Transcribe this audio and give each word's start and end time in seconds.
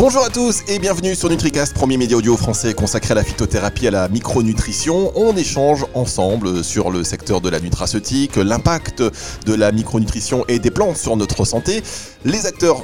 Bonjour 0.00 0.24
à 0.24 0.30
tous 0.30 0.62
et 0.66 0.78
bienvenue 0.78 1.14
sur 1.14 1.28
NutriCast, 1.28 1.74
premier 1.74 1.98
média 1.98 2.16
audio 2.16 2.34
français 2.34 2.72
consacré 2.72 3.12
à 3.12 3.16
la 3.16 3.22
phytothérapie 3.22 3.84
et 3.84 3.88
à 3.88 3.90
la 3.90 4.08
micronutrition. 4.08 5.12
On 5.14 5.36
échange 5.36 5.84
ensemble 5.92 6.64
sur 6.64 6.90
le 6.90 7.04
secteur 7.04 7.42
de 7.42 7.50
la 7.50 7.60
nutraceutique, 7.60 8.36
l'impact 8.36 9.02
de 9.02 9.54
la 9.54 9.72
micronutrition 9.72 10.46
et 10.48 10.58
des 10.58 10.70
plantes 10.70 10.96
sur 10.96 11.18
notre 11.18 11.44
santé. 11.44 11.82
Les 12.24 12.46
acteurs 12.46 12.82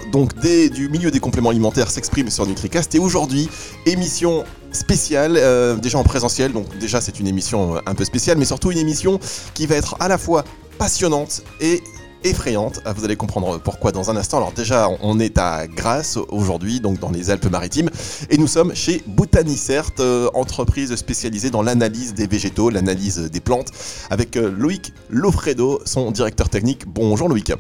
du 0.75 0.91
milieu 0.91 1.11
des 1.11 1.19
compléments 1.19 1.49
alimentaires 1.49 1.91
s'expriment 1.91 2.29
sur 2.29 2.47
NutriCast 2.47 2.95
et 2.95 2.99
aujourd'hui, 2.99 3.49
émission 3.87 4.45
spéciale, 4.73 5.39
euh, 5.39 5.77
déjà 5.77 5.97
en 5.97 6.05
présentiel, 6.05 6.53
donc 6.53 6.77
déjà 6.77 7.01
c'est 7.01 7.19
une 7.19 7.29
émission 7.29 7.81
un 7.87 7.95
peu 7.95 8.05
spéciale, 8.05 8.37
mais 8.37 8.45
surtout 8.45 8.73
une 8.73 8.79
émission 8.79 9.19
qui 9.55 9.67
va 9.67 9.77
être 9.77 9.97
à 10.01 10.09
la 10.09 10.19
fois 10.19 10.45
passionnante 10.77 11.43
et 11.63 11.83
effrayante. 12.25 12.81
Ah, 12.85 12.93
Vous 12.93 13.05
allez 13.05 13.17
comprendre 13.17 13.59
pourquoi 13.59 13.93
dans 13.93 14.11
un 14.11 14.17
instant. 14.17 14.39
Alors 14.39 14.53
déjà, 14.53 14.89
on 15.03 15.21
est 15.21 15.39
à 15.39 15.67
Grasse 15.67 16.19
aujourd'hui, 16.29 16.81
donc 16.81 16.99
dans 16.99 17.11
les 17.11 17.31
Alpes-Maritimes, 17.31 17.91
et 18.31 18.39
nous 18.39 18.47
sommes 18.47 18.75
chez 18.75 19.03
Botanicert, 19.07 19.91
euh, 20.01 20.29
entreprise 20.35 20.95
spécialisée 20.97 21.51
dans 21.51 21.63
l'analyse 21.63 22.15
des 22.15 22.27
végétaux, 22.27 22.71
l'analyse 22.71 23.19
des 23.31 23.41
plantes, 23.41 23.71
avec 24.11 24.37
euh, 24.37 24.51
Loïc 24.57 24.93
Lofredo, 25.11 25.81
son 25.85 26.11
directeur 26.11 26.49
technique. 26.49 26.87
Bonjour 26.87 27.29
Loïc. 27.29 27.53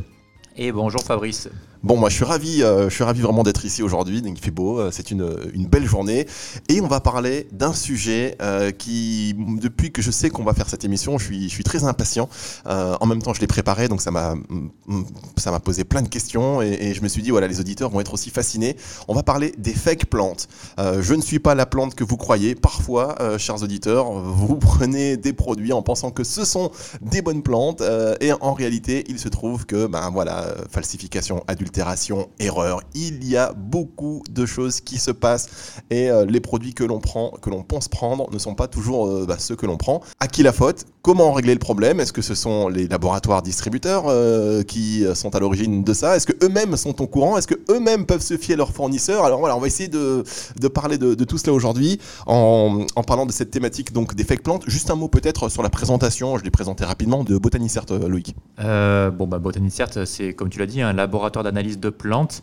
Et 0.56 0.72
bonjour 0.72 1.02
Fabrice. 1.02 1.48
Bon, 1.82 1.96
moi 1.96 2.08
je 2.08 2.14
suis 2.14 2.24
ravi, 2.24 2.62
euh, 2.62 2.88
je 2.88 2.94
suis 2.94 3.04
ravi 3.04 3.20
vraiment 3.20 3.42
d'être 3.42 3.64
ici 3.64 3.82
aujourd'hui. 3.82 4.22
Il 4.24 4.38
fait 4.38 4.50
beau, 4.50 4.80
euh, 4.80 4.90
c'est 4.90 5.10
une, 5.10 5.24
belle 5.68 5.86
journée, 5.86 6.26
et 6.68 6.80
on 6.80 6.86
va 6.86 7.00
parler 7.00 7.48
d'un 7.52 7.72
sujet 7.72 8.36
euh, 8.40 8.70
qui, 8.70 9.34
depuis 9.60 9.92
que 9.92 10.00
je 10.00 10.10
sais 10.10 10.30
qu'on 10.30 10.44
va 10.44 10.54
faire 10.54 10.68
cette 10.68 10.84
émission, 10.84 11.18
je 11.18 11.48
suis, 11.48 11.64
très 11.64 11.84
impatient. 11.84 12.28
En 12.66 13.06
même 13.06 13.20
temps, 13.22 13.34
je 13.34 13.40
l'ai 13.40 13.46
préparé, 13.46 13.88
donc 13.88 14.00
ça 14.00 14.10
m'a, 14.10 14.34
mm, 14.34 15.04
ça 15.36 15.50
m'a 15.50 15.60
posé 15.60 15.84
plein 15.84 16.02
de 16.02 16.08
questions, 16.08 16.62
et, 16.62 16.76
et 16.80 16.94
je 16.94 17.02
me 17.02 17.08
suis 17.08 17.22
dit 17.22 17.30
voilà, 17.30 17.46
les 17.46 17.60
auditeurs 17.60 17.90
vont 17.90 18.00
être 18.00 18.14
aussi 18.14 18.30
fascinés. 18.30 18.76
On 19.08 19.14
va 19.14 19.22
parler 19.22 19.52
des 19.58 19.74
fake 19.74 20.06
plantes. 20.06 20.48
Je 20.78 21.14
ne 21.14 21.20
suis 21.20 21.38
pas 21.38 21.54
la 21.54 21.66
plante 21.66 21.94
que 21.94 22.04
vous 22.04 22.16
croyez. 22.16 22.54
Parfois, 22.54 23.16
chers 23.38 23.62
auditeurs, 23.62 24.12
vous 24.12 24.56
prenez 24.60 25.16
des 25.16 25.32
produits 25.32 25.72
en 25.72 25.82
pensant 25.82 26.10
que 26.10 26.24
ce 26.24 26.44
sont 26.44 26.70
des 27.02 27.22
bonnes 27.22 27.42
plantes, 27.42 27.82
et 28.20 28.32
en 28.32 28.54
réalité, 28.54 29.04
il 29.08 29.18
se 29.18 29.28
trouve 29.28 29.66
que, 29.66 29.86
ben 29.86 30.10
voilà, 30.10 30.54
falsification, 30.70 31.44
adultération, 31.66 32.28
erreur. 32.38 32.80
Il 32.94 33.28
y 33.28 33.36
a 33.36 33.52
beaucoup 33.52 34.22
de 34.30 34.46
choses 34.46 34.80
qui 34.80 34.98
se 34.98 35.10
passent 35.10 35.80
et 35.90 36.10
euh, 36.10 36.24
les 36.24 36.38
produits 36.38 36.74
que 36.74 36.84
l'on 36.84 37.00
prend, 37.00 37.30
que 37.42 37.50
l'on 37.50 37.64
pense 37.64 37.88
prendre, 37.88 38.30
ne 38.32 38.38
sont 38.38 38.54
pas 38.54 38.68
toujours 38.68 39.08
euh, 39.08 39.26
bah, 39.26 39.36
ceux 39.38 39.56
que 39.56 39.66
l'on 39.66 39.76
prend. 39.76 40.00
À 40.20 40.28
qui 40.28 40.44
la 40.44 40.52
faute? 40.52 40.84
Comment 41.02 41.32
régler 41.32 41.54
le 41.54 41.58
problème? 41.58 41.98
Est-ce 41.98 42.12
que 42.12 42.22
ce 42.22 42.36
sont 42.36 42.68
les 42.68 42.86
laboratoires 42.86 43.42
distributeurs 43.42 44.04
euh, 44.06 44.62
qui 44.62 45.04
sont 45.14 45.34
à 45.34 45.40
l'origine 45.40 45.82
de 45.82 45.92
ça? 45.92 46.16
Est-ce 46.16 46.26
que 46.26 46.44
eux-mêmes 46.44 46.76
sont 46.76 47.02
au 47.02 47.08
courant? 47.08 47.36
Est-ce 47.36 47.48
que 47.48 47.58
eux-mêmes 47.70 48.06
peuvent 48.06 48.22
se 48.22 48.36
fier 48.36 48.54
à 48.54 48.58
leurs 48.58 48.72
fournisseurs? 48.72 49.24
Alors 49.24 49.40
voilà, 49.40 49.56
on 49.56 49.60
va 49.60 49.66
essayer 49.66 49.88
de, 49.88 50.24
parler 50.72 50.98
de, 50.98 51.14
tout 51.24 51.38
cela 51.38 51.52
aujourd'hui 51.52 51.98
en, 52.26 52.86
parlant 53.06 53.26
de 53.26 53.32
cette 53.32 53.50
thématique 53.50 53.92
donc 53.92 54.14
des 54.14 54.24
fake 54.24 54.42
plantes. 54.42 54.62
Juste 54.68 54.90
un 54.90 54.96
mot 54.96 55.08
peut-être 55.08 55.48
sur 55.48 55.62
la 55.62 55.70
présentation. 55.70 56.38
Je 56.38 56.44
l'ai 56.44 56.50
présenté 56.50 56.84
rapidement 56.84 57.24
de 57.24 57.38
Botanicert, 57.38 57.86
Loïc. 57.90 58.36
Bon, 58.58 59.26
bah, 59.26 59.38
Botanicert, 59.38 59.88
c'est 60.06 60.34
comme 60.34 60.48
tu 60.48 60.58
l'as 60.58 60.66
dit, 60.66 60.80
un 60.80 60.92
laboratoire 60.92 61.44
d'analyse 61.44 61.55
de 61.62 61.90
plantes. 61.90 62.42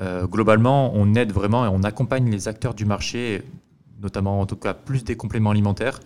Euh, 0.00 0.26
globalement, 0.26 0.92
on 0.94 1.14
aide 1.14 1.32
vraiment 1.32 1.64
et 1.66 1.68
on 1.68 1.82
accompagne 1.82 2.30
les 2.30 2.48
acteurs 2.48 2.74
du 2.74 2.84
marché, 2.84 3.42
notamment 4.02 4.40
en 4.40 4.46
tout 4.46 4.56
cas 4.56 4.72
plus 4.74 5.04
des 5.04 5.16
compléments 5.16 5.50
alimentaires, 5.50 6.00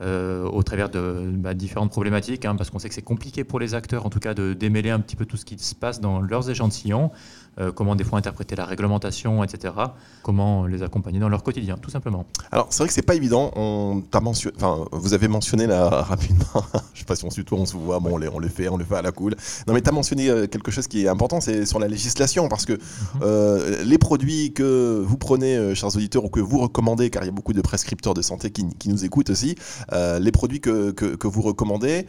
euh, 0.00 0.44
au 0.44 0.62
travers 0.62 0.88
de 0.90 1.30
bah, 1.34 1.54
différentes 1.54 1.90
problématiques, 1.90 2.44
hein, 2.44 2.54
parce 2.56 2.70
qu'on 2.70 2.78
sait 2.78 2.88
que 2.88 2.94
c'est 2.94 3.02
compliqué 3.02 3.44
pour 3.44 3.58
les 3.58 3.74
acteurs, 3.74 4.06
en 4.06 4.10
tout 4.10 4.20
cas, 4.20 4.34
de 4.34 4.52
démêler 4.52 4.90
un 4.90 5.00
petit 5.00 5.16
peu 5.16 5.26
tout 5.26 5.36
ce 5.36 5.44
qui 5.44 5.58
se 5.58 5.74
passe 5.74 6.00
dans 6.00 6.20
leurs 6.20 6.50
échantillons, 6.50 7.10
euh, 7.58 7.70
comment 7.70 7.94
des 7.94 8.04
fois 8.04 8.18
interpréter 8.18 8.56
la 8.56 8.64
réglementation, 8.64 9.44
etc., 9.44 9.74
comment 10.22 10.66
les 10.66 10.82
accompagner 10.82 11.18
dans 11.18 11.28
leur 11.28 11.42
quotidien, 11.42 11.76
tout 11.76 11.90
simplement. 11.90 12.24
Alors 12.50 12.68
c'est 12.70 12.78
vrai 12.78 12.88
que 12.88 12.94
c'est 12.94 13.02
pas 13.02 13.14
évident. 13.14 13.50
On 13.56 14.02
t'a 14.10 14.20
mentionné, 14.20 14.56
enfin 14.56 14.86
vous 14.92 15.12
avez 15.12 15.28
mentionné 15.28 15.66
là 15.66 15.88
rapidement. 16.02 16.64
je 16.94 17.00
sais 17.00 17.04
pas 17.04 17.14
si 17.14 17.24
on 17.24 17.30
se 17.30 17.36
tutoie, 17.36 17.58
on 17.58 17.66
se 17.66 17.76
voit. 17.76 18.00
Bon, 18.00 18.14
on 18.14 18.18
le, 18.18 18.30
on 18.32 18.38
le 18.38 18.48
fait, 18.48 18.68
on 18.68 18.76
le 18.78 18.84
fait 18.84 18.96
à 18.96 19.02
la 19.02 19.12
cool. 19.12 19.34
Non 19.66 19.74
mais 19.74 19.82
t'as 19.82 19.92
mentionné 19.92 20.30
euh, 20.30 20.46
quelque 20.46 20.70
chose 20.70 20.86
qui 20.86 21.04
est 21.04 21.08
important, 21.08 21.40
c'est 21.40 21.66
sur 21.66 21.78
la 21.78 21.88
législation 21.88 22.48
parce 22.48 22.64
que 22.64 22.78
euh, 23.20 23.82
les 23.84 23.98
produits 23.98 24.52
que 24.52 25.02
vous 25.04 25.18
prenez, 25.18 25.74
chers 25.74 25.94
auditeurs, 25.94 26.24
ou 26.24 26.28
que 26.28 26.40
vous 26.40 26.58
recommandez, 26.58 27.10
car 27.10 27.22
il 27.22 27.26
y 27.26 27.28
a 27.28 27.32
beaucoup 27.32 27.52
de 27.52 27.60
prescripteurs 27.60 28.14
de 28.14 28.22
santé 28.22 28.50
qui, 28.50 28.66
qui 28.78 28.88
nous 28.88 29.04
écoutent 29.04 29.30
aussi, 29.30 29.56
euh, 29.92 30.18
les 30.18 30.32
produits 30.32 30.60
que, 30.60 30.90
que, 30.92 31.16
que 31.16 31.26
vous 31.26 31.42
recommandez, 31.42 32.06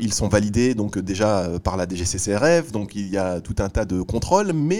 ils 0.00 0.12
sont 0.12 0.28
validés 0.28 0.74
donc 0.74 0.98
déjà 0.98 1.48
par 1.62 1.76
la 1.76 1.86
DGCCRF, 1.86 2.72
donc 2.72 2.94
il 2.94 3.08
y 3.08 3.16
a 3.16 3.40
tout 3.40 3.54
un 3.58 3.68
tas 3.68 3.84
de 3.84 4.02
contrôles, 4.02 4.52
mais 4.52 4.73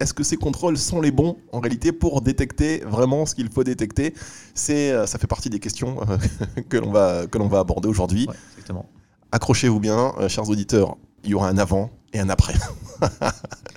est-ce 0.00 0.12
que 0.14 0.22
ces 0.22 0.36
contrôles 0.36 0.76
sont 0.78 1.00
les 1.00 1.10
bons 1.10 1.36
en 1.52 1.60
réalité 1.60 1.92
pour 1.92 2.20
détecter 2.20 2.78
vraiment 2.86 3.26
ce 3.26 3.34
qu'il 3.34 3.50
faut 3.50 3.64
détecter? 3.64 4.14
C'est, 4.54 4.90
euh, 4.92 5.06
ça 5.06 5.18
fait 5.18 5.26
partie 5.26 5.50
des 5.50 5.58
questions 5.60 5.96
euh, 6.08 6.16
que 6.68 6.76
l'on 6.76 6.90
va 6.92 7.26
que 7.26 7.38
l'on 7.38 7.48
va 7.48 7.60
aborder 7.60 7.88
aujourd'hui. 7.88 8.26
Ouais, 8.28 8.34
exactement. 8.54 8.86
Accrochez-vous 9.32 9.80
bien, 9.80 10.14
euh, 10.18 10.28
chers 10.28 10.48
auditeurs. 10.48 10.96
Il 11.24 11.30
y 11.30 11.34
aura 11.34 11.48
un 11.48 11.58
avant 11.58 11.90
et 12.12 12.20
un 12.20 12.28
après. 12.28 12.54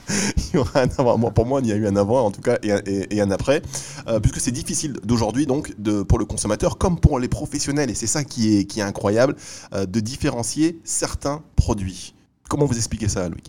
il 0.09 0.55
y 0.55 0.57
aura 0.57 0.81
un 0.81 0.89
avant. 0.97 1.17
Moi, 1.17 1.31
pour 1.31 1.45
moi, 1.45 1.61
il 1.63 1.67
y 1.67 1.71
a 1.71 1.75
eu 1.75 1.87
un 1.87 1.95
avant 1.95 2.25
en 2.25 2.31
tout 2.31 2.41
cas 2.41 2.57
et 2.63 2.71
un, 2.71 2.81
et- 2.85 3.15
et 3.15 3.21
un 3.21 3.31
après, 3.31 3.61
Euh, 4.07 4.19
puisque 4.19 4.39
c'est 4.39 4.51
difficile 4.51 4.93
d'aujourd'hui 5.03 5.45
donc 5.45 5.73
de, 5.79 6.03
pour 6.03 6.19
le 6.19 6.25
consommateur 6.25 6.77
comme 6.77 6.99
pour 6.99 7.19
les 7.19 7.27
professionnels 7.27 7.89
et 7.89 7.95
c'est 7.95 8.07
ça 8.07 8.23
qui 8.23 8.57
est 8.57 8.65
qui 8.65 8.79
est 8.79 8.83
incroyable 8.83 9.35
euh, 9.73 9.85
de 9.85 9.99
différencier 9.99 10.79
certains 10.83 11.41
produits. 11.55 12.13
Comment 12.49 12.65
vous 12.65 12.77
expliquez 12.77 13.07
ça, 13.09 13.29
Louis 13.29 13.43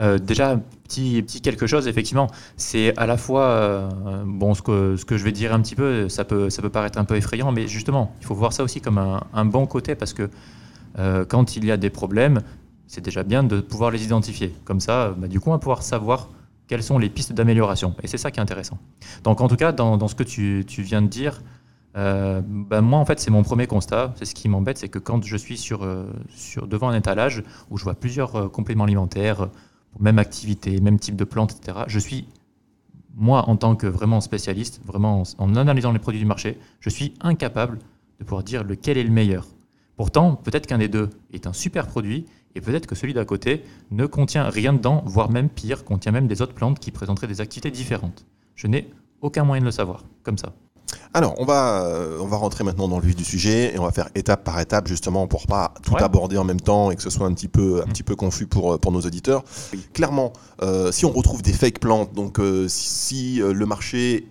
Euh, 0.00 0.18
déjà, 0.18 0.58
petit, 0.84 1.24
quelque 1.42 1.66
chose, 1.66 1.86
effectivement, 1.86 2.28
c'est 2.56 2.96
à 2.96 3.06
la 3.06 3.16
fois, 3.16 3.42
euh, 3.42 3.88
bon, 4.24 4.54
ce 4.54 4.62
que, 4.62 4.96
ce 4.96 5.04
que 5.04 5.18
je 5.18 5.24
vais 5.24 5.32
dire 5.32 5.52
un 5.52 5.60
petit 5.60 5.74
peu, 5.74 6.08
ça 6.08 6.24
peut, 6.24 6.48
ça 6.48 6.62
peut 6.62 6.70
paraître 6.70 6.98
un 6.98 7.04
peu 7.04 7.16
effrayant, 7.16 7.52
mais 7.52 7.68
justement, 7.68 8.14
il 8.20 8.26
faut 8.26 8.34
voir 8.34 8.52
ça 8.52 8.62
aussi 8.62 8.80
comme 8.80 8.98
un, 8.98 9.44
bon 9.44 9.66
côté, 9.66 9.94
parce 9.94 10.14
que 10.14 10.30
euh, 10.98 11.24
quand 11.26 11.56
il 11.56 11.66
y 11.66 11.70
a 11.70 11.76
des 11.76 11.90
problèmes, 11.90 12.40
c'est 12.86 13.02
déjà 13.02 13.22
bien 13.22 13.44
de 13.44 13.60
pouvoir 13.60 13.90
les 13.90 14.04
identifier. 14.04 14.54
Comme 14.64 14.80
ça, 14.80 15.14
bah, 15.16 15.28
du 15.28 15.38
coup, 15.38 15.50
on 15.50 15.52
va 15.52 15.58
pouvoir 15.58 15.82
savoir 15.82 16.30
quelles 16.66 16.82
sont 16.82 16.98
les 16.98 17.10
pistes 17.10 17.32
d'amélioration. 17.32 17.94
Et 18.02 18.06
c'est 18.06 18.18
ça 18.18 18.30
qui 18.30 18.40
est 18.40 18.42
intéressant. 18.42 18.78
Donc, 19.22 19.40
en 19.40 19.48
tout 19.48 19.56
cas, 19.56 19.72
dans, 19.72 20.08
ce 20.08 20.14
que 20.14 20.22
tu, 20.22 20.64
tu 20.66 20.82
viens 20.82 21.02
de 21.02 21.08
dire, 21.08 21.42
euh, 21.96 22.40
bah, 22.44 22.80
moi, 22.80 22.98
en 22.98 23.04
fait, 23.04 23.20
c'est 23.20 23.30
mon 23.30 23.42
premier 23.42 23.66
constat. 23.66 24.14
C'est 24.16 24.24
ce 24.24 24.34
qui 24.34 24.48
m'embête, 24.48 24.78
c'est 24.78 24.88
que 24.88 24.98
quand 24.98 25.22
je 25.24 25.36
suis 25.36 25.58
sur, 25.58 25.86
sur, 26.34 26.66
devant 26.66 26.88
un 26.88 26.96
étalage 26.96 27.44
où 27.68 27.76
je 27.76 27.84
vois 27.84 27.94
plusieurs 27.94 28.50
compléments 28.50 28.84
alimentaires, 28.84 29.50
même 29.98 30.18
activité, 30.18 30.80
même 30.80 30.98
type 30.98 31.16
de 31.16 31.24
plante, 31.24 31.52
etc., 31.52 31.78
je 31.86 31.98
suis, 31.98 32.26
moi, 33.14 33.48
en 33.48 33.56
tant 33.56 33.76
que 33.76 33.86
vraiment 33.86 34.20
spécialiste, 34.20 34.80
vraiment 34.84 35.24
en, 35.38 35.56
analysant 35.56 35.92
les 35.92 35.98
produits 35.98 36.20
du 36.20 36.26
marché, 36.26 36.58
je 36.80 36.90
suis 36.90 37.14
incapable 37.20 37.78
de 38.18 38.24
pouvoir 38.24 38.42
dire 38.42 38.64
lequel 38.64 38.98
est 38.98 39.04
le 39.04 39.10
meilleur. 39.10 39.46
Pourtant, 39.96 40.36
peut-être 40.36 40.66
qu'un 40.66 40.78
des 40.78 40.88
deux 40.88 41.10
est 41.32 41.46
un 41.46 41.52
super 41.52 41.86
produit, 41.86 42.26
et 42.54 42.60
peut-être 42.60 42.86
que 42.86 42.94
celui 42.94 43.14
d'à 43.14 43.24
côté 43.24 43.62
ne 43.90 44.06
contient 44.06 44.48
rien 44.48 44.72
dedans, 44.72 45.02
voire 45.06 45.30
même 45.30 45.48
pire, 45.48 45.84
contient 45.84 46.12
même 46.12 46.26
des 46.26 46.42
autres 46.42 46.54
plantes 46.54 46.78
qui 46.78 46.90
présenteraient 46.90 47.26
des 47.26 47.40
activités 47.40 47.70
différentes. 47.70 48.26
Je 48.54 48.66
n'ai 48.66 48.90
aucun 49.20 49.44
moyen 49.44 49.60
de 49.60 49.66
le 49.66 49.70
savoir, 49.70 50.04
comme 50.22 50.38
ça. 50.38 50.54
Alors, 51.12 51.34
on 51.38 51.44
va, 51.44 51.82
euh, 51.84 52.18
on 52.20 52.26
va 52.26 52.36
rentrer 52.36 52.62
maintenant 52.64 52.86
dans 52.88 52.98
le 53.00 53.06
vif 53.06 53.16
du 53.16 53.24
sujet 53.24 53.74
et 53.74 53.78
on 53.78 53.84
va 53.84 53.90
faire 53.90 54.08
étape 54.14 54.44
par 54.44 54.60
étape 54.60 54.86
justement 54.86 55.26
pour 55.26 55.46
pas 55.46 55.74
tout 55.82 55.94
Ouais. 55.94 56.02
aborder 56.02 56.36
en 56.38 56.44
même 56.44 56.60
temps 56.60 56.90
et 56.90 56.96
que 56.96 57.02
ce 57.02 57.10
soit 57.10 57.26
un 57.26 57.34
petit 57.34 57.48
peu, 57.48 57.80
un 57.82 57.86
Mm. 57.86 57.88
petit 57.92 58.02
peu 58.02 58.14
confus 58.16 58.46
pour, 58.46 58.74
euh, 58.74 58.78
pour 58.78 58.92
nos 58.92 59.00
auditeurs. 59.00 59.42
Clairement, 59.92 60.32
euh, 60.62 60.92
si 60.92 61.04
on 61.04 61.10
retrouve 61.12 61.42
des 61.42 61.52
fake 61.52 61.80
plantes, 61.80 62.12
donc 62.14 62.38
euh, 62.38 62.68
si, 62.68 62.88
si, 62.88 63.42
euh, 63.42 63.52
le 63.52 63.66
marché 63.66 64.26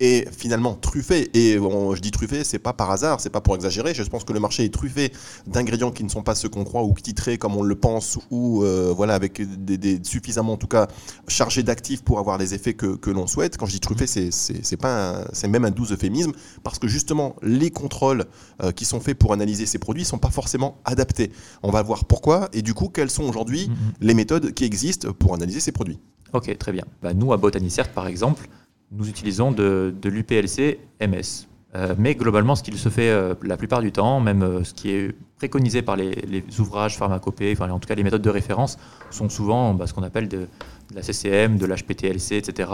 est 0.00 0.28
finalement 0.34 0.74
truffé, 0.74 1.30
et 1.34 1.58
on- 1.58 1.94
je 1.94 2.00
dis 2.00 2.10
truffé, 2.10 2.42
c'est 2.44 2.58
pas 2.58 2.72
par 2.72 2.90
hasard, 2.90 3.20
c'est 3.20 3.30
pas 3.30 3.40
pour 3.40 3.54
exagérer, 3.54 3.94
je 3.94 4.02
pense 4.04 4.24
que 4.24 4.32
le 4.32 4.40
marché 4.40 4.64
est 4.64 4.72
truffé 4.72 5.12
d'ingrédients 5.46 5.90
qui 5.90 6.02
ne 6.04 6.08
sont 6.08 6.22
pas 6.22 6.34
ceux 6.34 6.48
qu'on 6.48 6.64
croit 6.64 6.82
ou 6.82 6.94
titrés 6.94 7.38
comme 7.38 7.56
on 7.56 7.62
le 7.62 7.74
pense 7.74 8.18
ou 8.30 8.62
euh, 8.64 8.92
voilà 8.96 9.14
avec 9.14 9.42
des, 9.64 9.76
des- 9.78 10.00
suffisamment 10.02 10.54
en 10.54 10.56
tout 10.56 10.66
cas 10.66 10.88
chargés 11.28 11.62
d'actifs 11.62 12.02
pour 12.02 12.18
avoir 12.18 12.38
les 12.38 12.54
effets 12.54 12.74
que, 12.74 12.96
que 12.96 13.10
l'on 13.10 13.26
souhaite. 13.26 13.56
Quand 13.56 13.66
je 13.66 13.72
dis 13.72 13.80
truffé, 13.80 14.06
c'est 14.06 14.30
c'est 14.30 14.64
c'est 14.64 14.76
pas 14.76 15.20
un- 15.20 15.24
c'est 15.32 15.48
même 15.48 15.64
un 15.64 15.70
doux 15.70 15.86
euphémisme 15.92 16.32
parce 16.62 16.78
que 16.78 16.88
justement 16.88 17.36
les 17.42 17.70
contrôles 17.70 18.24
euh, 18.62 18.72
qui 18.72 18.84
sont 18.84 19.00
faits 19.00 19.18
pour 19.18 19.32
analyser 19.32 19.66
ces 19.66 19.78
produits 19.78 20.04
sont 20.04 20.18
pas 20.18 20.30
forcément 20.30 20.78
adaptés. 20.84 21.30
On 21.62 21.70
va 21.70 21.82
voir 21.82 22.04
pourquoi 22.06 22.48
et 22.52 22.62
du 22.62 22.74
coup 22.74 22.88
quelles 22.88 23.10
sont 23.10 23.24
aujourd'hui 23.24 23.68
Mhm. 23.68 23.76
les 24.00 24.14
méthodes 24.14 24.52
qui 24.54 24.64
existent 24.64 25.12
pour 25.12 25.34
analyser 25.34 25.60
ces 25.60 25.72
produits. 25.72 25.98
Ok, 26.32 26.56
très 26.58 26.72
bien. 26.72 26.84
Bah, 27.02 27.12
nous, 27.12 27.32
à 27.32 27.36
Botanicert, 27.36 27.92
par 27.92 28.06
exemple, 28.06 28.48
nous 28.90 29.08
utilisons 29.08 29.52
de, 29.52 29.94
l'UPLC 30.04 30.78
MS. 31.00 31.46
Euh, 31.76 31.94
mais 31.96 32.16
globalement, 32.16 32.56
ce 32.56 32.64
qu'il 32.64 32.76
se 32.76 32.88
fait 32.88 33.10
euh, 33.10 33.34
la 33.42 33.56
plupart 33.56 33.80
du 33.80 33.92
temps, 33.92 34.18
même 34.18 34.42
euh, 34.42 34.64
ce 34.64 34.74
qui 34.74 34.90
est 34.90 35.14
préconisé 35.38 35.82
par 35.82 35.94
les, 35.94 36.10
les 36.10 36.42
ouvrages 36.58 36.98
pharmacopées, 36.98 37.52
enfin 37.52 37.70
en 37.70 37.78
tout 37.78 37.86
cas 37.86 37.94
les 37.94 38.02
méthodes 38.02 38.22
de 38.22 38.30
référence, 38.30 38.76
sont 39.10 39.28
souvent 39.28 39.72
bah, 39.74 39.86
ce 39.86 39.94
qu'on 39.94 40.02
appelle 40.02 40.28
de, 40.28 40.38
de 40.38 40.94
la 40.94 41.02
CCM, 41.02 41.58
de 41.58 41.66
l'HPTLC, 41.66 42.32
etc. 42.32 42.70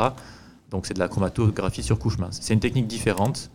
Donc 0.71 0.87
c'est 0.87 0.95
de 0.95 0.99
la 0.99 1.09
chromatographie 1.09 1.83
sur 1.83 1.99
couche 1.99 2.17
mince. 2.17 2.39
C'est 2.41 2.55
une 2.55 2.61
technique 2.61 2.87
différente 2.87 3.51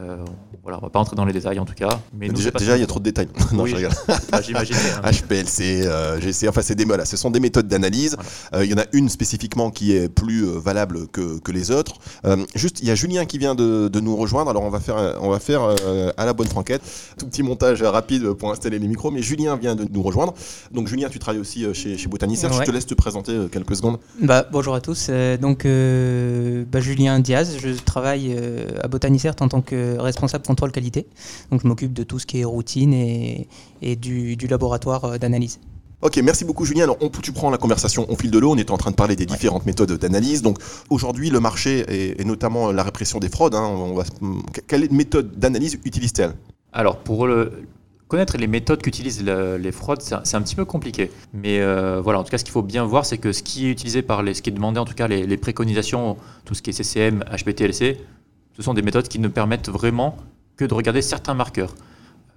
Euh, 0.00 0.24
voilà, 0.62 0.78
on 0.78 0.82
va 0.82 0.90
pas 0.90 1.00
entrer 1.00 1.16
dans 1.16 1.26
les 1.26 1.34
détails 1.34 1.58
en 1.58 1.66
tout 1.66 1.74
cas. 1.74 2.00
Mais 2.14 2.28
déjà, 2.28 2.76
il 2.76 2.80
y 2.80 2.82
a 2.82 2.86
trop 2.86 2.98
de 2.98 3.04
détails. 3.04 3.28
non, 3.52 3.66
je 3.66 3.76
bah, 4.30 4.40
J'imagine. 4.40 4.76
HPLC, 5.04 5.86
euh, 5.86 6.20
GC, 6.20 6.48
enfin, 6.48 6.62
c'est 6.62 6.74
des, 6.74 6.84
voilà, 6.84 7.04
ce 7.04 7.16
sont 7.16 7.30
des 7.30 7.40
méthodes 7.40 7.68
d'analyse. 7.68 8.16
Euh, 8.54 8.64
il 8.64 8.70
y 8.70 8.74
en 8.74 8.78
a 8.78 8.84
une 8.92 9.08
spécifiquement 9.08 9.70
qui 9.70 9.92
est 9.92 10.08
plus 10.08 10.44
euh, 10.44 10.58
valable 10.58 11.08
que, 11.08 11.40
que, 11.40 11.52
les 11.52 11.70
autres. 11.70 11.98
juste, 12.54 12.80
il 12.80 12.88
y 12.88 12.90
a 12.90 12.94
Julien 12.94 13.26
qui 13.26 13.36
vient 13.36 13.54
de, 13.54 13.88
de, 13.88 14.00
nous 14.00 14.16
rejoindre. 14.16 14.50
Alors, 14.50 14.62
on 14.62 14.70
va 14.70 14.80
faire, 14.80 15.18
on 15.20 15.28
va 15.28 15.38
faire 15.38 15.62
à 16.16 16.24
la 16.24 16.32
bonne 16.32 16.46
franquette. 16.46 16.82
Tout 17.18 17.26
petit 17.26 17.42
montage 17.42 17.82
rapide 17.82 18.32
pour 18.32 18.50
installer 18.50 18.78
les 18.78 18.88
micros. 18.88 19.10
Mais 19.10 19.20
Julien 19.20 19.56
vient 19.56 19.74
de 19.74 19.86
nous 19.90 20.02
rejoindre. 20.02 20.32
Donc, 20.70 20.88
Julien, 20.88 21.08
tu 21.10 21.18
travailles 21.18 21.40
aussi 21.40 21.66
chez, 21.74 21.98
chez 21.98 22.08
Botanicère. 22.08 22.52
Je 22.52 22.62
te 22.62 22.70
laisse 22.70 22.86
te 22.86 22.94
présenter 22.94 23.36
quelques 23.50 23.76
secondes. 23.76 23.98
Bah, 24.22 24.46
bonjour 24.50 24.74
à 24.74 24.80
tous. 24.80 25.10
donc, 25.40 25.66
bah, 25.66 26.80
Julien 26.80 27.20
Diaz, 27.20 27.58
je 27.60 27.70
travaille 27.84 28.34
à 28.82 28.88
Botanicère 28.88 29.34
en 29.40 29.48
tant 29.48 29.60
que 29.60 29.81
responsable 29.98 30.44
contrôle 30.44 30.72
qualité. 30.72 31.06
Donc 31.50 31.62
je 31.62 31.68
m'occupe 31.68 31.92
de 31.92 32.02
tout 32.02 32.18
ce 32.18 32.26
qui 32.26 32.40
est 32.40 32.44
routine 32.44 32.92
et, 32.92 33.46
du, 33.96 34.36
laboratoire 34.48 35.04
euh, 35.04 35.18
d'analyse. 35.18 35.60
Ok, 36.00 36.16
merci 36.16 36.44
beaucoup 36.44 36.64
Julien. 36.64 36.84
Alors, 36.84 36.96
on, 37.00 37.10
tu 37.10 37.30
prends 37.30 37.50
la 37.50 37.58
conversation 37.58 38.10
au 38.10 38.16
fil 38.16 38.30
de 38.32 38.38
l'eau. 38.38 38.52
On 38.52 38.56
est 38.56 38.72
en 38.72 38.76
train 38.76 38.90
de 38.90 38.96
parler 38.96 39.14
des 39.14 39.24
différentes 39.24 39.66
méthodes 39.66 39.92
d'analyse. 39.92 40.42
Donc, 40.42 40.58
aujourd'hui, 40.90 41.30
le 41.30 41.38
marché 41.38 41.84
et, 42.20 42.24
notamment 42.24 42.72
la 42.72 42.82
répression 42.82 43.20
des 43.20 43.28
fraudes. 43.28 43.54
Hein, 43.54 43.62
on 43.62 43.94
va, 43.94 44.02
quelle 44.66 44.90
méthode 44.90 45.38
d'analyse 45.38 45.78
utilise-t-elle? 45.84 46.34
Alors, 46.72 46.98
pour 46.98 47.28
le, 47.28 47.52
connaître 48.12 48.36
les 48.36 48.46
méthodes 48.46 48.82
qu'utilisent 48.82 49.24
les 49.24 49.72
fraudes, 49.72 50.02
c'est 50.02 50.34
un, 50.34 50.42
petit 50.42 50.54
peu 50.54 50.66
compliqué. 50.66 51.10
Mais 51.32 51.60
euh, 51.60 51.98
voilà, 52.04 52.18
en 52.18 52.24
tout 52.24 52.30
cas, 52.30 52.36
ce 52.36 52.44
qu'il 52.44 52.52
faut 52.52 52.60
bien 52.60 52.84
voir, 52.84 53.06
c'est 53.06 53.16
que 53.16 53.32
ce 53.32 53.42
qui 53.42 53.66
est 53.66 53.70
utilisé 53.70 54.02
par 54.02 54.22
les, 54.22 54.34
ce 54.34 54.42
qui 54.42 54.50
est 54.50 54.52
demandé, 54.52 54.78
en 54.78 54.84
tout 54.84 54.92
cas, 54.92 55.08
les, 55.08 55.26
les 55.26 55.36
préconisations, 55.38 56.18
tout 56.44 56.52
ce 56.54 56.60
qui 56.60 56.68
est 56.68 56.72
CCM, 56.74 57.24
HPTLC, 57.30 57.96
ce 58.56 58.62
sont 58.62 58.74
des 58.74 58.82
méthodes 58.82 59.08
qui 59.08 59.18
ne 59.18 59.28
permettent 59.28 59.68
vraiment 59.68 60.16
que 60.56 60.64
de 60.64 60.74
regarder 60.74 61.02
certains 61.02 61.34
marqueurs. 61.34 61.74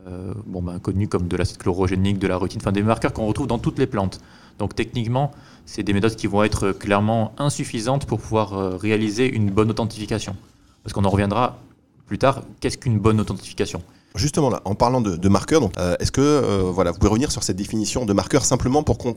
Euh, 0.07 0.33
ben, 0.45 0.79
connus 0.79 1.07
comme 1.07 1.27
de 1.27 1.35
l'acide 1.35 1.57
chlorogénique, 1.57 2.19
de 2.19 2.27
la 2.27 2.37
routine, 2.37 2.61
enfin 2.61 2.71
des 2.71 2.83
marqueurs 2.83 3.11
qu'on 3.11 3.25
retrouve 3.25 3.47
dans 3.47 3.57
toutes 3.57 3.79
les 3.79 3.87
plantes. 3.87 4.21
Donc 4.59 4.75
techniquement, 4.75 5.31
c'est 5.65 5.81
des 5.81 5.93
méthodes 5.93 6.15
qui 6.15 6.27
vont 6.27 6.43
être 6.43 6.71
clairement 6.71 7.33
insuffisantes 7.37 8.05
pour 8.05 8.19
pouvoir 8.19 8.53
euh, 8.53 8.77
réaliser 8.77 9.27
une 9.33 9.49
bonne 9.49 9.69
authentification. 9.71 10.35
Parce 10.83 10.93
qu'on 10.93 11.05
en 11.05 11.09
reviendra 11.09 11.57
plus 12.05 12.19
tard, 12.19 12.43
qu'est-ce 12.59 12.77
qu'une 12.77 12.99
bonne 12.99 13.19
authentification? 13.19 13.81
Justement 14.15 14.51
en 14.65 14.75
parlant 14.75 15.01
de, 15.01 15.29
marqueurs, 15.29 15.61
donc, 15.61 15.73
euh, 15.77 15.95
est-ce 15.99 16.11
que 16.11 16.61
voilà, 16.61 16.91
vous 16.91 16.97
pouvez 16.97 17.09
revenir 17.09 17.31
sur 17.31 17.43
cette 17.43 17.57
définition 17.57 18.05
de 18.05 18.13
marqueur 18.13 18.45
simplement 18.45 18.83
pour 18.83 18.97
qu'on 18.97 19.15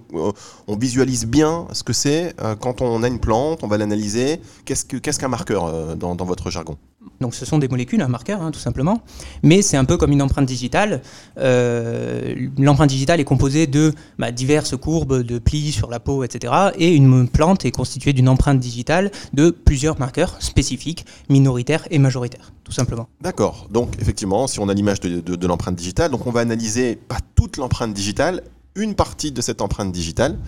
visualise 0.76 1.26
bien 1.26 1.66
ce 1.72 1.82
que 1.82 1.92
c'est 1.92 2.34
quand 2.60 2.82
on 2.82 3.02
a 3.02 3.08
une 3.08 3.20
plante, 3.20 3.60
on 3.62 3.68
va 3.68 3.78
l'analyser. 3.78 4.40
Qu'est-ce 4.64 5.18
qu'un 5.18 5.28
marqueur 5.28 5.96
dans, 5.96 6.16
votre 6.24 6.50
jargon? 6.50 6.76
Donc 7.20 7.34
ce 7.34 7.44
sont 7.44 7.58
des 7.58 7.68
molécules, 7.68 8.00
un 8.02 8.08
marqueur, 8.08 8.42
hein, 8.42 8.50
tout 8.50 8.60
simplement. 8.60 9.02
Mais 9.42 9.62
c'est 9.62 9.76
un 9.76 9.84
peu 9.84 9.96
comme 9.96 10.12
une 10.12 10.22
empreinte 10.22 10.46
digitale. 10.46 11.02
Euh, 11.38 12.48
l'empreinte 12.58 12.90
digitale 12.90 13.20
est 13.20 13.24
composée 13.24 13.66
de 13.66 13.92
bah, 14.18 14.30
diverses 14.30 14.76
courbes 14.76 15.22
de 15.22 15.38
plis 15.38 15.72
sur 15.72 15.90
la 15.90 16.00
peau, 16.00 16.22
etc. 16.22 16.52
Et 16.76 16.94
une 16.94 17.28
plante 17.28 17.64
est 17.64 17.70
constituée 17.70 18.12
d'une 18.12 18.28
empreinte 18.28 18.60
digitale 18.60 19.10
de 19.32 19.50
plusieurs 19.50 19.98
marqueurs 19.98 20.36
spécifiques, 20.40 21.06
minoritaires 21.28 21.86
et 21.90 21.98
majoritaires, 21.98 22.52
D'accord. 23.20 23.66
Donc 23.70 23.94
effectivement, 24.00 24.46
si 24.46 24.60
on 24.60 24.68
a 24.68 24.74
l'image 24.74 25.00
de, 25.00 25.46
l'empreinte 25.46 25.76
digitale, 25.76 26.10
donc 26.10 26.26
on 26.26 26.30
va 26.30 26.40
analyser 26.40 26.96
pas 26.96 27.18
toute 27.34 27.56
l'empreinte 27.56 27.94
digitale, 27.94 28.42
une 28.74 28.94
partie 28.94 29.32
de 29.32 29.40
cette 29.40 29.60
empreinte 29.60 29.92
digitale. 29.92 30.38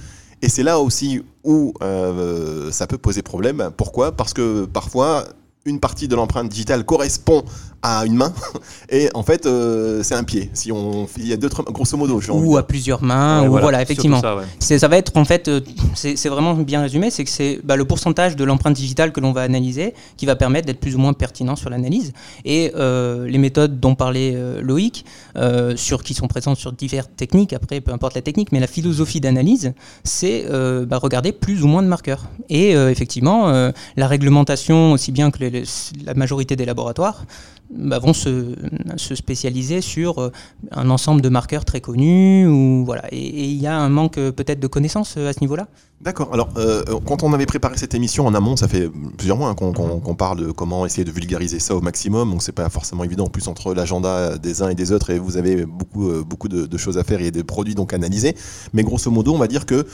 Et 0.42 0.48
c'est 0.48 0.62
là 0.62 0.80
aussi 0.80 1.22
où 1.44 1.74
euh, 1.82 2.70
ça 2.70 2.86
peut 2.86 2.98
poser 2.98 3.22
problème. 3.22 3.70
Pourquoi? 3.76 4.12
Parce 4.12 4.32
que 4.32 4.64
parfois, 4.64 5.24
une 5.64 5.80
partie 5.80 6.08
de 6.08 6.16
l'empreinte 6.16 6.48
digitale 6.48 6.84
correspond 6.84 7.44
à 7.82 8.04
une 8.04 8.14
main. 8.14 8.32
Et 8.90 9.08
en 9.14 9.22
fait 9.22 9.46
euh, 9.46 10.02
c'est 10.02 10.14
un 10.14 10.24
pied. 10.24 10.50
Si 10.52 10.72
on 10.72 11.08
il 11.16 11.28
y 11.28 11.32
a 11.32 11.36
deux 11.36 11.48
grosso 11.48 11.96
modo 11.96 12.20
ou 12.30 12.56
à 12.56 12.66
plusieurs 12.66 13.02
mains 13.02 13.46
ou 13.46 13.58
voilà, 13.58 13.82
effectivement. 13.82 14.20
ça, 14.58 14.78
ça, 14.78 14.88
va 14.88 14.96
être 14.96 15.16
en 15.16 15.24
fait 15.24 15.48
euh, 15.48 15.60
c'est 15.94 16.28
vraiment 16.28 16.54
bien 16.54 16.82
résumé 16.82 17.10
c'est 17.10 17.24
que 17.24 17.30
c'est 17.30 17.60
bah, 17.64 17.76
le 17.76 17.84
pourcentage 17.84 18.36
de 18.36 18.44
l'empreinte 18.44 18.74
digitale 18.74 19.12
que 19.12 19.20
l'on 19.20 19.32
va 19.32 19.42
analyser 19.42 19.94
qui 20.16 20.26
va 20.26 20.36
permettre 20.36 20.66
d'être 20.66 20.80
plus 20.80 20.96
ou 20.96 20.98
moins 20.98 21.12
pertinent 21.12 21.56
sur 21.56 21.70
l'analyse. 21.70 22.12
Et 22.44 22.72
euh, 22.76 23.26
les 23.26 23.38
méthodes 23.38 23.80
dont 23.80 23.94
parlait 23.94 24.36
Loïc 24.60 25.04
sur 25.76 26.02
qui 26.02 26.14
sont 26.14 26.28
présentes 26.28 26.58
sur 26.58 26.72
diverses 26.72 27.10
techniques 27.16 27.52
après 27.52 27.80
peu 27.80 27.92
importe 27.92 28.14
la 28.14 28.22
technique 28.22 28.52
mais 28.52 28.60
la 28.60 28.66
philosophie 28.66 29.20
d'analyse 29.20 29.72
c'est 30.04 30.46
bah, 30.86 30.98
regarder 30.98 31.32
plus 31.32 31.62
ou 31.62 31.68
moins 31.68 31.82
de 31.82 31.88
marqueurs. 31.88 32.24
Et 32.48 32.72
effectivement 32.72 33.72
la 33.96 34.06
réglementation 34.06 34.92
aussi 34.92 35.12
bien 35.12 35.30
que 35.30 35.38
la 36.04 36.14
majorité 36.14 36.56
des 36.56 36.64
laboratoires 36.64 37.24
vont 37.76 38.12
se, 38.12 38.54
spécialiser 38.96 39.80
sur 39.80 40.18
euh, 40.18 40.32
un 40.72 40.90
ensemble 40.90 41.20
de 41.20 41.28
marqueurs 41.28 41.64
très 41.64 41.80
connus. 41.80 42.46
Ou, 42.46 42.84
voilà. 42.84 43.02
Et 43.12 43.44
il 43.44 43.60
y 43.60 43.66
a 43.66 43.76
un 43.76 43.88
manque 43.88 44.18
euh, 44.18 44.32
peut-être 44.32 44.60
de 44.60 44.66
connaissances 44.66 45.14
euh, 45.16 45.28
à 45.28 45.32
ce 45.32 45.40
niveau-là? 45.40 45.68
D'accord. 46.00 46.30
Alors, 46.32 46.48
quand 47.04 47.22
on 47.24 47.34
avait 47.34 47.44
préparé 47.44 47.76
cette 47.76 47.94
émission 47.94 48.26
en 48.26 48.32
amont, 48.32 48.56
ça 48.56 48.68
fait 48.68 48.88
plusieurs 49.18 49.36
mois 49.36 49.50
hein, 49.50 49.54
qu'on 49.54 50.14
parle 50.14 50.46
de 50.46 50.50
comment 50.50 50.86
essayer 50.86 51.04
de 51.04 51.10
vulgariser 51.10 51.58
ça 51.58 51.76
au 51.76 51.82
maximum. 51.82 52.30
Donc, 52.30 52.42
c'est 52.42 52.52
pas 52.52 52.70
forcément 52.70 53.04
évident. 53.04 53.26
En 53.26 53.28
plus, 53.28 53.48
entre 53.48 53.74
l'agenda 53.74 54.38
des 54.38 54.62
uns 54.62 54.70
et 54.70 54.74
des 54.74 54.92
autres, 54.92 55.10
et 55.10 55.18
vous 55.18 55.36
avez 55.36 55.66
beaucoup, 55.66 56.10
beaucoup 56.24 56.48
de, 56.48 56.78
choses 56.78 56.96
à 56.96 57.04
faire 57.04 57.20
et 57.20 57.30
des 57.30 57.44
produits 57.44 57.74
donc 57.74 57.92
analysés. 57.92 58.34
Mais 58.72 58.82
grosso 58.82 59.10
modo, 59.10 59.34
on 59.34 59.38
va 59.38 59.46
dire 59.46 59.66
que 59.66 59.86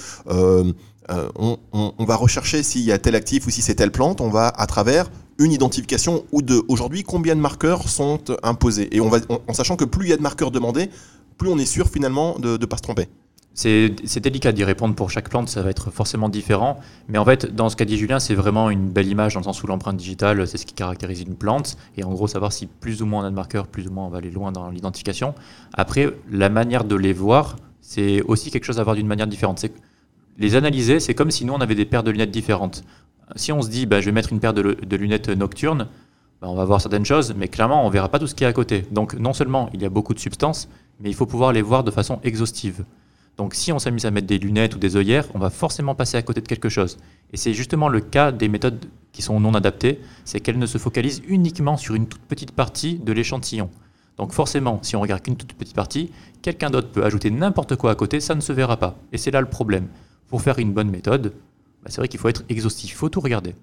on, 1.09 2.05
va 2.05 2.15
rechercher 2.15 2.63
s'il 2.63 2.83
y 2.83 2.93
a 2.93 2.99
tel 2.99 3.17
actif 3.17 3.49
ou 3.49 3.51
si 3.51 3.61
c'est 3.61 3.75
telle 3.75 3.91
plante. 3.91 4.21
On 4.21 4.31
va 4.31 4.47
à 4.47 4.67
travers 4.69 5.11
une 5.39 5.53
identification 5.53 6.25
ou 6.33 6.43
deux. 6.43 6.63
Aujourd'hui, 6.69 7.03
combien 7.03 7.35
de 7.35 7.41
marqueurs 7.41 7.89
sont 7.89 8.21
imposés 8.43 8.95
Et 8.95 9.01
on 9.01 9.09
va, 9.09 9.19
en 9.47 9.53
sachant 9.53 9.77
que 9.77 9.85
plus 9.85 10.07
il 10.07 10.11
y 10.11 10.13
a 10.13 10.17
de 10.17 10.23
marqueurs 10.23 10.51
demandés, 10.51 10.91
plus 11.39 11.49
on 11.49 11.59
est 11.59 11.67
sûr 11.67 11.89
finalement 11.89 12.39
de 12.39 12.57
ne 12.57 12.67
pas 12.67 12.77
se 12.77 12.83
tromper. 12.83 13.09
C'est 13.57 14.21
délicat 14.21 14.53
d'y 14.53 14.65
répondre 14.65 14.95
pour 14.95 15.11
chaque 15.11 15.31
plante, 15.31 15.49
ça 15.49 15.63
va 15.63 15.71
être 15.71 15.91
forcément 15.91 16.29
différent. 16.29 16.79
Mais 17.09 17.17
en 17.17 17.25
fait, 17.25 17.55
dans 17.55 17.71
ce 17.71 17.77
qu'a 17.77 17.87
dit 17.87 17.97
Julien, 17.97 18.21
c'est 18.21 18.35
vraiment 18.35 18.69
une 18.69 18.91
belle 18.91 19.09
image 19.09 19.33
dans 19.33 19.41
le 19.41 19.45
sens 19.45 19.63
où 19.63 19.67
l'empreinte 19.67 19.97
digitale, 19.97 20.47
c'est 20.47 20.59
ce 20.59 20.67
qui 20.67 20.75
caractérise 20.75 21.23
une 21.23 21.37
plante. 21.37 21.79
Et 21.97 22.05
en 22.05 22.11
gros, 22.11 22.27
savoir 22.27 22.53
si 22.53 22.67
plus 22.67 23.01
ou 23.01 23.07
moins 23.07 23.23
on 23.23 23.27
a 23.27 23.31
de 23.31 23.35
marqueurs, 23.35 23.67
plus 23.67 23.89
ou 23.89 23.93
moins 23.93 24.05
on 24.05 24.11
va 24.11 24.19
aller 24.19 24.31
loin 24.31 24.53
dans 24.53 24.69
l'identification. 24.69 25.35
Après, 25.73 26.11
la 26.31 26.51
manière 26.51 26.85
de 26.85 26.97
les 26.97 27.15
voir, 27.15 27.57
c'est 27.81 28.21
aussi 28.23 28.51
quelque 28.51 28.65
chose 28.65 28.79
à 28.79 28.85
voir 28.85 28.95
d'une 28.95 29.07
manière 29.07 29.27
différente. 29.27 29.65
Les 30.37 30.55
analyser, 30.55 31.01
c'est 31.01 31.15
comme 31.15 31.31
si 31.31 31.47
nous, 31.47 31.55
on 31.55 31.61
avait 31.63 31.75
des 31.75 31.87
paires 31.87 32.03
de 32.03 32.11
lunettes 32.11 32.31
différentes. 32.31 32.85
Si 33.35 33.51
on 33.53 33.61
se 33.63 33.69
dit, 33.69 33.87
bah, 33.87 34.01
je 34.01 34.07
vais 34.07 34.13
mettre 34.13 34.33
une 34.33 34.41
paire 34.41 34.55
de, 34.55 34.97
lunettes 34.97 35.29
nocturnes, 35.29 35.89
bah, 36.41 36.49
on 36.49 36.55
va 36.55 36.65
voir 36.65 36.81
certaines 36.81 37.05
choses, 37.05 37.35
mais 37.37 37.49
clairement, 37.49 37.85
on 37.85 37.91
verra 37.91 38.09
pas 38.09 38.19
tout 38.19 38.27
ce 38.27 38.35
qui 38.35 38.45
est 38.45 38.47
à 38.47 38.53
côté. 38.53 38.87
Donc, 38.93 39.15
non 39.15 39.33
seulement 39.33 39.69
il 39.75 39.83
y 39.83 39.85
a 39.85 39.91
beaucoup 39.91 40.15
de 40.15 40.21
substances, 40.21 40.69
mais 41.01 41.11
il 41.11 41.15
faut 41.15 41.27
pouvoir 41.27 41.53
les 41.53 41.63
voir 41.63 41.83
de 41.83 41.91
façon 41.91 42.21
exhaustive. 42.23 42.85
Donc, 43.37 43.55
si 43.55 43.73
on 43.73 43.79
s'amuse 43.79 44.07
à 44.07 44.11
mettre 44.11 44.27
des 44.27 44.39
lunettes 44.39 44.77
ou 44.77 44.79
des 44.79 44.97
œillères, 44.97 45.27
on 45.35 45.39
va 45.39 45.51
forcément 45.51 45.95
passer 45.95 46.17
à 46.17 46.23
côté 46.23 46.41
de 46.41 46.49
quelque 46.49 46.69
chose. 46.69 46.99
Et 47.33 47.37
c'est 47.37 47.53
justement 47.53 47.89
le 47.89 48.01
cas 48.01 48.33
des 48.33 48.49
méthodes 48.49 48.87
qui 49.13 49.23
sont 49.23 49.41
non 49.41 49.55
adaptées, 49.55 50.01
c'est 50.25 50.41
qu'elles 50.41 50.59
ne 50.59 50.67
se 50.67 50.79
focalisent 50.79 51.23
uniquement 51.27 51.77
sur 51.77 51.95
une 51.95 52.07
toute 52.07 52.23
petite 52.23 52.53
partie 52.53 52.99
de 52.99 53.13
l'échantillon. 53.13 53.71
Donc 54.17 54.33
forcément, 54.33 54.79
si 54.83 54.97
on 54.97 55.01
regarde 55.01 55.23
qu'une 55.23 55.37
toute 55.37 55.53
petite 55.53 55.75
partie, 55.75 56.11
quelqu'un 56.43 56.71
d'autre 56.71 56.89
peut 56.89 57.05
ajouter 57.05 57.31
n'importe 57.31 57.77
quoi 57.77 57.91
à 57.91 57.95
côté, 57.95 58.21
ça 58.21 58.35
ne 58.35 58.41
se 58.41 58.53
verra 58.53 58.79
pas. 58.79 58.97
Et 59.13 59.19
c'est 59.19 59.31
là 59.31 59.41
le 59.41 59.49
problème. 59.49 59.89
Pour 60.29 60.43
faire 60.43 60.59
une 60.59 60.73
bonne 60.73 60.91
méthode, 60.91 61.33
bah, 61.87 61.93
c'est 61.93 62.01
vrai 62.01 62.09
qu'il 62.09 62.19
faut 62.19 62.29
être 62.29 62.43
exhaustif, 62.49 62.91
il 62.91 62.95
faut 62.95 63.09
tout 63.09 63.21
regarder. 63.21 63.55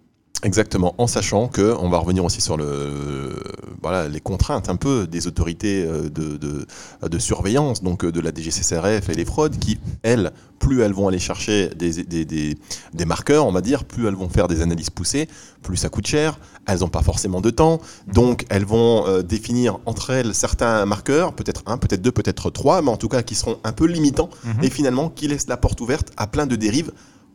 Exactement, 0.44 0.96
en 0.98 1.08
sachant 1.08 1.50
que 1.50 1.75
on 1.77 1.89
va 1.89 1.98
revenir 1.98 2.24
aussi 2.24 2.39
sur 2.39 2.56
le, 2.56 3.34
voilà, 3.82 4.08
les 4.08 4.22
contraintes 4.22 4.70
un 4.70 4.77
peu 4.77 5.08
des 5.08 5.27
autorités 5.27 5.84
euh, 5.86 6.10
de, 6.10 6.38
de, 6.38 7.20
surveillance, 7.20 7.84
donc 7.84 8.03
euh, 8.03 8.12
de 8.13 8.22
la 8.22 8.32
DGCCRF 8.34 9.10
et 9.10 9.13
les 9.13 9.25
fraudes, 9.25 9.58
qui, 9.60 9.77
elles, 10.03 10.32
plus 10.60 10.82
elles 10.82 10.94
vont 10.94 11.10
aller 11.10 11.20
chercher 11.20 11.70
des, 11.75 12.03
des, 12.03 12.25
des, 12.25 13.06
marqueurs, 13.06 13.46
on 13.46 13.51
va 13.51 13.62
dire, 13.62 13.84
plus 13.84 14.08
elles 14.08 14.15
vont 14.15 14.30
faire 14.30 14.48
des 14.48 14.62
analyses 14.62 14.89
poussées, 14.89 15.27
plus 15.62 15.77
ça 15.77 15.89
coûte 15.89 16.08
cher, 16.08 16.39
elles 16.65 16.80
n'ont 16.80 16.89
pas 16.89 17.03
forcément 17.03 17.42
de 17.42 17.50
temps, 17.50 17.82
donc 18.08 18.46
elles 18.50 18.65
vont 18.65 19.06
euh, 19.06 19.22
définir 19.22 19.80
entre 19.86 20.12
elles 20.12 20.34
certains 20.34 20.86
marqueurs, 20.86 21.34
peut-être 21.34 21.63
un, 21.65 21.77
peut-être 21.77 22.01
deux, 22.01 22.12
peut-être 22.12 22.50
trois, 22.50 22.82
mais 22.82 22.89
en 22.89 22.98
tout 22.98 23.10
cas 23.10 23.22
qui 23.22 23.36
seront 23.36 23.60
un 23.65 23.74
peu 23.74 23.86
limitants, 23.86 24.30
mhm. 24.44 24.63
et 24.63 24.70
finalement 24.70 25.10
qui 25.10 25.27
laissent 25.27 25.48
la 25.48 25.58
porte 25.58 25.80
ouverte 25.82 26.12
à 26.15 26.27
plein 26.27 26.48
de 26.48 26.56
dérives 26.56 26.92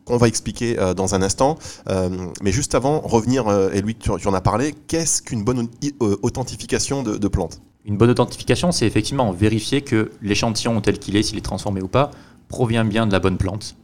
qu'on 0.09 0.17
va 0.17 0.27
expliquer 0.27 0.79
euh, 0.79 0.93
dans 0.93 1.15
un 1.15 1.21
instant. 1.21 1.57
Euh, 1.87 2.09
mais 2.41 2.51
juste 2.51 2.75
avant, 2.75 2.99
revenir, 2.99 3.47
euh, 3.47 3.69
et 3.71 3.81
lui, 3.81 3.95
tu, 3.95 4.09
en 4.09 4.33
as 4.33 4.41
parlé, 4.41 4.73
qu'est-ce 4.87 5.21
qu'une 5.21 5.43
bonne 5.43 5.67
authentification 5.99 7.03
de, 7.03 7.27
plantes 7.27 7.61
Une 7.85 7.95
bonne 7.95 8.09
authentification, 8.09 8.71
c'est 8.71 8.87
effectivement 8.87 9.31
vérifier 9.31 9.81
que 9.81 10.11
l'échantillon 10.21 10.81
tel 10.81 10.97
qu'il 10.97 11.15
est, 11.15 11.23
s'il 11.23 11.37
est 11.37 11.41
transformé 11.41 11.81
ou 11.81 11.87
pas, 11.87 12.09
provient 12.47 12.85
bien 12.85 13.05
de 13.05 13.11
la 13.11 13.19
bonne 13.19 13.37
plante. 13.37 13.75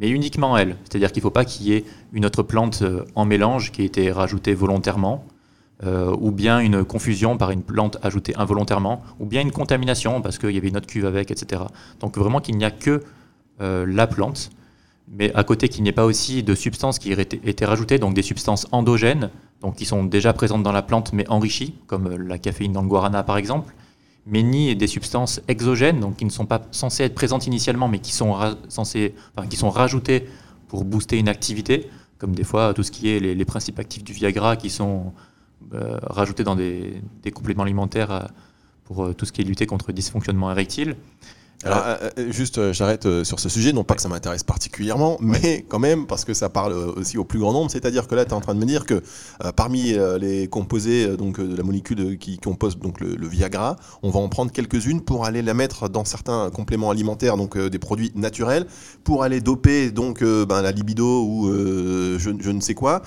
Mais 0.00 0.08
uniquement 0.08 0.58
elle. 0.58 0.76
C'est-à-dire 0.84 1.12
qu'il 1.12 1.20
ne 1.20 1.22
faut 1.22 1.30
pas 1.30 1.44
qu'il 1.44 1.66
y 1.66 1.72
ait 1.72 1.84
une 2.12 2.26
autre 2.26 2.42
plante 2.42 2.82
en 3.14 3.24
mélange 3.24 3.70
qui 3.70 3.82
ait 3.82 3.86
été 3.86 4.10
rajoutée 4.10 4.54
volontairement, 4.54 5.24
ou 5.84 6.32
bien 6.32 6.58
une 6.58 6.84
confusion 6.84 7.36
par 7.36 7.52
une 7.52 7.62
plante 7.62 7.98
ajoutée 8.02 8.34
involontairement, 8.36 9.02
ou 9.20 9.26
bien 9.26 9.40
une 9.40 9.52
contamination 9.52 10.20
parce 10.20 10.38
qu'il 10.38 10.50
y 10.50 10.58
avait 10.58 10.68
une 10.68 10.76
autre 10.76 10.88
cuve 10.88 11.06
avec, 11.06 11.30
etc. 11.30 11.62
Donc 12.00 12.18
vraiment 12.18 12.40
qu'il 12.40 12.56
n'y 12.56 12.64
a 12.64 12.72
que 12.72 13.04
la 13.60 14.08
plante 14.08 14.50
mais 15.08 15.32
à 15.34 15.44
côté 15.44 15.68
qu'il 15.68 15.82
n'y 15.82 15.88
ait 15.90 15.92
pas 15.92 16.04
aussi 16.04 16.42
de 16.42 16.54
substances 16.54 16.98
qui 16.98 17.12
aient 17.12 17.20
été 17.22 17.64
rajoutées, 17.64 17.98
donc 17.98 18.14
des 18.14 18.22
substances 18.22 18.66
endogènes, 18.72 19.30
donc 19.60 19.76
qui 19.76 19.84
sont 19.84 20.04
déjà 20.04 20.32
présentes 20.32 20.62
dans 20.62 20.72
la 20.72 20.82
plante 20.82 21.12
mais 21.12 21.28
enrichies, 21.28 21.74
comme 21.86 22.16
la 22.16 22.38
caféine 22.38 22.72
dans 22.72 22.82
le 22.82 22.88
guarana 22.88 23.22
par 23.22 23.36
exemple, 23.36 23.74
mais 24.26 24.42
ni 24.42 24.74
des 24.74 24.86
substances 24.86 25.40
exogènes, 25.48 26.00
donc 26.00 26.16
qui 26.16 26.24
ne 26.24 26.30
sont 26.30 26.46
pas 26.46 26.62
censées 26.70 27.04
être 27.04 27.14
présentes 27.14 27.46
initialement, 27.46 27.88
mais 27.88 27.98
qui 27.98 28.12
sont, 28.12 28.32
rajoutées 29.70 30.26
pour 30.68 30.84
booster 30.84 31.18
une 31.18 31.28
activité, 31.28 31.88
comme 32.18 32.34
des 32.34 32.44
fois 32.44 32.72
tout 32.74 32.82
ce 32.82 32.90
qui 32.90 33.08
est 33.08 33.20
les, 33.20 33.44
principes 33.44 33.78
actifs 33.78 34.02
du 34.02 34.12
Viagra 34.12 34.56
qui 34.56 34.70
sont 34.70 35.12
euh, 35.74 35.98
rajoutés 36.02 36.44
dans 36.44 36.56
des, 36.56 37.02
compléments 37.34 37.64
alimentaires 37.64 38.10
euh, 38.10 38.22
pour 38.84 39.04
euh, 39.04 39.12
tout 39.12 39.26
ce 39.26 39.32
qui 39.32 39.42
est 39.42 39.44
lutter 39.44 39.66
contre 39.66 39.86
le 39.88 39.94
dysfonctionnement 39.94 40.50
érectile. 40.50 40.96
Alors, 41.64 41.82
euh, 41.86 42.10
euh, 42.18 42.32
juste, 42.32 42.58
euh, 42.58 42.72
j'arrête 42.72 43.08
sur 43.24 43.40
ce 43.40 43.48
sujet, 43.48 43.72
non 43.72 43.84
pas 43.84 43.94
que 43.94 44.02
ça 44.02 44.08
m'intéresse 44.08 44.42
particulièrement, 44.42 45.16
mais 45.20 45.64
quand 45.68 45.78
même, 45.78 46.06
parce 46.06 46.24
que 46.24 46.34
ça 46.34 46.48
parle 46.48 46.72
aussi 46.72 47.16
au 47.18 47.24
plus 47.24 47.38
grand 47.38 47.52
nombre, 47.52 47.70
c'est-à-dire 47.70 48.06
que 48.06 48.14
là, 48.14 48.24
tu 48.24 48.30
es 48.30 48.34
en 48.34 48.40
train 48.40 48.54
de 48.54 48.60
me 48.60 48.66
dire 48.66 48.84
que 48.84 49.02
parmi 49.56 49.94
les 50.20 50.48
composés 50.48 51.16
donc, 51.16 51.40
de 51.40 51.56
la 51.56 51.62
molécule 51.62 52.18
qui 52.18 52.38
compose 52.38 52.78
donc, 52.78 53.00
le, 53.00 53.26
Viagra, 53.26 53.76
on 54.02 54.10
va 54.10 54.20
en 54.20 54.28
prendre 54.28 54.52
quelques-unes 54.52 55.00
pour 55.00 55.24
aller 55.24 55.42
la 55.42 55.54
mettre 55.54 55.88
dans 55.88 56.04
certains 56.04 56.50
compléments 56.50 56.90
alimentaires, 56.90 57.36
donc 57.36 57.58
des 57.58 57.78
produits 57.78 58.12
naturels, 58.14 58.66
pour 59.02 59.22
aller 59.22 59.40
doper 59.40 59.90
donc, 59.90 60.22
ben, 60.22 60.62
la 60.62 60.72
libido 60.72 61.24
ou 61.24 61.50
je, 61.50 62.18
je, 62.18 62.50
ne 62.50 62.60
sais 62.60 62.74
quoi. 62.74 63.02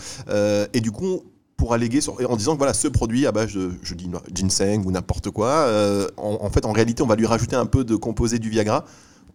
et 0.74 0.82
du 0.82 0.92
coup, 0.92 1.24
pour 1.58 1.74
alléguer 1.74 2.00
en 2.08 2.36
disant 2.36 2.54
que 2.54 2.60
voilà, 2.60 2.74
ce 2.74 2.88
produit 2.88 3.26
à 3.26 3.32
base 3.32 3.54
de, 3.54 3.72
je 3.82 3.96
dis 3.96 4.10
ginseng 4.34 4.84
ou 4.86 4.92
n'importe 4.92 5.32
quoi, 5.32 5.50
euh, 5.50 6.08
en, 6.18 6.50
fait, 6.52 6.66
en 6.66 6.72
réalité, 6.72 7.02
on 7.02 7.08
va 7.08 7.16
lui 7.16 7.26
rajouter 7.26 7.56
un 7.56 7.66
peu 7.66 7.84
de 7.84 7.96
composé 7.96 8.38
du 8.38 8.50
Viagra 8.50 8.86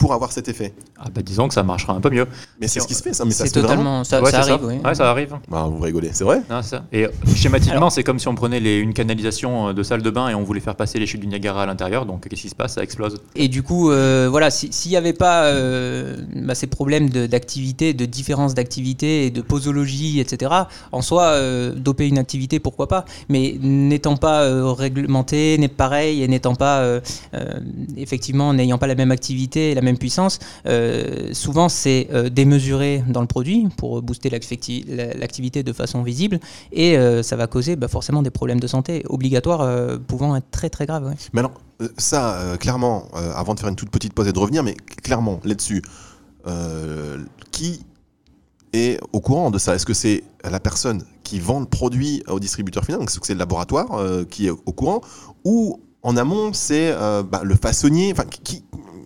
pour 0.02 0.12
avoir 0.12 0.32
cet 0.32 0.48
effet 0.48 0.74
ah 0.98 1.04
bah 1.14 1.22
Disons 1.22 1.46
que 1.46 1.54
ça 1.54 1.62
marchera 1.62 1.92
un 1.92 2.00
peu 2.00 2.10
mieux. 2.10 2.26
Mais 2.60 2.66
c'est 2.66 2.80
ce 2.80 2.88
qui 2.88 2.94
se 2.94 3.02
fait, 3.04 3.12
ça. 3.12 3.24
Mais 3.24 3.30
ça 3.30 3.48
totalement. 3.48 4.02
Ça, 4.02 4.20
ça, 4.24 4.40
arrive, 4.40 4.64
oui. 4.64 4.74
Ouais, 4.84 4.96
ça 4.96 5.08
arrive. 5.08 5.36
Bah, 5.48 5.68
vous 5.70 5.78
rigolez, 5.78 6.10
c'est 6.12 6.24
vrai 6.24 6.42
ça. 6.62 6.84
Et 6.90 7.04
euh, 7.04 7.10
schématiquement, 7.36 7.88
c'est 7.88 8.02
comme 8.02 8.18
si 8.18 8.26
on 8.26 8.34
prenait 8.34 8.58
les, 8.58 8.78
une 8.78 8.94
canalisation 8.94 9.68
euh, 9.68 9.72
de 9.72 9.82
salle 9.84 10.02
de 10.02 10.10
bain 10.10 10.28
et 10.28 10.34
on 10.34 10.42
voulait 10.42 10.60
faire 10.60 10.74
passer 10.74 10.98
les 10.98 11.06
chutes 11.06 11.20
du 11.20 11.28
Niagara 11.28 11.62
à 11.62 11.66
l'intérieur. 11.66 12.04
Donc, 12.04 12.26
qu'est-ce 12.28 12.42
qui 12.42 12.48
se 12.48 12.54
passe? 12.56 12.74
Ça 12.74 12.82
explose. 12.82 13.20
Et 13.36 13.46
du 13.46 13.62
coup, 13.62 13.92
euh, 13.92 14.26
voilà, 14.28 14.50
s'il 14.50 14.90
n'y 14.90 14.96
avait 14.96 15.12
pas 15.12 15.52
bah, 16.34 16.56
ces 16.56 16.66
problèmes 16.66 17.08
d'activité, 17.08 17.94
de, 17.94 18.04
différence 18.04 18.54
d'activité 18.54 19.26
et 19.26 19.30
de 19.30 19.40
posologie, 19.40 20.18
etc., 20.18 20.52
en 20.90 21.00
soi, 21.00 21.38
doper 21.76 22.08
une 22.08 22.18
activité, 22.18 22.58
pourquoi 22.58 22.88
pas 22.88 23.04
Mais 23.28 23.56
n'étant 23.60 24.16
pas 24.16 24.74
réglementé, 24.74 25.58
n'est 25.58 25.68
pareil, 25.68 26.24
et 26.24 26.28
n'étant 26.28 26.56
pas, 26.56 27.00
effectivement, 27.96 28.52
n'ayant 28.52 28.78
pas 28.78 28.88
la 28.88 28.96
même 28.96 29.12
activité, 29.12 29.74
la 29.74 29.80
même 29.80 29.91
puissance, 29.98 30.38
euh, 30.66 31.32
souvent 31.32 31.68
c'est 31.68 32.08
euh, 32.12 32.28
démesuré 32.28 33.04
dans 33.08 33.20
le 33.20 33.26
produit 33.26 33.68
pour 33.76 34.02
booster 34.02 34.30
l'activité 34.30 35.62
de 35.62 35.72
façon 35.72 36.02
visible 36.02 36.40
et 36.72 36.96
euh, 36.96 37.22
ça 37.22 37.36
va 37.36 37.46
causer 37.46 37.76
bah, 37.76 37.88
forcément 37.88 38.22
des 38.22 38.30
problèmes 38.30 38.60
de 38.60 38.66
santé 38.66 39.02
obligatoires 39.08 39.98
pouvant 40.06 40.36
être 40.36 40.50
très 40.50 40.70
très 40.70 40.86
graves. 40.86 41.14
Mais 41.32 41.40
alors, 41.40 41.52
ça, 41.98 42.56
clairement, 42.60 43.08
avant 43.12 43.54
de 43.54 43.60
faire 43.60 43.68
une 43.68 43.76
toute 43.76 43.90
petite 43.90 44.14
pause 44.14 44.28
et 44.28 44.32
de 44.32 44.38
revenir, 44.38 44.62
mais 44.62 44.74
clairement 45.02 45.40
là-dessus, 45.44 45.82
qui 47.50 47.84
est 48.72 48.98
au 49.12 49.20
courant 49.20 49.50
de 49.50 49.58
ça? 49.58 49.74
Est-ce 49.74 49.86
que 49.86 49.94
c'est 49.94 50.24
la 50.44 50.60
personne 50.60 51.04
qui 51.22 51.40
vend 51.40 51.60
le 51.60 51.66
produit 51.66 52.22
au 52.28 52.40
distributeur 52.40 52.84
final, 52.84 53.00
donc 53.00 53.10
c'est 53.10 53.34
le 53.34 53.38
laboratoire 53.38 54.00
qui 54.30 54.46
est 54.46 54.50
au 54.50 54.72
courant, 54.72 55.00
ou 55.44 55.80
en 56.02 56.16
amont, 56.16 56.52
c'est 56.52 56.92
bah, 57.30 57.42
le 57.42 57.54
façonnier, 57.54 58.12
enfin 58.12 58.24
qui, 58.24 58.64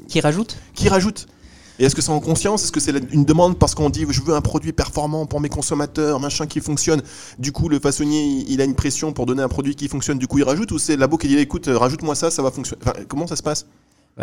qui 0.08 0.20
rajoute 0.20 0.56
Qui 0.74 0.88
rajoute 0.88 1.26
et 1.78 1.84
est-ce 1.84 1.94
que 1.94 2.00
c'est 2.00 2.10
en 2.10 2.20
conscience 2.20 2.64
Est-ce 2.64 2.72
que 2.72 2.80
c'est 2.80 2.94
une 3.12 3.26
demande 3.26 3.58
parce 3.58 3.74
qu'on 3.74 3.90
dit 3.90 4.06
je 4.08 4.22
veux 4.22 4.34
un 4.34 4.40
produit 4.40 4.72
performant 4.72 5.26
pour 5.26 5.40
mes 5.40 5.50
consommateurs, 5.50 6.20
machin 6.20 6.46
qui 6.46 6.60
fonctionne 6.60 7.02
Du 7.38 7.52
coup, 7.52 7.68
le 7.68 7.78
façonnier, 7.78 8.44
il 8.48 8.62
a 8.62 8.64
une 8.64 8.74
pression 8.74 9.12
pour 9.12 9.26
donner 9.26 9.42
un 9.42 9.48
produit 9.48 9.74
qui 9.74 9.88
fonctionne, 9.88 10.18
du 10.18 10.26
coup 10.26 10.38
il 10.38 10.44
rajoute 10.44 10.72
Ou 10.72 10.78
c'est 10.78 10.94
le 10.94 11.00
labo 11.00 11.18
qui 11.18 11.28
dit 11.28 11.36
écoute, 11.36 11.68
rajoute-moi 11.70 12.14
ça, 12.14 12.30
ça 12.30 12.42
va 12.42 12.50
fonctionner 12.50 12.80
Comment 13.08 13.26
ça 13.26 13.36
se 13.36 13.42
passe 13.42 13.66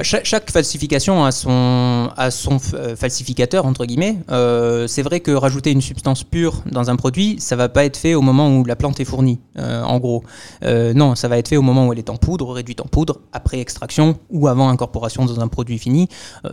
chaque, 0.02 0.50
falsification 0.50 1.24
a 1.24 1.32
son, 1.32 2.10
euh, 2.18 2.96
falsificateur, 2.96 3.68
entre 3.68 3.86
guillemets. 3.86 4.18
Euh, 4.32 4.88
c'est 4.88 5.04
vrai 5.04 5.20
que 5.20 5.30
rajouter 5.30 5.70
une 5.70 5.82
substance 5.82 6.24
pure 6.24 6.64
dans 6.66 6.90
un 6.90 6.96
produit, 6.96 7.36
ça 7.40 7.56
va 7.56 7.70
pas 7.70 7.86
être 7.86 7.98
fait 7.98 8.16
au 8.16 8.22
moment 8.22 8.58
où 8.58 8.66
la 8.66 8.76
plante 8.76 9.00
est 9.00 9.06
fournie, 9.06 9.40
euh, 9.60 9.84
en 9.84 10.00
gros. 10.00 10.24
non, 10.64 11.14
ça 11.14 11.28
va 11.28 11.38
être 11.38 11.48
fait 11.48 11.58
au 11.58 11.62
moment 11.62 11.86
où 11.86 11.94
elle 11.94 12.00
est 12.00 12.10
en 12.10 12.18
poudre, 12.18 12.52
réduite 12.54 12.82
en 12.82 12.86
poudre, 12.86 13.20
après 13.34 13.60
extraction 13.60 14.18
ou 14.32 14.48
avant 14.48 14.70
incorporation 14.70 15.26
dans 15.26 15.40
un 15.40 15.48
produit 15.48 15.78
fini. 15.78 16.08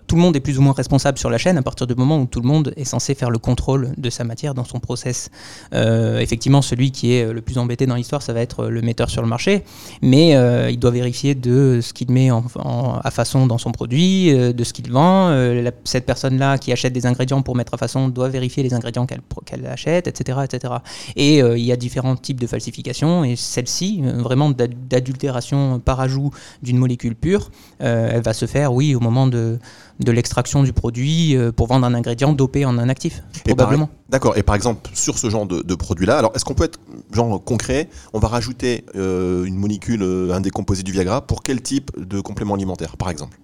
tout 0.07 0.17
le 0.17 0.21
monde 0.21 0.37
est 0.37 0.41
plus 0.41 0.59
ou 0.59 0.63
moins 0.63 0.75
responsable 0.75 1.17
sur 1.17 1.31
la 1.31 1.39
chaîne 1.39 1.57
à 1.57 1.63
partir 1.63 1.87
du 1.87 1.95
moment 1.95 2.19
où 2.19 2.27
tout 2.27 2.41
le 2.43 2.47
monde 2.47 2.75
est 2.77 2.85
censé 2.85 3.15
faire 3.15 3.31
le 3.31 3.39
contrôle 3.39 3.93
de 3.97 4.11
sa 4.11 4.25
matière 4.25 4.53
dans 4.53 4.65
son 4.65 4.81
process. 4.81 5.31
effectivement, 5.73 6.61
celui 6.61 6.91
qui 6.91 7.15
est 7.15 7.33
le 7.33 7.41
plus 7.41 7.57
embêté 7.57 7.87
dans 7.87 7.95
l'histoire, 7.95 8.21
ça 8.21 8.35
va 8.35 8.41
être 8.41 8.67
le 8.67 8.83
metteur 8.83 9.09
sur 9.09 9.23
le 9.23 9.29
marché, 9.29 9.65
mais 10.03 10.33
il 10.71 10.79
doit 10.79 10.91
vérifier 10.91 11.35
de 11.35 11.81
ce 11.81 11.95
qu'il 11.95 12.11
met 12.11 12.29
à 12.31 13.11
dans 13.35 13.59
son 13.59 13.73
produit, 13.73 14.33
euh, 14.33 14.53
de 14.53 14.65
ce 14.65 14.73
qu'il 14.73 14.91
vend. 14.91 15.29
Euh, 15.29 15.71
cette 15.85 16.07
personne-là 16.07 16.59
qui 16.59 16.73
achète 16.73 16.93
des 16.93 17.07
ingrédients 17.07 17.43
pour 17.43 17.57
mettre 17.57 17.75
à 17.75 17.77
façon 17.77 18.09
doit 18.09 18.29
vérifier 18.29 18.63
les 18.63 18.75
ingrédients 18.75 19.07
qu'elle 19.07 19.67
achète, 19.67 20.07
etc. 20.07 20.41
etc. 20.45 20.75
Et 21.17 21.43
euh, 21.43 21.57
il 21.57 21.65
y 21.65 21.73
a 21.73 21.77
différents 21.77 22.17
types 22.17 22.41
de 22.41 22.47
falsifications, 22.47 23.25
et 23.25 23.37
celle-ci, 23.37 24.03
vraiment 24.03 24.51
d'adultération 24.51 25.81
par 25.81 26.01
ajout 26.01 26.31
d'une 26.63 26.79
molécule 26.79 27.15
pure, 27.15 27.51
elle 27.79 28.23
va 28.23 28.33
se 28.33 28.47
faire, 28.47 28.73
oui, 28.73 28.95
au 28.95 29.01
moment 29.01 29.27
de, 29.27 29.59
de 30.01 30.13
l'extraction 30.13 30.63
du 30.63 30.73
produit 30.73 31.37
pour 31.57 31.67
vendre 31.67 31.87
un 31.87 31.95
ingrédient 31.95 32.33
dopé 32.33 32.65
en 32.65 32.79
un 32.79 32.89
actif, 32.89 33.23
probablement. 33.45 33.91
D'accord, 34.09 34.37
et 34.37 34.43
par 34.43 34.55
exemple, 34.55 34.91
sur 34.95 35.19
ce 35.19 35.31
genre 35.31 35.47
de, 35.47 35.75
produit-là, 35.75 36.19
alors 36.19 36.33
est-ce 36.35 36.45
qu'on 36.45 36.55
peut 36.55 36.65
être 36.65 36.81
genre 37.13 37.43
concret 37.45 37.89
On 38.13 38.19
va 38.19 38.29
rajouter 38.29 38.85
une 38.95 39.57
molécule, 39.57 40.03
un 40.03 40.41
décomposé 40.41 40.83
du 40.83 40.93
Viagra, 40.93 41.27
pour 41.27 41.43
quel 41.43 41.61
type 41.63 41.91
de 41.99 42.21
complément 42.21 42.55
alimentaire, 42.55 42.97
par 42.97 43.11
exemple? 43.11 43.39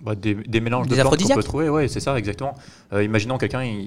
Bah, 0.00 0.14
des, 0.14 0.60
mélanges 0.60 0.88
de 0.88 0.94
plantes 0.94 1.22
qu'on 1.22 1.34
peut 1.34 1.42
trouver, 1.42 1.68
ouais, 1.68 1.88
c'est 1.88 2.00
ça, 2.00 2.18
exactement. 2.18 2.54
Euh, 2.92 3.02
imaginons 3.02 3.38
quelqu'un 3.38 3.86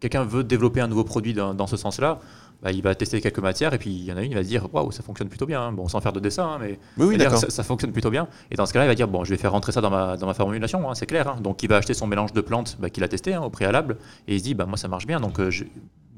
quelqu'un 0.00 0.24
veut 0.24 0.42
développer 0.42 0.80
un 0.80 0.88
nouveau 0.88 1.04
produit 1.04 1.34
dans, 1.34 1.66
ce 1.66 1.76
sens-là, 1.76 2.18
bah, 2.62 2.70
il 2.70 2.82
va 2.82 2.94
tester 2.94 3.20
quelques 3.20 3.40
matières 3.40 3.74
et 3.74 3.78
puis 3.78 3.90
il 3.90 4.04
y 4.04 4.12
en 4.12 4.16
a 4.16 4.22
une, 4.22 4.30
il 4.30 4.34
va 4.34 4.42
se 4.42 4.48
dire 4.48 4.72
waouh, 4.72 4.92
ça 4.92 5.02
fonctionne 5.02 5.28
plutôt 5.28 5.46
bien. 5.46 5.60
Hein. 5.60 5.72
Bon, 5.72 5.88
sans 5.88 6.00
faire 6.00 6.12
de 6.12 6.20
dessin, 6.20 6.44
hein, 6.44 6.58
mais 6.60 6.78
oui, 6.96 7.18
ça, 7.48 7.62
fonctionne 7.64 7.92
plutôt 7.92 8.10
bien. 8.10 8.28
Et 8.50 8.54
dans 8.54 8.66
ce 8.66 8.72
cas-là, 8.72 8.84
il 8.84 8.88
va 8.88 8.94
dire 8.94 9.08
bon, 9.08 9.24
je 9.24 9.30
vais 9.30 9.36
faire 9.36 9.52
rentrer 9.52 9.72
ça 9.72 9.80
dans 9.80 9.90
ma, 9.90 10.16
dans 10.16 10.26
ma 10.26 10.34
formulation, 10.34 10.88
hein, 10.88 10.94
c'est 10.94 11.06
clair. 11.06 11.36
Donc 11.40 11.62
il 11.62 11.68
va 11.68 11.76
acheter 11.76 11.94
son 11.94 12.06
mélange 12.06 12.32
de 12.32 12.40
plantes 12.40 12.76
bah, 12.80 12.90
qu'il 12.90 13.02
a 13.02 13.08
testé 13.08 13.36
au 13.36 13.50
préalable 13.50 13.98
et 14.28 14.34
il 14.34 14.38
se 14.38 14.44
dit 14.44 14.54
bah, 14.54 14.66
moi 14.66 14.76
ça 14.76 14.88
marche 14.88 15.06
bien, 15.06 15.18
donc 15.18 15.40
euh, 15.40 15.50
je, 15.50 15.64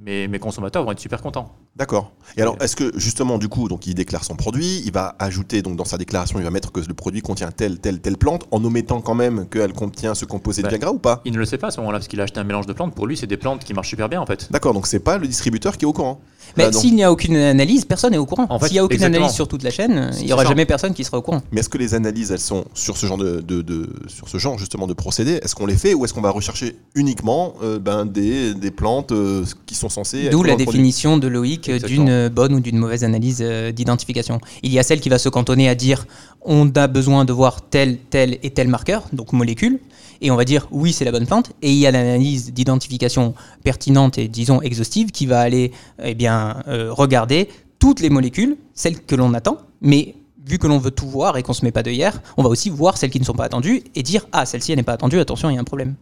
mes, 0.04 0.28
mes, 0.28 0.38
consommateurs 0.38 0.84
vont 0.84 0.92
être 0.92 1.00
super 1.00 1.22
contents. 1.22 1.56
D'accord. 1.76 2.12
Et 2.36 2.42
alors, 2.42 2.56
est-ce 2.60 2.76
que 2.76 2.92
justement, 2.98 3.38
du 3.38 3.48
coup, 3.48 3.68
donc 3.68 3.86
il 3.86 3.94
déclare 3.94 4.22
son 4.24 4.36
produit, 4.36 4.82
il 4.84 4.92
va 4.92 5.16
ajouter 5.18 5.62
donc 5.62 5.76
dans 5.76 5.84
sa 5.84 5.96
déclaration, 5.96 6.38
il 6.38 6.44
va 6.44 6.50
mettre 6.50 6.70
que 6.72 6.80
le 6.80 6.94
produit 6.94 7.22
contient 7.22 7.50
telle, 7.50 7.78
telle, 7.78 8.00
telle 8.00 8.18
plante, 8.18 8.46
en 8.50 8.62
omettant 8.64 9.00
quand 9.00 9.14
même 9.14 9.48
qu'elle 9.48 9.72
contient 9.72 10.14
ce 10.14 10.24
composé 10.24 10.62
de 10.62 10.66
bah, 10.66 10.70
Viagra 10.70 10.92
ou 10.92 10.98
pas? 10.98 11.22
Il 11.24 11.32
ne 11.32 11.38
le 11.38 11.46
sait 11.46 11.58
pas 11.58 11.68
à 11.68 11.70
ce 11.70 11.80
moment-là, 11.80 11.98
parce 11.98 12.08
qu'il 12.08 12.20
a 12.20 12.24
acheté 12.24 12.38
un 12.38 12.44
mélange 12.44 12.66
de 12.66 12.72
plantes. 12.72 12.94
Pour 12.94 13.06
lui, 13.06 13.16
c'est 13.16 13.26
des 13.26 13.36
plantes 13.36 13.64
qui 13.64 13.72
marchent 13.72 13.88
super 13.88 14.08
bien 14.08 14.20
en 14.20 14.26
fait. 14.26 14.52
D'accord, 14.52 14.74
donc 14.74 14.86
c'est 14.86 15.00
pas 15.00 15.16
le 15.16 15.26
distributeur 15.26 15.76
qui 15.76 15.84
est 15.84 15.88
au 15.88 15.92
courant? 15.92 16.20
Mais 16.56 16.72
s'il 16.72 16.94
n'y 16.94 17.04
a 17.04 17.10
aucune 17.10 17.36
analyse, 17.36 17.84
personne 17.84 18.12
n'est 18.12 18.18
au 18.18 18.26
courant. 18.26 18.46
En 18.48 18.58
fait, 18.58 18.66
S'il 18.66 18.74
n'y 18.74 18.78
a 18.80 18.84
aucune 18.84 19.02
analyse 19.02 19.32
sur 19.32 19.48
toute 19.48 19.62
la 19.62 19.70
chaîne, 19.70 20.10
il 20.20 20.26
n'y 20.26 20.32
aura 20.32 20.44
jamais 20.44 20.66
personne 20.66 20.94
qui 20.94 21.04
sera 21.04 21.18
au 21.18 21.22
courant. 21.22 21.42
Mais 21.52 21.60
est-ce 21.60 21.68
que 21.68 21.78
les 21.78 21.94
analyses, 21.94 22.30
elles 22.30 22.40
sont 22.40 22.64
sur 22.74 22.96
ce 22.96 23.06
genre 23.06 23.18
de, 23.18 23.40
de, 23.40 23.88
sur 24.08 24.28
ce 24.28 24.38
genre 24.38 24.58
justement 24.58 24.86
de 24.86 24.94
procédés 24.94 25.40
Est-ce 25.42 25.54
qu'on 25.54 25.66
les 25.66 25.76
fait 25.76 25.94
ou 25.94 26.04
est-ce 26.04 26.14
qu'on 26.14 26.20
va 26.20 26.30
rechercher 26.30 26.76
uniquement 26.94 27.54
euh, 27.62 27.78
ben, 27.78 28.06
des, 28.06 28.54
des 28.54 28.70
plantes 28.70 29.12
euh, 29.12 29.44
qui 29.66 29.74
sont 29.74 29.88
censées 29.88 30.28
D'où 30.30 30.42
la 30.42 30.56
définition 30.56 31.18
de 31.18 31.28
Loïc 31.28 31.70
d'une 31.70 32.28
bonne 32.28 32.54
ou 32.54 32.60
d'une 32.60 32.78
mauvaise 32.78 33.04
analyse 33.04 33.38
euh, 33.42 33.72
d'identification. 33.72 34.40
Il 34.62 34.72
y 34.72 34.78
a 34.78 34.82
celle 34.82 35.00
qui 35.00 35.08
va 35.08 35.18
se 35.18 35.28
cantonner 35.28 35.68
à 35.68 35.74
dire 35.74 36.06
on 36.42 36.70
a 36.74 36.86
besoin 36.86 37.24
de 37.24 37.32
voir 37.32 37.62
tel, 37.62 37.98
tel 38.10 38.38
et 38.42 38.50
tel 38.50 38.68
marqueur, 38.68 39.04
donc 39.12 39.32
molécule, 39.32 39.80
et 40.20 40.30
on 40.30 40.36
va 40.36 40.44
dire 40.44 40.68
oui 40.70 40.92
c'est 40.92 41.04
la 41.04 41.12
bonne 41.12 41.26
plante, 41.26 41.52
et 41.62 41.70
il 41.70 41.78
y 41.78 41.86
a 41.86 41.90
l'analyse 41.90 42.52
d'identification 42.52 43.34
pertinente 43.62 44.18
et 44.18 44.28
disons 44.28 44.60
exhaustive 44.60 45.10
qui 45.10 45.26
va 45.26 45.40
aller 45.40 45.72
eh 46.02 46.14
bien, 46.14 46.33
euh, 46.68 46.92
regarder 46.92 47.48
toutes 47.78 48.00
les 48.00 48.10
molécules, 48.10 48.56
celles 48.74 49.00
que 49.00 49.14
l'on 49.14 49.34
attend, 49.34 49.58
mais 49.80 50.14
vu 50.46 50.58
que 50.58 50.66
l'on 50.66 50.78
veut 50.78 50.90
tout 50.90 51.08
voir 51.08 51.36
et 51.36 51.42
qu'on 51.42 51.52
se 51.52 51.64
met 51.64 51.72
pas 51.72 51.82
de 51.82 51.90
hier, 51.90 52.20
on 52.36 52.42
va 52.42 52.48
aussi 52.48 52.70
voir 52.70 52.96
celles 52.96 53.10
qui 53.10 53.20
ne 53.20 53.24
sont 53.24 53.34
pas 53.34 53.44
attendues 53.44 53.82
et 53.94 54.02
dire 54.02 54.26
ah 54.32 54.46
celle-ci 54.46 54.72
elle 54.72 54.78
n'est 54.78 54.84
pas 54.84 54.92
attendue, 54.92 55.18
attention 55.18 55.50
il 55.50 55.54
y 55.54 55.58
a 55.58 55.60
un 55.60 55.64
problème. 55.64 55.94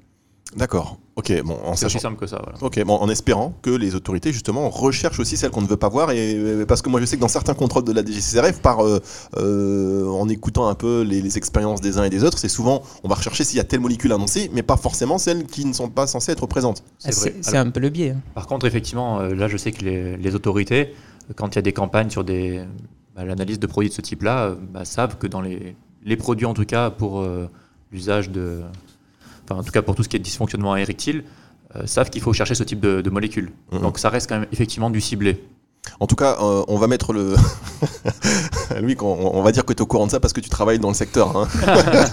D'accord. 0.56 0.98
Ok, 1.14 1.32
bon, 1.42 1.58
en 1.64 1.76
c'est 1.76 1.86
aussi 1.86 1.98
simple 1.98 2.18
que 2.18 2.26
ça. 2.26 2.40
Ok, 2.62 2.82
bon, 2.84 2.94
en 2.94 3.08
espérant 3.08 3.54
que 3.60 3.70
les 3.70 3.94
autorités 3.94 4.32
justement 4.32 4.70
recherchent 4.70 5.20
aussi 5.20 5.36
celles 5.36 5.50
qu'on 5.50 5.60
ne 5.60 5.66
veut 5.66 5.76
pas 5.76 5.90
voir 5.90 6.10
et 6.10 6.64
parce 6.66 6.80
que 6.80 6.88
moi 6.88 7.00
je 7.00 7.06
sais 7.06 7.16
que 7.16 7.20
dans 7.20 7.28
certains 7.28 7.52
contrôles 7.52 7.84
de 7.84 7.92
la 7.92 8.02
DGCRF, 8.02 8.60
par 8.60 8.84
euh, 8.84 8.98
euh, 9.36 10.08
en 10.08 10.28
écoutant 10.28 10.68
un 10.68 10.74
peu 10.74 11.02
les, 11.02 11.36
expériences 11.36 11.80
des 11.80 11.98
uns 11.98 12.04
et 12.04 12.10
des 12.10 12.24
autres, 12.24 12.38
c'est 12.38 12.48
souvent 12.48 12.82
on 13.04 13.08
va 13.08 13.14
rechercher 13.14 13.44
s'il 13.44 13.58
y 13.58 13.60
a 13.60 13.64
telle 13.64 13.80
molécule 13.80 14.12
annoncée, 14.12 14.50
mais 14.54 14.62
pas 14.62 14.76
forcément 14.76 15.18
celles 15.18 15.44
qui 15.44 15.66
ne 15.66 15.72
sont 15.72 15.90
pas 15.90 16.06
censées 16.06 16.32
être 16.32 16.46
présentes. 16.46 16.82
C'est, 16.98 17.34
ah, 17.54 17.60
un 17.60 17.70
peu 17.70 17.80
le 17.80 17.90
biais. 17.90 18.10
Hein. 18.10 18.20
Par 18.34 18.46
contre, 18.46 18.66
effectivement, 18.66 19.20
euh, 19.20 19.34
là 19.34 19.48
je 19.48 19.56
sais 19.58 19.72
que 19.72 19.84
les, 19.84 20.34
autorités, 20.34 20.94
quand 21.36 21.54
il 21.54 21.56
y 21.56 21.58
a 21.58 21.62
des 21.62 21.74
campagnes 21.74 22.08
sur 22.08 22.24
des 22.24 22.62
bah, 23.14 23.24
l'analyse 23.24 23.58
de 23.58 23.66
produits 23.66 23.90
de 23.90 23.94
ce 23.94 24.00
type-là, 24.00 24.54
bah, 24.72 24.86
savent 24.86 25.18
que 25.18 25.26
dans 25.26 25.42
les, 25.42 25.76
les 26.04 26.16
produits 26.16 26.46
en 26.46 26.54
tout 26.54 26.64
cas 26.64 26.90
pour 26.90 27.26
l'usage 27.90 28.30
de 28.30 28.62
en 29.50 29.62
tout 29.62 29.72
cas 29.72 29.82
pour 29.82 29.94
tout 29.94 30.02
ce 30.02 30.08
qui 30.08 30.16
est 30.16 30.20
dysfonctionnement 30.20 30.76
érectile, 30.76 31.24
euh, 31.76 31.86
savent 31.86 32.10
qu'il 32.10 32.20
faut 32.20 32.32
chercher 32.32 32.54
ce 32.54 32.64
type 32.64 32.80
de, 32.80 33.10
molécules. 33.10 33.52
Mhm. 33.72 33.80
Donc 33.80 33.98
ça 33.98 34.10
reste 34.10 34.28
quand 34.28 34.38
même 34.38 34.48
effectivement 34.52 34.90
du 34.90 35.00
ciblé. 35.00 35.42
En 35.98 36.06
tout 36.06 36.14
cas, 36.14 36.36
euh, 36.40 36.62
on 36.68 36.78
va 36.78 36.86
mettre 36.86 37.12
le. 37.12 37.34
Louis, 38.80 38.96
on, 39.00 39.42
va 39.42 39.50
dire 39.50 39.64
que 39.64 39.72
tu 39.72 39.78
es 39.78 39.82
au 39.82 39.86
courant 39.86 40.06
de 40.06 40.12
ça 40.12 40.20
parce 40.20 40.32
que 40.32 40.40
tu 40.40 40.48
travailles 40.48 40.78
dans 40.78 40.88
le 40.88 40.94
secteur. 40.94 41.36
Hein. 41.36 41.48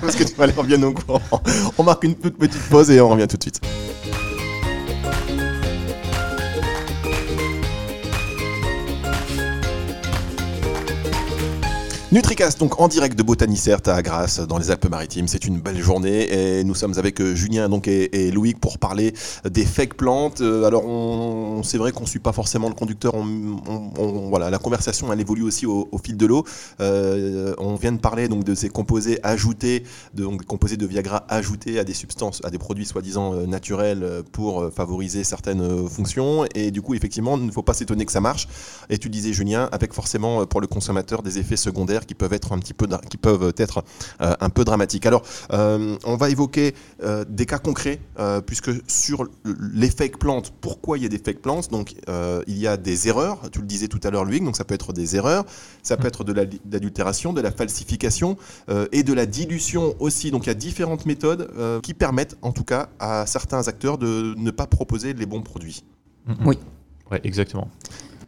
parce 0.01 0.15
que 0.15 0.23
tu 0.23 0.33
vas 0.35 0.45
aller 0.45 0.53
bien 0.63 0.81
au 0.81 0.93
courant. 0.93 1.21
On 1.77 1.83
marque 1.83 2.03
une 2.03 2.15
petite 2.15 2.69
pause 2.69 2.89
et 2.89 2.99
on 2.99 3.09
revient 3.09 3.27
tout 3.27 3.37
de 3.37 3.43
suite. 3.43 3.61
Nutricast, 12.11 12.59
donc 12.59 12.81
en 12.81 12.87
direct 12.87 13.15
de 13.15 13.21
Botanicert 13.21 13.81
à 13.85 14.01
Grasse, 14.01 14.39
dans 14.39 14.57
les 14.57 14.71
Alpes-Maritimes. 14.71 15.27
C'est 15.27 15.45
une 15.45 15.59
belle 15.59 15.79
journée 15.79 16.23
et 16.33 16.63
nous 16.63 16.73
sommes 16.73 16.97
avec 16.97 17.21
euh, 17.21 17.35
Julien 17.35 17.69
donc, 17.69 17.87
et, 17.87 18.31
Loïc 18.31 18.59
pour 18.59 18.79
parler 18.79 19.13
des 19.47 19.63
fake 19.63 19.93
plantes. 19.93 20.41
Euh, 20.41 20.63
alors, 20.63 20.87
on, 20.87 21.61
c'est 21.61 21.77
vrai 21.77 21.91
qu'on 21.91 22.05
ne 22.05 22.07
suit 22.07 22.17
pas 22.17 22.31
forcément 22.31 22.67
le 22.67 22.73
conducteur. 22.73 23.13
voilà, 24.27 24.49
la 24.49 24.57
conversation, 24.57 25.13
elle 25.13 25.21
évolue 25.21 25.43
aussi 25.43 25.67
au, 25.67 25.87
fil 26.03 26.17
de 26.17 26.25
l'eau. 26.25 26.45
Euh, 26.81 27.53
on 27.59 27.75
vient 27.75 27.91
de 27.91 27.99
parler 27.99 28.27
donc, 28.27 28.43
de 28.43 28.55
ces 28.55 28.69
composés 28.69 29.19
ajoutés, 29.21 29.83
de, 30.15 30.23
donc, 30.23 30.43
composés 30.45 30.77
de 30.77 30.87
Viagra 30.87 31.25
ajoutés 31.29 31.77
à 31.77 31.83
des 31.83 31.93
substances, 31.93 32.41
à 32.43 32.49
des 32.49 32.57
produits 32.57 32.87
soi-disant 32.87 33.35
naturels 33.45 34.23
pour 34.31 34.71
favoriser 34.75 35.23
certaines 35.23 35.87
fonctions. 35.87 36.45
Et 36.55 36.71
du 36.71 36.81
coup, 36.81 36.95
effectivement, 36.95 37.37
il 37.37 37.45
ne 37.45 37.51
faut 37.51 37.61
pas 37.61 37.75
s'étonner 37.75 38.07
que 38.07 38.11
ça 38.11 38.21
marche. 38.21 38.47
Et 38.89 38.97
tu 38.97 39.09
disais, 39.09 39.31
Julien, 39.31 39.69
avec 39.71 39.93
forcément 39.93 40.47
pour 40.47 40.59
le 40.59 40.65
consommateur 40.65 41.21
des 41.21 41.37
effets 41.37 41.55
secondaires 41.55 41.98
qui 42.05 42.15
peuvent 42.15 42.33
être 42.33 42.51
un 42.51 42.59
petit 42.59 42.73
peu, 42.73 42.87
qui 43.09 43.17
peuvent 43.17 43.53
être 43.57 43.83
euh, 44.21 44.33
un 44.39 44.49
peu 44.49 44.63
dramatiques. 44.63 45.05
Alors, 45.05 45.23
euh, 45.51 45.97
on 46.03 46.15
va 46.15 46.29
évoquer 46.29 46.75
euh, 47.03 47.25
des 47.27 47.45
cas 47.45 47.59
concrets, 47.59 47.99
puisque 48.45 48.71
sur 48.87 49.27
les 49.73 49.89
fake 49.89 50.17
plantes, 50.17 50.53
pourquoi 50.61 50.97
il 50.97 51.03
y 51.03 51.05
a 51.05 51.09
des 51.09 51.19
fake 51.19 51.41
plantes? 51.41 51.69
Donc, 51.71 51.95
il 52.47 52.57
y 52.57 52.67
a 52.67 52.77
des 52.77 53.07
erreurs. 53.07 53.49
Tu 53.51 53.59
le 53.59 53.65
disais 53.65 53.87
tout 53.87 53.99
à 54.03 54.09
l'heure, 54.09 54.25
Louis. 54.25 54.41
Donc, 54.41 54.55
ça 54.55 54.63
peut 54.63 54.73
être 54.73 54.93
des 54.93 55.15
erreurs, 55.15 55.45
ça 55.83 55.97
peut 55.97 56.07
être 56.07 56.23
de 56.23 56.33
l'adultération, 56.33 57.33
de 57.33 57.41
la 57.41 57.51
falsification 57.51 58.37
et 58.91 59.03
de 59.03 59.13
la 59.13 59.25
dilution 59.25 59.95
aussi. 59.99 60.31
Donc, 60.31 60.45
il 60.45 60.49
y 60.49 60.51
a 60.51 60.55
différentes 60.55 61.05
méthodes 61.05 61.49
qui 61.81 61.93
permettent, 61.93 62.37
en 62.41 62.51
tout 62.51 62.63
cas, 62.63 62.89
à 62.99 63.25
certains 63.25 63.67
acteurs 63.67 63.97
de 63.97 64.33
ne 64.37 64.51
pas 64.51 64.67
proposer 64.67 65.13
les 65.13 65.25
bons 65.25 65.41
produits. 65.41 65.83
Oui. 66.45 66.57
Oui, 67.11 67.17
exactement. 67.23 67.69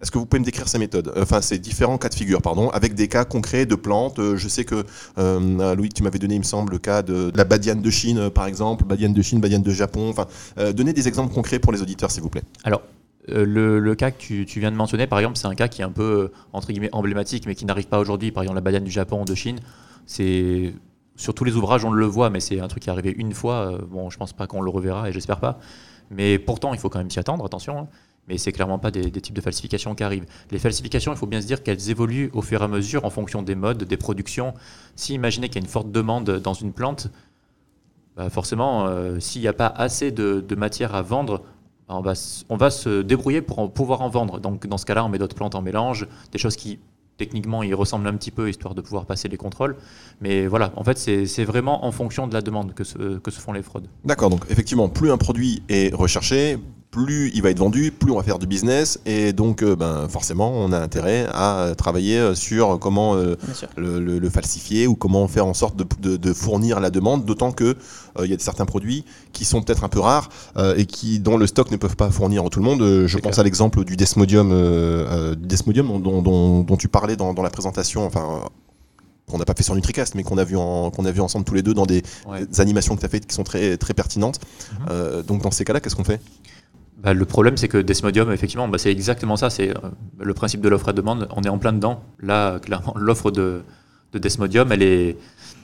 Est-ce 0.01 0.09
que 0.09 0.17
vous 0.17 0.25
pouvez 0.25 0.39
me 0.39 0.45
décrire 0.45 0.67
ces 0.67 0.79
méthodes 0.79 1.13
Enfin, 1.15 1.41
ces 1.41 1.59
différents 1.59 1.97
cas 1.97 2.09
de 2.09 2.15
figure, 2.15 2.41
pardon, 2.41 2.69
avec 2.69 2.95
des 2.95 3.07
cas 3.07 3.23
concrets 3.23 3.67
de 3.67 3.75
plantes. 3.75 4.17
Euh, 4.17 4.35
je 4.35 4.47
sais 4.47 4.65
que, 4.65 4.83
euh, 5.19 5.75
Louis, 5.75 5.89
tu 5.89 6.01
m'avais 6.01 6.17
donné, 6.17 6.35
il 6.35 6.39
me 6.39 6.43
semble, 6.43 6.73
le 6.73 6.79
cas 6.79 7.03
de, 7.03 7.31
la 7.35 7.43
badiane 7.43 7.81
de 7.81 7.89
Chine, 7.91 8.17
euh, 8.17 8.29
par 8.31 8.47
exemple, 8.47 8.83
badiane 8.83 9.13
de 9.13 9.21
Chine, 9.21 9.39
badiane 9.39 9.61
de 9.61 9.71
Japon. 9.71 10.09
Enfin, 10.09 10.25
donnez 10.71 10.93
des 10.93 11.07
exemples 11.07 11.33
concrets 11.33 11.59
pour 11.59 11.71
les 11.71 11.81
auditeurs, 11.81 12.09
s'il 12.09 12.23
vous 12.23 12.29
plaît. 12.29 12.43
Alors, 12.63 12.81
le, 13.27 13.93
cas 13.93 14.09
que 14.09 14.43
tu, 14.43 14.59
viens 14.59 14.71
de 14.71 14.75
mentionner, 14.75 15.05
par 15.05 15.19
exemple, 15.19 15.37
c'est 15.37 15.47
un 15.47 15.53
cas 15.53 15.67
qui 15.67 15.81
est 15.81 15.85
un 15.85 15.91
peu, 15.91 16.31
entre 16.51 16.69
guillemets, 16.69 16.89
emblématique, 16.93 17.45
mais 17.45 17.53
qui 17.53 17.65
n'arrive 17.65 17.87
pas 17.87 17.99
aujourd'hui. 17.99 18.31
Par 18.31 18.41
exemple, 18.41 18.55
la 18.55 18.61
badiane 18.61 18.83
du 18.83 18.91
Japon 18.91 19.21
ou 19.21 19.25
de 19.25 19.35
Chine, 19.35 19.59
c'est 20.07 20.73
sur 21.15 21.35
tous 21.35 21.43
les 21.43 21.55
ouvrages, 21.55 21.85
on 21.85 21.91
le 21.91 22.05
voit, 22.07 22.31
mais 22.31 22.39
c'est 22.39 22.59
un 22.59 22.67
truc 22.67 22.81
qui 22.81 22.89
est 22.89 22.91
arrivé 22.91 23.13
une 23.15 23.33
fois. 23.33 23.77
Bon, 23.87 24.09
je 24.09 24.17
pense 24.17 24.33
pas 24.33 24.47
qu'on 24.47 24.61
le 24.61 24.71
reverra 24.71 25.09
et 25.09 25.11
j'espère 25.11 25.39
pas. 25.39 25.59
Mais 26.09 26.39
pourtant, 26.39 26.73
il 26.73 26.79
faut 26.79 26.89
quand 26.89 26.99
même 26.99 27.11
s'y 27.11 27.19
attendre, 27.19 27.45
attention. 27.45 27.87
Mais 28.27 28.37
c'est 28.37 28.51
clairement 28.51 28.79
pas 28.79 28.91
des, 28.91 29.09
types 29.11 29.35
de 29.35 29.41
falsifications 29.41 29.95
qui 29.95 30.03
arrivent. 30.03 30.25
Les 30.51 30.59
falsifications, 30.59 31.11
il 31.11 31.17
faut 31.17 31.27
bien 31.27 31.41
se 31.41 31.47
dire 31.47 31.63
qu'elles 31.63 31.89
évoluent 31.89 32.29
au 32.33 32.41
fur 32.41 32.61
et 32.61 32.63
à 32.63 32.67
mesure 32.67 33.03
en 33.05 33.09
fonction 33.09 33.41
des 33.41 33.55
modes, 33.55 33.83
des 33.83 33.97
productions. 33.97 34.53
Si 34.95 35.13
imaginez 35.13 35.47
qu'il 35.49 35.55
y 35.55 35.59
a 35.59 35.65
une 35.65 35.71
forte 35.71 35.91
demande 35.91 36.29
dans 36.29 36.53
une 36.53 36.71
plante, 36.71 37.09
bah 38.15 38.29
forcément, 38.29 38.85
euh, 38.85 39.19
s'il 39.19 39.41
n'y 39.41 39.47
a 39.47 39.53
pas 39.53 39.67
assez 39.67 40.11
de, 40.11 40.55
matière 40.55 40.95
à 40.95 41.01
vendre, 41.01 41.43
bah, 41.89 42.13
on 42.49 42.57
va, 42.57 42.69
se 42.69 43.01
débrouiller 43.01 43.41
pour 43.41 43.73
pouvoir 43.73 44.01
en 44.01 44.09
vendre. 44.09 44.39
Donc 44.39 44.67
dans 44.67 44.77
ce 44.77 44.85
cas-là, 44.85 45.03
on 45.03 45.09
met 45.09 45.17
d'autres 45.17 45.35
plantes 45.35 45.55
en 45.55 45.61
mélange, 45.61 46.07
des 46.31 46.37
choses 46.37 46.55
qui 46.55 46.79
techniquement 47.17 47.63
y 47.63 47.73
ressemblent 47.73 48.07
un 48.07 48.15
petit 48.15 48.31
peu, 48.31 48.49
histoire 48.49 48.73
de 48.73 48.81
pouvoir 48.81 49.05
passer 49.05 49.27
les 49.27 49.37
contrôles. 49.37 49.75
Mais 50.21 50.47
voilà, 50.47 50.71
en 50.75 50.83
fait, 50.83 50.97
c'est 50.97 51.43
vraiment 51.43 51.85
en 51.85 51.91
fonction 51.91 52.27
de 52.27 52.33
la 52.33 52.41
demande 52.41 52.73
que 52.73 52.83
se 52.83 53.39
font 53.39 53.53
les 53.53 53.61
fraudes. 53.61 53.87
D'accord, 54.05 54.29
donc 54.29 54.45
effectivement, 54.49 54.89
plus 54.89 55.11
un 55.11 55.17
produit 55.17 55.61
est 55.69 55.93
recherché, 55.93 56.57
plus 56.91 57.31
il 57.33 57.41
va 57.41 57.49
être 57.49 57.59
vendu, 57.59 57.91
plus 57.91 58.11
on 58.11 58.17
va 58.17 58.23
faire 58.23 58.37
du 58.37 58.45
business. 58.45 58.99
Et 59.05 59.31
donc, 59.31 59.63
euh, 59.63 59.75
ben, 59.75 60.07
forcément, 60.09 60.51
on 60.53 60.73
a 60.73 60.79
intérêt 60.79 61.25
à 61.33 61.73
travailler 61.77 62.17
euh, 62.17 62.35
sur 62.35 62.77
comment 62.79 63.15
euh, 63.15 63.37
le, 63.77 64.29
falsifier 64.29 64.87
ou 64.87 64.95
comment 64.95 65.27
faire 65.27 65.45
en 65.45 65.53
sorte 65.53 65.75
de, 65.77 66.33
fournir 66.33 66.79
la 66.79 66.89
demande. 66.89 67.25
D'autant 67.25 67.51
qu'il 67.51 67.75
il 68.21 68.29
y 68.29 68.33
a 68.33 68.39
certains 68.39 68.65
produits 68.65 69.05
qui 69.31 69.45
sont 69.45 69.61
peut-être 69.61 69.83
un 69.83 69.89
peu 69.89 69.99
rares 69.99 70.29
et 70.77 70.85
qui, 70.85 71.19
dont 71.19 71.37
le 71.37 71.47
stock 71.47 71.71
ne 71.71 71.77
peuvent 71.77 71.95
pas 71.95 72.09
fournir 72.09 72.49
tout 72.49 72.59
le 72.59 72.65
monde. 72.65 73.07
Je 73.07 73.17
pense 73.17 73.39
à 73.39 73.43
l'exemple 73.43 73.83
du 73.83 73.95
Desmodium, 73.95 75.35
Desmodium 75.37 76.01
dont, 76.01 76.63
dont, 76.63 76.77
tu 76.77 76.87
parlais 76.87 77.15
dans, 77.15 77.33
la 77.33 77.49
présentation. 77.49 78.05
Enfin, 78.05 78.45
qu'on 79.29 79.37
n'a 79.37 79.45
pas 79.45 79.53
fait 79.53 79.63
sur 79.63 79.75
Nutricast, 79.75 80.15
mais 80.15 80.23
qu'on 80.23 80.37
a, 80.37 80.43
vu 80.43 80.55
qu'on 80.55 81.05
a 81.05 81.11
vu 81.11 81.21
ensemble 81.21 81.45
tous 81.45 81.53
les 81.53 81.63
deux 81.63 81.73
dans 81.73 81.85
des, 81.85 82.03
animations 82.57 82.95
que 82.95 83.01
tu 83.01 83.05
as 83.05 83.09
faites 83.09 83.25
qui 83.25 83.35
sont 83.35 83.43
très, 83.43 83.77
très 83.77 83.93
pertinentes. 83.93 84.39
Mhm. 84.87 85.23
donc 85.23 85.41
dans 85.41 85.51
ces 85.51 85.63
cas-là, 85.63 85.79
qu'est-ce 85.79 85.95
qu'on 85.95 86.03
fait? 86.03 86.21
Bah, 87.01 87.13
le 87.13 87.25
problème, 87.25 87.57
c'est 87.57 87.67
que 87.67 87.79
Desmodium, 87.79 88.31
effectivement, 88.31 88.67
bah, 88.67 88.77
c'est 88.77 88.91
exactement 88.91 89.35
ça. 89.35 89.49
C'est 89.49 89.69
euh, 89.69 89.89
le 90.19 90.33
principe 90.33 90.61
de 90.61 90.69
l'offre 90.69 90.89
et 90.89 90.93
demande. 90.93 91.27
On 91.35 91.41
est 91.41 91.49
en 91.49 91.57
plein 91.57 91.73
dedans. 91.73 92.03
Là, 92.19 92.59
clairement, 92.59 92.93
l'offre 92.99 93.31
de, 93.31 93.63
de 94.13 94.19
Desmodium, 94.19 94.71
elle 94.71 94.83
est, 94.83 95.17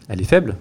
elle 0.10 0.21
est 0.21 0.26
faible. 0.26 0.56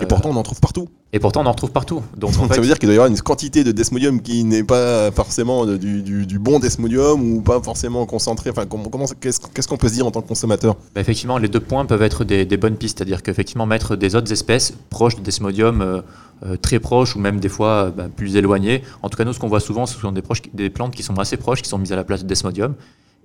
Et 0.00 0.06
pourtant, 0.06 0.30
on 0.30 0.36
en 0.36 0.42
trouve 0.42 0.60
partout. 0.60 0.88
Et 1.12 1.20
pourtant, 1.20 1.42
on 1.42 1.46
en 1.46 1.52
retrouve 1.52 1.70
partout. 1.70 2.02
Donc, 2.16 2.32
ça 2.50 2.60
veut 2.60 2.66
dire 2.66 2.78
qu'il 2.78 2.88
doit 2.88 2.94
y 2.94 2.98
avoir 2.98 3.08
une 3.08 3.20
quantité 3.20 3.62
de 3.62 3.70
desmodium 3.70 4.20
qui 4.20 4.42
n'est 4.42 4.64
pas 4.64 5.10
forcément 5.12 5.64
du, 5.64 6.38
bon 6.40 6.58
desmodium 6.58 7.36
ou 7.36 7.40
pas 7.40 7.62
forcément 7.62 8.04
concentré. 8.04 8.50
Enfin, 8.50 8.66
comment, 8.66 9.06
qu'est-ce, 9.20 9.68
qu'on 9.68 9.76
peut 9.76 9.88
se 9.88 9.94
dire 9.94 10.06
en 10.06 10.10
tant 10.10 10.22
que 10.22 10.28
consommateur? 10.28 10.76
Bah, 10.94 11.00
Effectivement, 11.00 11.38
les 11.38 11.48
deux 11.48 11.60
points 11.60 11.86
peuvent 11.86 12.02
être 12.02 12.24
des, 12.24 12.44
bonnes 12.56 12.76
pistes. 12.76 12.98
C'est-à-dire 12.98 13.22
qu'effectivement, 13.22 13.66
mettre 13.66 13.96
des 13.96 14.16
autres 14.16 14.32
espèces 14.32 14.72
proches 14.90 15.16
de 15.16 15.22
desmodium, 15.22 15.80
euh, 15.80 16.02
euh, 16.44 16.56
très 16.56 16.80
proches 16.80 17.16
ou 17.16 17.18
même 17.18 17.38
des 17.38 17.48
fois 17.48 17.92
bah, 17.96 18.08
plus 18.14 18.36
éloignées. 18.36 18.82
En 19.02 19.08
tout 19.08 19.16
cas, 19.16 19.24
nous, 19.24 19.32
ce 19.32 19.38
qu'on 19.38 19.48
voit 19.48 19.60
souvent, 19.60 19.86
ce 19.86 19.98
sont 19.98 20.12
des, 20.12 20.22
proches, 20.22 20.42
des 20.52 20.68
plantes 20.68 20.94
qui 20.94 21.02
sont 21.02 21.18
assez 21.18 21.36
proches, 21.36 21.62
qui 21.62 21.68
sont 21.68 21.78
mises 21.78 21.92
à 21.92 21.96
la 21.96 22.04
place 22.04 22.22
de 22.22 22.28
desmodium. 22.28 22.74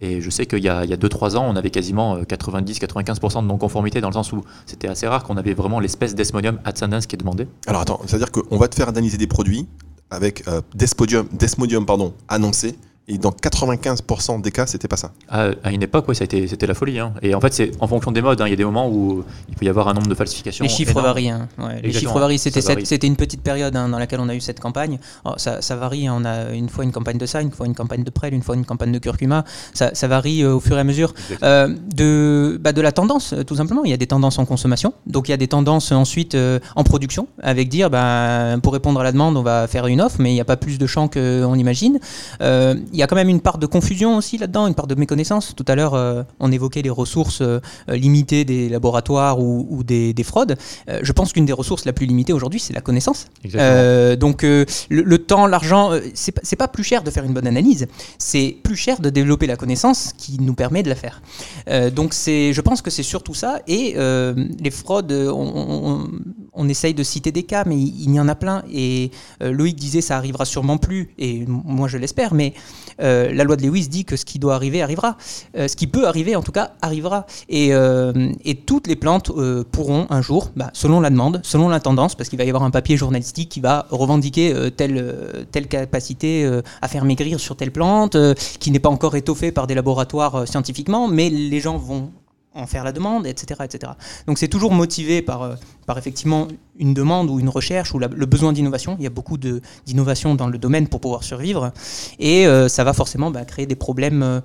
Et 0.01 0.19
je 0.19 0.29
sais 0.29 0.47
qu'il 0.47 0.63
y 0.63 0.67
a 0.67 0.85
2-3 0.85 1.37
ans, 1.37 1.45
on 1.47 1.55
avait 1.55 1.69
quasiment 1.69 2.19
90-95% 2.21 3.37
euh, 3.37 3.41
de 3.41 3.47
non-conformité 3.47 4.01
dans 4.01 4.09
le 4.09 4.13
sens 4.13 4.33
où 4.33 4.43
c'était 4.65 4.87
assez 4.87 5.07
rare 5.07 5.23
qu'on 5.23 5.37
avait 5.37 5.53
vraiment 5.53 5.79
l'espèce 5.79 6.15
Desmodium 6.15 6.59
ascendens 6.65 7.01
qui 7.01 7.15
est 7.15 7.19
demandée. 7.19 7.47
Alors 7.67 7.81
attends, 7.81 8.01
c'est-à-dire 8.05 8.31
qu'on 8.31 8.57
va 8.57 8.67
te 8.67 8.75
faire 8.75 8.89
analyser 8.89 9.17
des 9.17 9.27
produits 9.27 9.67
avec 10.09 10.47
euh, 10.47 10.61
Desmodium, 10.73 11.27
Desmodium 11.31 11.85
pardon, 11.85 12.13
annoncé 12.27 12.75
et 13.11 13.17
dans 13.17 13.31
95% 13.31 14.41
des 14.41 14.51
cas, 14.51 14.65
c'était 14.65 14.87
pas 14.87 14.95
ça. 14.95 15.11
À, 15.29 15.71
une 15.71 15.83
époque, 15.83 16.05
oui, 16.07 16.15
c'était 16.15 16.67
la 16.67 16.73
folie. 16.73 16.99
Hein. 16.99 17.13
Et 17.21 17.35
en 17.35 17.41
fait, 17.41 17.53
c'est 17.53 17.71
en 17.81 17.87
fonction 17.87 18.11
des 18.11 18.21
modes. 18.21 18.39
Hein. 18.39 18.47
Il 18.47 18.51
y 18.51 18.53
a 18.53 18.57
des 18.57 18.63
moments 18.63 18.87
où 18.89 19.25
il 19.49 19.55
peut 19.55 19.65
y 19.65 19.69
avoir 19.69 19.89
un 19.89 19.93
nombre 19.93 20.07
de 20.07 20.15
falsifications. 20.15 20.63
Les 20.63 20.69
chiffres 20.69 21.01
varient. 21.01 21.29
Hein. 21.29 21.49
les 21.83 21.91
chiffres 21.91 22.17
varient. 22.17 22.39
C'était 22.39 23.07
une 23.07 23.17
petite 23.17 23.41
période 23.41 23.73
dans 23.73 23.99
laquelle 23.99 24.21
on 24.21 24.29
a 24.29 24.35
eu 24.35 24.39
cette 24.39 24.61
campagne. 24.61 24.97
Oh, 25.25 25.33
ça, 25.35 25.61
ça, 25.61 25.75
varie. 25.75 26.09
On 26.09 26.23
a 26.23 26.51
une 26.53 26.69
fois 26.69 26.85
une 26.85 26.93
campagne 26.93 27.17
de 27.17 27.25
ça, 27.25 27.41
une 27.41 27.51
fois 27.51 27.65
une 27.65 27.75
campagne 27.75 28.03
de 28.03 28.09
prêle, 28.09 28.33
une 28.33 28.43
fois 28.43 28.55
une 28.55 28.65
campagne 28.65 28.93
de 28.93 28.99
curcuma. 28.99 29.43
Ça, 29.73 29.91
ça 29.93 30.07
varie 30.07 30.43
euh, 30.43 30.55
au 30.55 30.59
fur 30.61 30.77
et 30.77 30.79
à 30.79 30.83
mesure 30.85 31.13
euh, 31.43 31.75
de, 31.93 32.57
bah, 32.61 32.71
de 32.71 32.81
la 32.81 32.93
tendance, 32.93 33.33
euh, 33.33 33.43
tout 33.43 33.55
simplement. 33.55 33.83
Il 33.83 33.91
y 33.91 33.93
a 33.93 33.97
des 33.97 34.07
tendances 34.07 34.39
en 34.39 34.45
consommation. 34.45 34.93
Donc 35.05 35.27
il 35.27 35.31
y 35.31 35.33
a 35.33 35.37
des 35.37 35.49
tendances 35.49 35.91
ensuite 35.91 36.37
en 36.75 36.83
production, 36.83 37.27
avec 37.41 37.67
dire, 37.67 37.89
bah, 37.89 38.55
pour 38.63 38.71
répondre 38.71 39.01
à 39.01 39.03
la 39.03 39.11
demande, 39.11 39.35
on 39.35 39.43
va 39.43 39.67
faire 39.67 39.87
une 39.87 40.01
offre, 40.01 40.17
mais 40.19 40.31
il 40.31 40.35
n'y 40.35 40.41
a 40.41 40.45
pas 40.45 40.57
plus 40.57 40.77
de 40.77 40.87
champs 40.87 41.09
qu'on 41.09 41.55
imagine. 41.55 41.99
il 42.39 43.00
y 43.01 43.03
a 43.03 43.07
quand 43.07 43.15
même 43.15 43.29
une 43.29 43.41
part 43.41 43.57
de 43.57 43.65
confusion 43.65 44.15
aussi 44.15 44.37
là-dedans, 44.37 44.67
une 44.67 44.75
part 44.75 44.87
de 44.87 44.95
méconnaissance. 44.95 45.53
Tout 45.55 45.65
à 45.67 45.75
l'heure, 45.75 45.95
euh, 45.95 46.23
on 46.39 46.51
évoquait 46.51 46.83
les 46.83 46.89
ressources 46.89 47.41
euh, 47.41 47.59
limitées 47.89 48.45
des 48.45 48.69
laboratoires 48.69 49.39
ou, 49.39 49.83
des, 49.83 50.13
fraudes. 50.23 50.55
Euh, 50.87 50.99
je 51.01 51.11
pense 51.11 51.33
qu'une 51.33 51.45
des 51.45 51.53
ressources 51.53 51.85
la 51.85 51.93
plus 51.93 52.05
limitée 52.05 52.31
aujourd'hui, 52.31 52.59
c'est 52.59 52.73
la 52.73 52.81
connaissance. 52.81 53.25
donc 53.43 54.43
le, 54.43 55.17
temps, 55.17 55.47
l'argent, 55.47 55.91
c'est 56.13 56.31
pas, 56.31 56.67
pas 56.67 56.67
plus 56.67 56.83
cher 56.83 57.03
de 57.03 57.09
faire 57.09 57.23
une 57.23 57.33
bonne 57.33 57.47
analyse, 57.47 57.87
c'est 58.19 58.55
plus 58.63 58.75
cher 58.75 59.01
de 59.01 59.09
développer 59.09 59.47
la 59.47 59.55
connaissance 59.55 60.13
qui 60.15 60.39
nous 60.39 60.53
permet 60.53 60.83
de 60.83 60.89
la 60.89 60.95
faire. 60.95 61.21
donc 61.91 62.13
c'est, 62.13 62.53
je 62.53 62.61
pense 62.61 62.81
que 62.83 62.91
c'est 62.91 63.03
surtout 63.03 63.33
ça. 63.33 63.61
Et 63.67 63.95
les 64.59 64.71
fraudes, 64.71 65.11
on, 65.11 66.07
on, 66.50 66.50
essaye 66.69 66.93
de 66.93 67.03
citer 67.03 67.31
des 67.31 67.43
cas, 67.43 67.63
mais 67.65 67.77
il, 67.77 68.13
y 68.13 68.19
en 68.19 68.27
a 68.27 68.35
plein. 68.35 68.63
Et 68.71 69.11
Loïc 69.39 69.75
disait 69.75 70.01
ça 70.01 70.17
arrivera 70.17 70.45
sûrement 70.45 70.77
plus, 70.77 71.13
et 71.17 71.45
moi 71.47 71.87
je 71.87 71.97
l'espère, 71.97 72.33
mais 72.33 72.53
euh, 73.01 73.33
la 73.33 73.43
loi 73.43 73.55
de 73.55 73.63
Lewis 73.63 73.87
dit 73.87 74.05
que 74.05 74.15
ce 74.15 74.25
qui 74.25 74.39
doit 74.39 74.55
arriver 74.55 74.81
arrivera. 74.81 75.17
Euh, 75.57 75.67
ce 75.67 75.75
qui 75.75 75.87
peut 75.87 76.07
arriver, 76.07 76.35
en 76.35 76.41
tout 76.41 76.51
cas, 76.51 76.71
arrivera. 76.81 77.25
Et, 77.49 77.69
euh, 77.73 78.31
toutes 78.65 78.87
les 78.87 78.95
plantes 78.95 79.31
pourront 79.71 80.07
un 80.09 80.21
jour, 80.21 80.51
bah, 80.55 80.69
selon 80.73 80.99
la 80.99 81.09
demande, 81.09 81.41
selon 81.43 81.69
la 81.69 81.79
tendance, 81.79 82.15
parce 82.15 82.29
qu'il 82.29 82.37
va 82.37 82.45
y 82.45 82.49
avoir 82.49 82.63
un 82.63 82.69
papier 82.69 82.95
journalistique 82.95 83.49
qui 83.49 83.59
va 83.59 83.87
revendiquer 83.89 84.71
telle, 84.75 85.47
telle 85.51 85.67
capacité 85.67 86.49
à 86.81 86.87
faire 86.87 87.05
maigrir 87.05 87.39
sur 87.39 87.55
telle 87.55 87.71
plante, 87.71 88.17
qui 88.59 88.71
n'est 88.71 88.79
pas 88.79 88.89
encore 88.89 89.15
étoffée 89.15 89.51
par 89.51 89.67
des 89.67 89.73
laboratoires 89.73 90.47
scientifiquement, 90.47 91.07
mais 91.07 91.29
les 91.29 91.59
gens 91.59 91.77
vont 91.77 92.11
en 92.53 92.67
faire 92.67 92.83
la 92.83 92.91
demande, 92.91 93.25
etc. 93.25 93.61
etc. 93.63 93.93
Donc 94.27 94.37
c'est 94.37 94.47
toujours 94.47 94.73
motivé 94.73 95.21
par, 95.21 95.41
euh, 95.41 95.55
par 95.85 95.97
effectivement 95.97 96.47
une 96.77 96.93
demande 96.93 97.29
ou 97.29 97.39
une 97.39 97.49
recherche 97.49 97.93
ou 97.93 97.99
le 97.99 98.25
besoin 98.25 98.51
d'innovation. 98.51 98.95
Il 98.99 99.03
y 99.03 99.07
a 99.07 99.11
beaucoup 99.11 99.37
d'innovation 99.37 100.35
dans 100.35 100.47
le 100.47 100.57
domaine 100.57 100.87
pour 100.87 100.99
pouvoir 100.99 101.23
survivre. 101.23 101.71
Et 102.19 102.47
euh, 102.47 102.67
ça 102.67 102.83
va 102.83 102.93
forcément 102.93 103.31
bah, 103.31 103.45
créer 103.45 103.65
des 103.65 103.75
problèmes 103.75 104.23
euh, 104.23 104.41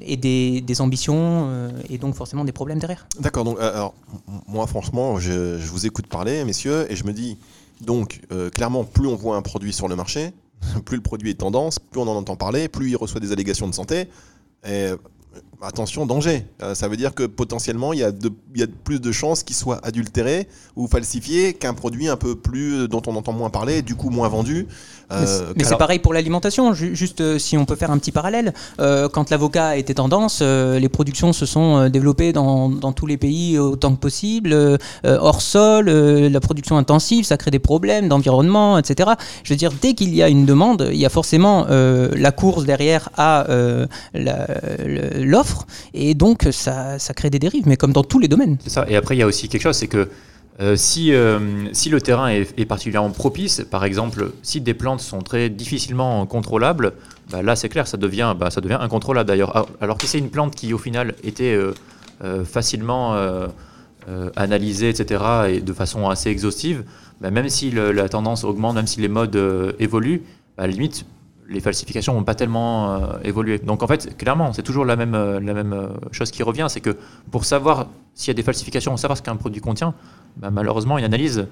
et 0.00 0.16
des, 0.16 0.80
ambitions 0.80 1.70
et 1.90 1.98
donc 1.98 2.14
forcément 2.14 2.44
des 2.44 2.52
problèmes 2.52 2.78
derrière. 2.78 3.06
D'accord. 3.20 3.44
Donc 3.44 3.60
alors, 3.60 3.94
moi 4.48 4.66
franchement, 4.66 5.18
je, 5.18 5.58
vous 5.58 5.84
écoute 5.84 6.06
parler, 6.06 6.44
messieurs, 6.44 6.90
et 6.90 6.96
je 6.96 7.04
me 7.04 7.12
dis, 7.12 7.36
donc 7.82 8.22
clairement, 8.54 8.84
plus 8.84 9.06
on 9.06 9.16
voit 9.16 9.36
un 9.36 9.42
produit 9.42 9.74
sur 9.74 9.88
le 9.88 9.96
marché, 9.96 10.32
plus 10.86 10.96
le 10.96 11.02
produit 11.02 11.30
est 11.30 11.34
tendance, 11.34 11.78
plus 11.78 12.00
on 12.00 12.08
en 12.08 12.16
entend 12.16 12.36
parler, 12.36 12.68
plus 12.68 12.90
il 12.90 12.96
reçoit 12.96 13.20
des 13.20 13.32
allégations 13.32 13.68
de 13.68 13.74
santé. 13.74 14.08
Attention, 15.62 16.06
danger. 16.06 16.44
Euh, 16.62 16.74
ça 16.74 16.88
veut 16.88 16.96
dire 16.96 17.14
que 17.14 17.24
potentiellement, 17.24 17.92
il 17.92 18.00
y, 18.00 18.04
a 18.04 18.10
de, 18.10 18.30
plus 18.84 19.00
de 19.00 19.12
chances 19.12 19.42
qu'il 19.42 19.56
soit 19.56 19.80
adultéré 19.84 20.48
ou 20.76 20.86
falsifié 20.86 21.54
qu'un 21.54 21.74
produit 21.74 22.08
un 22.08 22.16
peu 22.16 22.34
plus 22.34 22.88
dont 22.88 23.02
on 23.06 23.16
entend 23.16 23.32
moins 23.32 23.50
parler, 23.50 23.82
du 23.82 23.94
coup 23.94 24.10
moins 24.10 24.28
vendu. 24.28 24.66
Euh, 25.10 25.52
mais 25.56 25.64
c'est 25.64 25.76
pareil 25.76 25.98
pour 25.98 26.14
l'alimentation. 26.14 26.72
Juste 26.72 27.20
euh, 27.20 27.38
si 27.38 27.58
on 27.58 27.66
peut 27.66 27.76
faire 27.76 27.90
un 27.90 27.98
petit 27.98 28.12
parallèle, 28.12 28.54
quand 28.78 29.30
l'avocat 29.30 29.76
était 29.76 29.94
tendance, 29.94 30.42
les 30.42 30.88
productions 30.88 31.32
se 31.32 31.46
sont 31.46 31.88
développées 31.88 32.32
dans, 32.32 32.68
dans, 32.68 32.92
tous 32.92 33.06
les 33.06 33.16
pays 33.16 33.58
autant 33.58 33.94
que 33.94 34.00
possible, 34.00 34.78
hors 35.04 35.42
sol, 35.42 35.86
la 35.86 36.40
production 36.40 36.76
intensive, 36.76 37.24
ça 37.24 37.36
crée 37.36 37.50
des 37.50 37.58
problèmes 37.58 38.08
d'environnement, 38.08 38.78
etc. 38.78 39.10
Je 39.44 39.52
veux 39.52 39.56
dire, 39.56 39.72
dès 39.80 39.94
qu'il 39.94 40.14
y 40.14 40.22
a 40.22 40.28
une 40.28 40.46
demande, 40.46 40.88
il 40.92 40.98
y 40.98 41.06
a 41.06 41.10
forcément 41.10 41.66
la 41.68 42.32
course 42.32 42.64
derrière 42.64 43.10
à 43.16 43.46
l'offre 44.14 45.51
et 45.94 46.14
donc 46.14 46.48
ça, 46.50 46.98
crée 47.16 47.30
des 47.30 47.38
dérives, 47.38 47.64
mais 47.66 47.76
comme 47.76 47.92
dans 47.92 48.04
tous 48.04 48.18
les 48.18 48.28
domaines. 48.28 48.58
C'est 48.62 48.70
ça, 48.70 48.86
et 48.88 48.96
après 48.96 49.16
il 49.16 49.18
y 49.18 49.22
a 49.22 49.26
aussi 49.26 49.48
quelque 49.48 49.62
chose, 49.62 49.76
c'est 49.76 49.88
que 49.88 50.08
euh, 50.60 50.76
si, 50.76 51.14
euh, 51.14 51.38
si 51.72 51.88
le 51.88 52.00
terrain 52.00 52.28
est, 52.28 52.64
particulièrement 52.66 53.10
propice, 53.10 53.64
par 53.70 53.84
exemple, 53.84 54.32
si 54.42 54.60
des 54.60 54.74
plantes 54.74 55.00
sont 55.00 55.20
très 55.20 55.48
difficilement 55.48 56.26
contrôlables, 56.26 56.92
bah 57.30 57.42
là 57.42 57.56
c'est 57.56 57.68
clair, 57.68 57.86
ça 57.86 57.96
devient, 57.96 58.34
bah, 58.38 58.50
ça 58.50 58.60
devient 58.60 58.78
incontrôlable 58.80 59.26
d'ailleurs. 59.26 59.66
Alors 59.80 59.96
que 59.96 60.06
c'est 60.06 60.18
une 60.18 60.28
plante 60.28 60.54
qui 60.54 60.74
au 60.74 60.78
final 60.78 61.14
était 61.24 61.58
euh, 62.24 62.44
facilement 62.44 63.16
analysée, 64.36 64.90
etc., 64.90 65.22
et 65.48 65.60
de 65.60 65.72
façon 65.72 66.08
assez 66.08 66.28
exhaustive, 66.28 66.84
bah, 67.20 67.30
même 67.30 67.48
si 67.48 67.70
la 67.70 68.08
tendance 68.08 68.44
augmente, 68.44 68.74
même 68.74 68.86
si 68.86 69.00
les 69.00 69.08
modes 69.08 69.38
évoluent, 69.78 70.22
à 70.58 70.66
la 70.66 70.72
limite, 70.72 71.06
les 71.52 71.60
falsifications 71.60 72.14
n'ont 72.14 72.24
pas 72.24 72.34
tellement 72.34 72.94
euh, 72.94 72.98
évolué. 73.24 73.58
Donc 73.58 73.82
en 73.82 73.86
fait, 73.86 74.16
clairement, 74.16 74.52
c'est 74.52 74.62
toujours 74.62 74.84
la 74.84 74.96
même, 74.96 75.14
euh, 75.14 75.40
euh, 75.40 75.88
chose 76.10 76.30
qui 76.30 76.42
revient, 76.42 76.66
c'est 76.68 76.80
que 76.80 76.96
pour 77.30 77.44
savoir 77.44 77.88
s'il 78.14 78.28
y 78.28 78.30
a 78.32 78.34
des 78.34 78.42
falsifications, 78.42 78.96
savoir 78.96 79.16
ce 79.16 79.22
qu'un 79.22 79.36
produit 79.36 79.60
contient, 79.60 79.94
bah, 80.36 80.50
malheureusement, 80.50 80.98
une 80.98 81.04
analyse, 81.04 81.46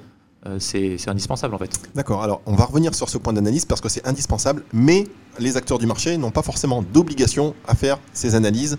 c'est 0.58 0.96
indispensable 1.06 1.54
en 1.54 1.58
fait. 1.58 1.78
D'accord, 1.94 2.22
alors 2.22 2.40
on 2.46 2.54
va 2.54 2.64
revenir 2.64 2.94
sur 2.94 3.10
ce 3.10 3.18
point 3.18 3.34
d'analyse 3.34 3.66
parce 3.66 3.82
que 3.82 3.90
c'est 3.90 4.06
indispensable, 4.08 4.64
mais 4.72 5.06
les 5.38 5.58
acteurs 5.58 5.78
du 5.78 5.86
marché 5.86 6.16
n'ont 6.16 6.30
pas 6.30 6.40
forcément 6.40 6.82
d'obligation 6.82 7.54
à 7.68 7.74
faire 7.74 7.98
ces 8.14 8.34
analyses. 8.34 8.78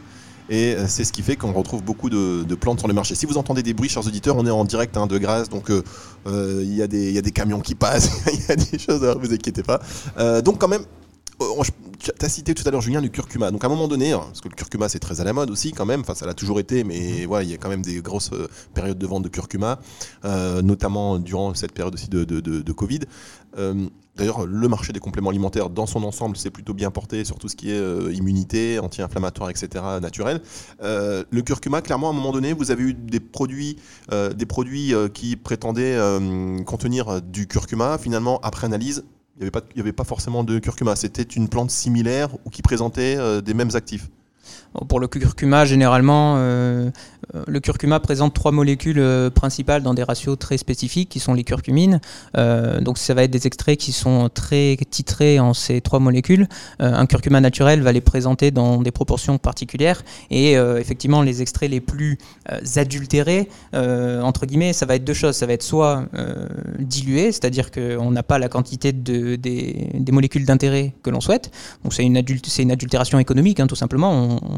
Et 0.49 0.75
c'est 0.87 1.03
ce 1.03 1.13
qui 1.13 1.21
fait 1.21 1.35
qu'on 1.35 1.53
retrouve 1.53 1.83
beaucoup 1.83 2.09
de, 2.09 2.55
plantes 2.55 2.79
sur 2.79 2.87
le 2.87 2.95
marché. 2.95 3.13
Si 3.13 3.27
vous 3.27 3.37
entendez 3.37 3.61
des 3.61 3.75
bruits, 3.75 3.89
chers 3.89 4.05
auditeurs, 4.07 4.37
on 4.37 4.45
est 4.47 4.51
en 4.51 4.65
direct 4.65 4.97
hein, 4.97 5.05
de 5.05 5.19
Grâce, 5.19 5.49
donc 5.49 5.71
il 6.25 6.73
y, 6.73 6.81
a 6.81 6.87
des 6.87 7.31
camions 7.31 7.59
qui 7.59 7.75
passent, 7.75 8.09
il 8.33 8.39
y 8.49 8.51
a 8.51 8.55
des 8.55 8.79
choses, 8.79 9.03
ne 9.03 9.13
vous 9.13 9.31
inquiétez 9.31 9.61
pas. 9.61 9.79
donc 10.41 10.57
quand 10.57 10.67
même, 10.67 10.83
tu 12.01 12.25
as 12.25 12.29
cité 12.29 12.53
tout 12.53 12.63
à 12.67 12.71
l'heure 12.71 12.81
Julien 12.81 13.01
du 13.01 13.09
curcuma. 13.09 13.51
Donc 13.51 13.63
à 13.63 13.67
un 13.67 13.69
moment 13.69 13.87
donné, 13.87 14.11
hein, 14.11 14.21
parce 14.25 14.41
que 14.41 14.49
le 14.49 14.55
curcuma 14.55 14.89
c'est 14.89 14.99
très 14.99 15.21
à 15.21 15.23
la 15.23 15.33
mode 15.33 15.49
aussi 15.49 15.71
quand 15.71 15.85
même, 15.85 16.01
enfin 16.01 16.15
ça 16.15 16.25
l'a 16.25 16.33
toujours 16.33 16.59
été, 16.59 16.83
mais 16.83 17.25
voilà, 17.25 17.43
il 17.43 17.49
y 17.49 17.53
a 17.53 17.57
quand 17.57 17.69
même 17.69 17.81
des 17.81 18.01
grosses 18.01 18.31
euh, 18.33 18.47
périodes 18.73 18.97
de 18.97 19.07
vente 19.07 19.23
de 19.23 19.29
curcuma, 19.29 19.79
euh, 20.25 20.61
notamment 20.61 21.19
durant 21.19 21.53
cette 21.53 21.73
période 21.73 21.93
aussi 21.93 22.09
de, 22.09 22.71
Covid. 22.71 23.01
D'ailleurs, 24.17 24.45
le 24.45 24.67
marché 24.67 24.91
des 24.91 24.99
compléments 24.99 25.29
alimentaires 25.29 25.69
dans 25.69 25.85
son 25.85 26.03
ensemble 26.03 26.35
s'est 26.35 26.49
plutôt 26.49 26.73
bien 26.73 26.91
porté 26.91 27.23
sur 27.23 27.37
tout 27.37 27.47
ce 27.47 27.55
qui 27.55 27.71
est 27.71 28.13
immunité, 28.13 28.77
anti-inflammatoire, 28.79 29.49
etc. 29.49 29.83
naturel. 30.01 30.41
le 30.81 31.41
curcuma, 31.41 31.81
clairement, 31.81 32.07
à 32.07 32.09
un 32.11 32.13
moment 32.13 32.31
donné, 32.31 32.53
vous 32.53 32.71
avez 32.71 32.83
eu 32.83 32.93
des 32.93 33.19
produits, 33.19 33.77
des 34.11 34.45
produits 34.45 34.93
qui 35.13 35.37
prétendaient 35.37 35.97
contenir 36.65 37.21
du 37.21 37.47
curcuma. 37.47 37.97
Finalement, 37.97 38.39
après 38.43 38.65
analyse, 38.65 39.03
il 39.39 39.49
n'y 39.75 39.81
avait, 39.81 39.93
pas 39.93 40.03
forcément 40.03 40.43
de 40.43 40.59
curcuma. 40.59 40.95
C'était 40.95 41.23
une 41.23 41.47
plante 41.47 41.71
similaire 41.71 42.29
ou 42.45 42.49
qui 42.49 42.61
présentait 42.61 43.15
euh, 43.17 43.41
des 43.41 43.53
mêmes 43.53 43.71
actifs. 43.73 44.09
Pour 44.87 45.01
le 45.01 45.07
curcuma, 45.07 45.65
généralement, 45.65 46.35
euh, 46.37 46.89
euh, 47.35 47.43
le 47.45 47.59
curcuma 47.59 47.99
présente 47.99 48.33
trois 48.33 48.53
molécules 48.53 48.99
euh, 48.99 49.29
principales 49.29 49.83
dans 49.83 49.93
des 49.93 50.03
ratios 50.03 50.39
très 50.39 50.57
spécifiques, 50.57 51.09
qui 51.09 51.19
sont 51.19 51.33
les 51.33 51.43
curcumines. 51.43 51.99
donc 52.81 52.97
ça 52.97 53.13
va 53.13 53.23
être 53.23 53.31
des 53.31 53.47
extraits 53.47 53.77
qui 53.77 53.91
sont 53.91 54.29
très 54.33 54.77
titrés 54.89 55.39
en 55.39 55.53
ces 55.53 55.81
trois 55.81 55.99
molécules. 55.99 56.47
un 56.79 57.05
curcuma 57.05 57.41
naturel 57.41 57.81
va 57.81 57.91
les 57.91 58.01
présenter 58.01 58.51
dans 58.51 58.81
des 58.81 58.91
proportions 58.91 59.37
particulières. 59.37 60.03
Et 60.29 60.53
effectivement, 60.53 61.21
les 61.21 61.41
extraits 61.41 61.69
les 61.69 61.81
plus 61.81 62.17
adultérés, 62.75 63.49
entre 63.73 64.45
guillemets, 64.45 64.73
ça 64.73 64.85
va 64.85 64.95
être 64.95 65.03
deux 65.03 65.13
choses. 65.13 65.35
Ça 65.35 65.45
va 65.45 65.53
être 65.53 65.63
soit 65.63 66.05
dilué, 66.79 67.31
c'est-à-dire 67.31 67.71
qu'on 67.71 68.11
n'a 68.11 68.23
pas 68.23 68.39
la 68.39 68.49
quantité 68.49 68.93
de, 68.93 69.35
des, 69.35 70.11
molécules 70.11 70.45
d'intérêt 70.45 70.93
que 71.03 71.09
l'on 71.09 71.21
souhaite. 71.21 71.51
Donc 71.83 71.93
c'est 71.93 72.03
une, 72.03 72.17
adultération 72.17 73.19
économique, 73.19 73.59
hein, 73.59 73.67
tout 73.67 73.75
simplement 73.75 74.39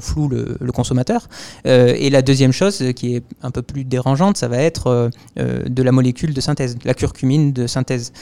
floue 0.00 0.28
le, 0.28 0.72
consommateur. 0.72 1.28
Euh, 1.66 1.94
et 1.96 2.10
la 2.10 2.22
deuxième 2.22 2.52
chose 2.52 2.82
qui 2.96 3.14
est 3.16 3.22
un 3.42 3.50
peu 3.50 3.62
plus 3.62 3.84
dérangeante, 3.84 4.36
ça 4.36 4.48
va 4.48 4.58
être 4.58 4.88
euh, 4.88 5.08
euh, 5.38 5.62
de 5.68 5.82
la 5.82 5.92
molécule 5.92 6.34
de 6.34 6.40
synthèse, 6.40 6.76
la 6.84 6.94
curcumine 6.94 7.52
de 7.52 7.66
synthèse. 7.66 8.12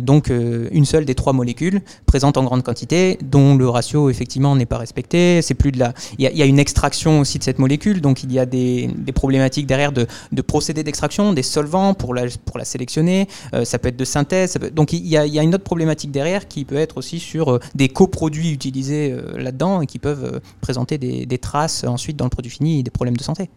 donc 0.00 0.28
une 0.28 0.84
seule 0.84 1.04
des 1.04 1.14
trois 1.14 1.32
molécules 1.32 1.80
présente 2.06 2.36
en 2.36 2.44
grande 2.44 2.62
quantité, 2.62 3.18
dont 3.22 3.56
le 3.56 3.68
ratio 3.68 4.10
effectivement 4.10 4.54
n'est 4.56 4.66
pas 4.66 4.78
respecté. 4.78 5.42
C'est 5.42 5.54
plus 5.54 5.72
de 5.72 5.78
la. 5.78 5.92
Il 6.18 6.24
y, 6.24 6.42
a 6.42 6.46
une 6.46 6.58
extraction 6.58 7.20
aussi 7.20 7.38
de 7.38 7.44
cette 7.44 7.58
molécule, 7.58 8.00
donc 8.00 8.22
il 8.22 8.32
y 8.32 8.38
a 8.38 8.46
des, 8.46 8.90
problématiques 9.14 9.66
derrière 9.66 9.92
de, 9.92 10.06
procédés 10.42 10.84
d'extraction, 10.84 11.32
des 11.32 11.42
solvants 11.42 11.94
pour 11.94 12.14
la, 12.14 12.24
pour 12.44 12.58
la 12.58 12.64
sélectionner. 12.64 13.28
ça 13.64 13.78
peut 13.78 13.88
être 13.88 13.96
de 13.96 14.04
synthèse. 14.04 14.58
Donc 14.72 14.92
il 14.92 15.04
y, 15.04 15.10
y, 15.10 15.38
a, 15.38 15.42
une 15.42 15.54
autre 15.54 15.64
problématique 15.64 16.10
derrière 16.10 16.48
qui 16.48 16.64
peut 16.64 16.76
être 16.76 16.98
aussi 16.98 17.18
sur 17.18 17.58
des 17.74 17.88
coproduits 17.88 18.52
utilisés 18.52 19.14
là-dedans 19.36 19.80
et 19.80 19.86
qui 19.86 19.98
peuvent 19.98 20.36
euh, 20.36 20.40
présenter 20.76 20.98
des, 20.98 21.38
traces 21.38 21.84
ensuite 21.84 22.16
dans 22.16 22.26
le 22.26 22.30
produit 22.30 22.50
fini 22.50 22.80
et 22.80 22.82
des 22.82 22.90
problèmes 22.90 23.16
de 23.16 23.22
santé. 23.22 23.48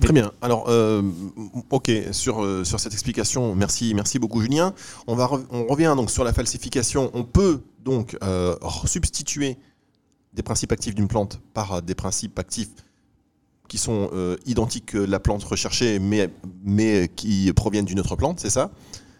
Très 0.00 0.12
bien. 0.12 0.30
Alors, 0.42 0.66
euh, 0.68 1.02
ok, 1.70 1.90
sur, 2.12 2.44
euh, 2.44 2.64
sur 2.64 2.78
cette 2.78 2.92
explication, 2.92 3.54
merci, 3.54 3.94
merci 3.94 4.18
beaucoup 4.18 4.40
Julien. 4.40 4.74
On, 5.06 5.16
va 5.16 5.28
on 5.50 5.66
revient 5.66 5.94
donc 5.96 6.10
sur 6.10 6.24
la 6.24 6.32
falsification. 6.32 7.10
On 7.14 7.24
peut 7.24 7.62
donc 7.84 8.16
substituer 8.84 9.56
des 10.34 10.42
principes 10.42 10.72
actifs 10.72 10.94
d'une 10.94 11.08
plante 11.08 11.40
par 11.52 11.82
des 11.82 11.94
principes 11.94 12.38
actifs 12.38 12.70
qui 13.68 13.78
sont 13.78 14.10
identiques 14.46 14.86
que 14.86 14.98
la 14.98 15.18
plante 15.18 15.42
recherchée, 15.44 15.98
mais, 15.98 16.30
mais 16.64 17.08
qui 17.14 17.52
proviennent 17.54 17.86
d'une 17.86 18.00
autre 18.00 18.16
plante, 18.16 18.40
c'est 18.40 18.50
ça? 18.50 18.70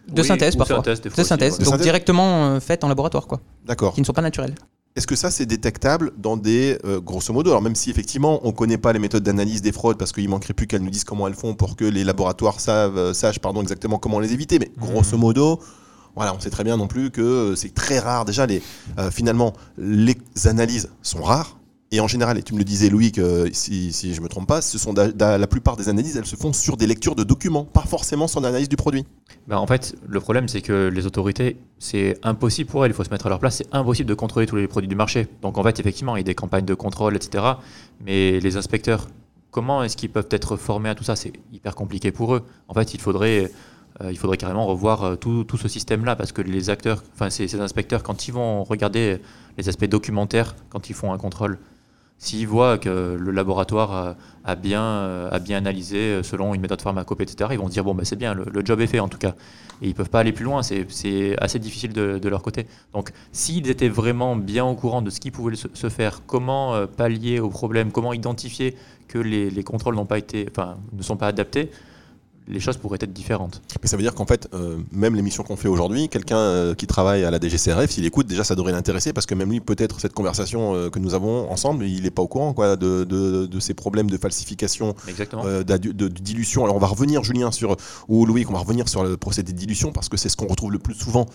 De 0.09 0.23
synthèse 0.23 0.57
parfois. 0.57 0.81
de 0.81 1.23
synthèse, 1.23 1.59
donc 1.59 1.81
directement 1.81 2.61
faites 2.61 2.85
en 2.85 2.89
laboratoire, 2.89 3.27
quoi. 3.27 3.41
D'accord. 3.65 3.95
Qui 3.95 4.01
ne 4.01 4.07
sont 4.07 4.13
pas 4.13 4.23
naturelles. 4.23 4.55
Est-ce 4.99 5.07
que 5.07 5.15
ça, 5.15 5.31
c'est 5.31 5.47
détectable 5.47 6.11
dans 6.17 6.37
des, 6.37 6.77
euh, 6.85 7.01
grosso 7.01 7.33
modo, 7.33 7.51
alors 7.51 7.63
même 7.63 7.77
si 7.77 7.89
effectivement 7.89 8.41
on 8.43 8.49
ne 8.49 8.53
connaît 8.53 8.79
pas 8.79 8.93
les 8.93 8.99
méthodes 8.99 9.23
d'analyse 9.23 9.63
des 9.63 9.71
fraudes, 9.71 9.97
parce 9.97 10.11
qu'il 10.11 10.29
manquerait 10.29 10.55
plus 10.55 10.67
qu'elles 10.67 10.83
nous 10.83 10.91
disent 10.91 11.05
comment 11.05 11.29
elles 11.29 11.37
font 11.37 11.55
pour 11.55 11.77
que 11.77 11.85
les 11.85 12.03
laboratoires 12.03 12.59
savent, 12.59 12.99
euh, 12.99 13.15
sachent 13.15 13.39
pardon, 13.39 13.63
exactement 13.63 13.99
comment 14.01 14.19
les 14.19 14.33
éviter, 14.33 14.59
mais 14.59 14.73
grosso 14.77 15.17
mmh. 15.17 15.21
modo, 15.21 15.61
voilà, 16.17 16.35
on 16.35 16.41
sait 16.41 16.51
très 16.51 16.65
bien 16.65 16.77
non 16.77 16.89
plus 16.89 17.13
que 17.13 17.21
euh, 17.21 17.55
c'est 17.55 17.73
très 17.73 18.01
rare. 18.01 18.25
Déjà, 18.25 18.45
les, 18.47 18.61
finalement, 19.13 19.53
les 19.79 20.17
analyses 20.47 20.91
sont 21.03 21.23
rares. 21.23 21.58
Et 21.91 22.01
en 22.01 22.07
général, 22.07 22.37
et 22.37 22.43
tu 22.43 22.53
me 22.53 22.59
le 22.59 22.65
disais 22.65 22.91
Louis, 22.91 23.13
que 23.13 23.49
si, 23.53 23.93
je 23.93 24.19
ne 24.19 24.25
me 24.25 24.29
trompe 24.29 24.47
pas, 24.47 24.61
ce 24.61 24.77
sont 24.77 24.93
la 24.93 25.47
plupart 25.47 25.77
des 25.79 25.89
analyses, 25.89 26.19
elles 26.19 26.27
se 26.27 26.37
font 26.37 26.53
sur 26.53 26.77
des 26.77 26.87
lectures 26.87 27.15
de 27.15 27.25
documents, 27.25 27.65
pas 27.65 27.83
forcément 27.83 28.29
sur 28.29 28.41
l'analyse 28.41 28.69
du 28.69 28.77
produit. 28.77 29.07
Ben 29.47 29.57
en 29.57 29.67
fait, 29.67 29.97
le 30.07 30.21
problème, 30.21 30.49
c'est 30.49 30.61
que 30.61 30.91
les 30.93 31.07
autorités, 31.07 31.57
c'est 31.79 32.19
impossible 32.23 32.69
pour 32.69 32.85
elles, 32.85 32.91
il 32.91 32.95
faut 32.95 33.05
se 33.05 33.11
mettre 33.11 33.25
à 33.25 33.31
leur 33.31 33.39
place, 33.39 33.57
c'est 33.57 33.75
impossible 33.75 34.07
de 34.07 34.15
contrôler 34.15 34.47
tous 34.47 34.57
les 34.57 34.69
produits 34.69 34.89
du 34.89 34.97
marché. 34.97 35.29
Donc 35.41 35.57
en 35.57 35.63
fait, 35.63 35.81
effectivement, 35.81 36.15
il 36.17 36.19
y 36.19 36.21
a 36.21 36.25
des 36.25 36.35
campagnes 36.35 36.67
de 36.67 36.75
contrôle, 36.75 37.17
etc. 37.17 37.43
Mais 38.05 38.39
les 38.39 38.57
inspecteurs, 38.59 39.09
comment 39.51 39.83
est-ce 39.83 39.97
qu'ils 39.97 40.11
peuvent 40.11 40.29
être 40.31 40.57
formés 40.57 40.91
à 40.91 40.95
tout 40.95 41.05
ça? 41.05 41.17
C'est 41.17 41.33
hyper 41.55 41.75
compliqué 41.75 42.13
pour 42.13 42.35
eux. 42.35 42.43
En 42.69 42.75
fait, 42.75 42.93
il 42.95 43.01
faudrait... 43.01 43.51
Euh, 44.03 44.13
il 44.13 44.19
faudrait 44.19 44.37
carrément 44.37 44.65
revoir 44.67 45.03
euh, 45.03 45.17
tout, 45.17 45.45
ce 45.57 45.67
système-là 45.67 46.15
parce 46.15 46.31
que 46.31 46.41
les 46.41 46.71
acteurs, 46.71 47.03
enfin 47.15 47.31
ces 47.31 47.53
inspecteurs, 47.59 48.05
quand 48.05 48.29
ils 48.29 48.33
vont 48.33 48.63
regarder 48.63 49.19
les 49.57 49.69
aspects 49.69 49.87
documentaires, 49.87 50.55
quand 50.69 50.89
ils 50.89 50.95
font 50.95 51.13
un 51.13 51.19
contrôle, 51.19 51.59
S'ils 52.19 52.49
voient 52.49 52.79
que 52.79 53.17
le 53.19 53.31
laboratoire 53.31 54.17
a, 54.45 54.55
bien, 54.57 55.29
a 55.31 55.39
bien 55.39 55.59
analysé 55.59 56.23
selon 56.25 56.53
une 56.53 56.61
méthode 56.61 56.83
pharmacopée, 56.83 57.23
etc., 57.23 57.51
ils 57.53 57.59
vont 57.59 57.69
dire 57.69 57.85
bon, 57.85 57.95
ben, 57.95 58.05
c'est 58.05 58.17
bien, 58.17 58.35
le, 58.35 58.65
job 58.65 58.81
est 58.81 58.89
fait 58.89 58.99
en 58.99 59.09
tout 59.09 59.19
cas. 59.19 59.37
Et 59.81 59.87
ils 59.87 59.91
ne 59.91 59.95
peuvent 59.95 60.11
pas 60.11 60.19
aller 60.19 60.33
plus 60.33 60.45
loin, 60.45 60.63
c'est 60.63 61.37
assez 61.41 61.61
difficile 61.61 61.93
de, 61.93 62.29
leur 62.29 62.43
côté. 62.43 62.67
Donc 62.93 63.13
s'ils 63.31 63.71
étaient 63.71 63.89
vraiment 63.89 64.35
bien 64.35 64.65
au 64.65 64.75
courant 64.75 65.01
de 65.01 65.11
ce 65.11 65.21
qui 65.21 65.31
pouvait 65.31 65.55
se, 65.55 65.89
faire, 65.89 66.23
comment 66.27 66.87
pallier 66.89 67.39
au 67.39 67.51
problème, 67.51 67.93
comment 67.93 68.13
identifier 68.13 68.75
que 69.07 69.19
les, 69.19 69.49
les 69.49 69.63
contrôles 69.63 69.97
pas 70.07 70.19
été, 70.19 70.49
enfin, 70.51 70.77
ne 70.93 71.03
sont 71.03 71.17
pas 71.17 71.29
adaptés, 71.29 71.71
les 72.49 72.61
choses 72.61 72.79
pourraient 72.79 72.99
être 73.01 73.13
différentes. 73.13 73.63
Mais 73.83 73.89
ça 73.89 73.97
veut 73.97 74.03
dire 74.03 74.15
qu'en 74.15 74.25
fait, 74.25 74.49
euh, 74.55 74.79
même 74.91 75.15
l'émission 75.15 75.43
qu'on 75.43 75.57
fait 75.57 75.69
aujourd'hui, 75.69 76.09
quelqu'un 76.09 76.39
euh, 76.39 76.75
qui 76.75 76.87
travaille 76.87 77.25
à 77.25 77.31
la 77.31 77.39
DGCRF, 77.39 77.91
s'il 77.91 78.07
écoute, 78.07 78.27
déjà 78.27 78.43
ça 78.43 78.55
devrait 78.55 78.73
l'intéresser 78.73 79.13
parce 79.13 79.27
que 79.27 79.35
même 79.35 79.51
lui, 79.51 79.61
peut-être 79.61 80.01
cette 80.01 80.15
conversation 80.15 80.75
euh, 80.75 80.91
que 80.91 80.99
nous 80.99 81.15
avons 81.15 81.51
ensemble, 81.51 81.85
il 81.85 82.03
n'est 82.03 82.11
pas 82.11 82.23
au 82.23 82.29
courant 82.29 82.55
quoi, 82.55 82.77
de, 82.77 83.05
de, 83.05 83.61
ces 83.61 83.75
problèmes 83.75 84.09
de 84.09 84.17
falsification, 84.17 84.95
de, 85.07 86.09
dilution. 86.09 86.65
Alors 86.65 86.77
on 86.77 86.81
va 86.81 86.87
revenir, 86.87 87.23
Julien, 87.23 87.53
sur, 87.53 87.77
ou 88.09 88.25
Louis, 88.25 88.47
on 88.49 88.53
va 88.53 88.61
revenir 88.61 88.89
sur 88.89 89.05
le 89.05 89.17
procédé 89.17 89.53
de 89.53 89.59
dilution 89.59 89.93
parce 89.93 90.09
que 90.09 90.17
c'est 90.17 90.29
ce 90.29 90.37
qu'on 90.37 90.47
retrouve 90.47 90.73
le 90.73 90.79
plus 90.79 90.95
souvent 90.95 91.27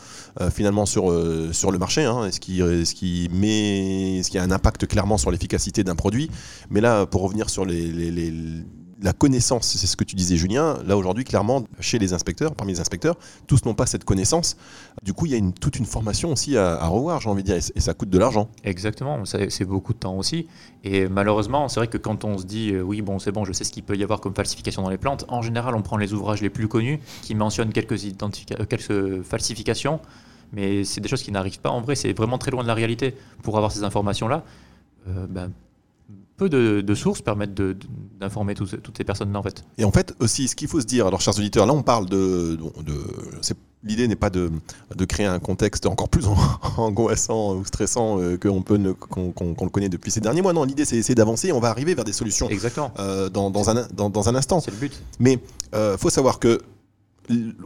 finalement 0.52 0.86
sur, 0.86 1.14
sur 1.52 1.72
le 1.72 1.78
marché, 1.78 2.06
hein, 2.06 2.30
ce, 2.32 2.40
qui, 2.40 2.58
ce, 2.58 2.94
qui 2.94 3.30
met, 3.32 4.24
ce 4.24 4.30
qui 4.30 4.38
a 4.38 4.44
un 4.44 4.52
impact 4.52 4.88
clairement 4.88 5.18
sur 5.18 5.32
l'efficacité 5.32 5.84
d'un 5.84 5.96
produit. 5.96 6.32
Mais 6.70 6.82
là, 6.82 7.06
pour 7.06 7.22
revenir 7.22 7.50
sur 7.50 7.66
les, 7.66 7.92
les 7.92 8.64
la 9.04 9.12
connaissance, 9.12 9.68
c'est 9.68 9.86
ce 9.86 9.98
que 9.98 10.06
tu 10.06 10.16
disais 10.16 10.38
Julien, 10.38 10.78
là 10.88 10.96
aujourd'hui 10.96 11.26
clairement 11.26 11.66
chez 11.82 12.00
les 12.00 12.14
inspecteurs, 12.14 12.56
parmi 12.56 12.72
les 12.72 12.80
inspecteurs, 12.80 13.18
tous 13.48 13.66
n'ont 13.66 13.74
pas 13.74 13.86
cette 13.86 14.06
connaissance. 14.06 14.56
Du 15.04 15.12
coup, 15.14 15.26
il 15.26 15.34
y 15.34 15.36
a 15.36 15.38
une, 15.38 15.52
toute 15.52 15.78
une 15.78 15.86
formation 15.86 16.32
aussi 16.32 16.56
à, 16.58 16.88
revoir, 16.88 17.20
j'ai 17.20 17.30
envie 17.30 17.44
de 17.44 17.48
dire, 17.48 17.58
et, 17.58 17.80
ça 17.82 17.94
coûte 17.94 18.10
de 18.10 18.18
l'argent. 18.18 18.48
Exactement, 18.64 19.26
c'est 19.26 19.66
beaucoup 19.66 19.94
de 19.94 20.00
temps 20.00 20.16
aussi. 20.16 20.48
Et 20.86 21.10
malheureusement, 21.10 21.68
c'est 21.68 21.82
vrai 21.82 21.88
que 21.88 21.98
quand 21.98 22.24
on 22.24 22.38
se 22.38 22.46
dit 22.46 22.72
euh, 22.72 22.82
oui, 22.82 23.02
bon, 23.02 23.20
c'est 23.20 23.34
bon, 23.34 23.44
je 23.44 23.52
sais 23.52 23.66
ce 23.66 23.72
qu'il 23.72 23.84
peut 23.84 23.98
y 23.98 24.04
avoir 24.04 24.22
comme 24.22 24.34
falsification 24.34 24.82
dans 24.82 24.90
les 24.90 24.98
plantes, 24.98 25.26
en 25.28 25.42
général, 25.42 25.76
on 25.76 25.82
prend 25.82 25.98
les 25.98 26.14
ouvrages 26.14 26.42
les 26.42 26.50
plus 26.50 26.70
connus 26.70 27.00
qui 27.22 27.36
mentionnent 27.36 27.74
quelques, 27.74 28.02
euh, 28.02 28.66
quelques 28.66 29.22
falsifications, 29.24 30.00
mais 30.54 30.86
c'est 30.86 31.02
des 31.02 31.10
choses 31.10 31.24
qui 31.24 31.32
n'arrivent 31.34 31.60
pas. 31.60 31.72
En 31.72 31.82
vrai, 31.82 31.96
c'est 31.96 32.14
vraiment 32.14 32.38
très 32.38 32.52
loin 32.52 32.64
de 32.64 32.70
la 32.70 32.74
réalité. 32.74 33.16
Pour 33.42 33.58
avoir 33.58 33.74
ces 33.74 33.84
informations-là, 33.84 34.44
euh, 35.10 35.28
ben, 35.28 35.52
peu 36.38 36.50
de, 36.50 36.96
sources 36.96 37.22
permettent 37.22 37.60
d'informer 38.20 38.56
toutes 38.56 38.98
ces 38.98 39.04
personnes-là 39.04 39.40
en 39.40 39.44
fait. 39.44 39.64
Et 39.78 39.86
en 39.86 39.92
fait 39.92 40.14
aussi, 40.20 40.48
ce 40.48 40.56
qu'il 40.56 40.68
faut 40.68 40.82
se 40.82 40.86
dire, 40.86 41.08
alors 41.08 41.22
chers 41.22 41.38
auditeurs, 41.38 41.66
là 41.66 41.74
on 41.74 41.84
parle 41.84 42.08
de, 42.08 42.58
l'idée 43.84 44.08
n'est 44.08 44.16
pas 44.16 44.30
de, 44.30 44.52
créer 45.08 45.26
un 45.26 45.40
contexte 45.40 45.86
encore 45.86 46.10
plus 46.10 46.26
angoissant 46.78 47.56
ou 47.56 47.66
stressant 47.66 48.20
euh, 48.20 48.38
qu'on 48.38 48.62
peut 48.62 48.80
qu'on 49.10 49.34
le 49.62 49.70
connaît 49.70 49.90
depuis 49.90 50.12
ces 50.12 50.22
derniers 50.22 50.42
mois. 50.42 50.54
Non, 50.54 50.64
l'idée 50.64 50.86
c'est 50.86 51.16
d'avancer. 51.16 51.52
On 51.52 51.60
va 51.60 51.70
arriver 51.70 51.94
vers 51.94 52.06
des 52.06 52.14
solutions. 52.14 52.50
Exactement. 52.50 52.92
Euh, 53.00 53.30
dans, 53.30 53.70
un, 53.70 53.88
dans, 53.94 54.30
un 54.30 54.36
instant. 54.36 54.60
C'est 54.60 54.72
le 54.72 54.78
but. 54.78 55.02
Mais 55.20 55.40
euh, 55.74 55.98
faut 55.98 56.10
savoir 56.10 56.40
que 56.40 56.62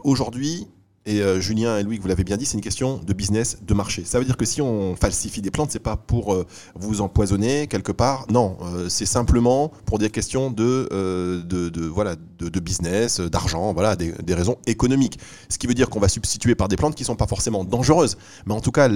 aujourd'hui, 0.04 0.66
et 1.08 1.22
euh, 1.22 1.40
Julien 1.40 1.78
et 1.78 1.82
Louis, 1.82 1.96
vous 1.98 2.06
l'avez 2.06 2.22
bien 2.22 2.36
dit, 2.36 2.44
c'est 2.44 2.58
une 2.58 2.62
question 2.62 3.00
de 3.02 3.12
business, 3.14 3.56
de 3.66 3.72
marché. 3.72 4.04
Ça 4.04 4.18
veut 4.18 4.26
dire 4.26 4.36
que 4.36 4.44
si 4.44 4.60
on 4.60 4.94
falsifie 4.94 5.40
des 5.40 5.50
plantes, 5.50 5.70
c'est 5.70 5.78
pas 5.78 5.96
pour 5.96 6.34
euh, 6.34 6.46
vous 6.74 7.00
empoisonner 7.00 7.66
quelque 7.66 7.92
part. 7.92 8.26
Non, 8.30 8.58
euh, 8.62 8.90
c'est 8.90 9.06
simplement 9.06 9.72
pour 9.86 9.98
des 9.98 10.10
questions 10.10 10.50
de, 10.50 10.86
de, 11.46 11.86
voilà, 11.86 12.14
de, 12.38 12.60
business, 12.60 13.20
d'argent, 13.20 13.72
voilà, 13.72 13.96
des, 13.96 14.34
raisons 14.34 14.58
économiques. 14.66 15.18
Ce 15.48 15.56
qui 15.56 15.66
veut 15.66 15.72
dire 15.72 15.88
qu'on 15.88 15.98
va 15.98 16.08
substituer 16.08 16.54
par 16.54 16.68
des 16.68 16.76
plantes 16.76 16.94
qui 16.94 17.04
sont 17.04 17.16
pas 17.16 17.26
forcément 17.26 17.64
dangereuses, 17.64 18.18
mais 18.44 18.52
en 18.52 18.60
tout 18.60 18.72
cas 18.72 18.88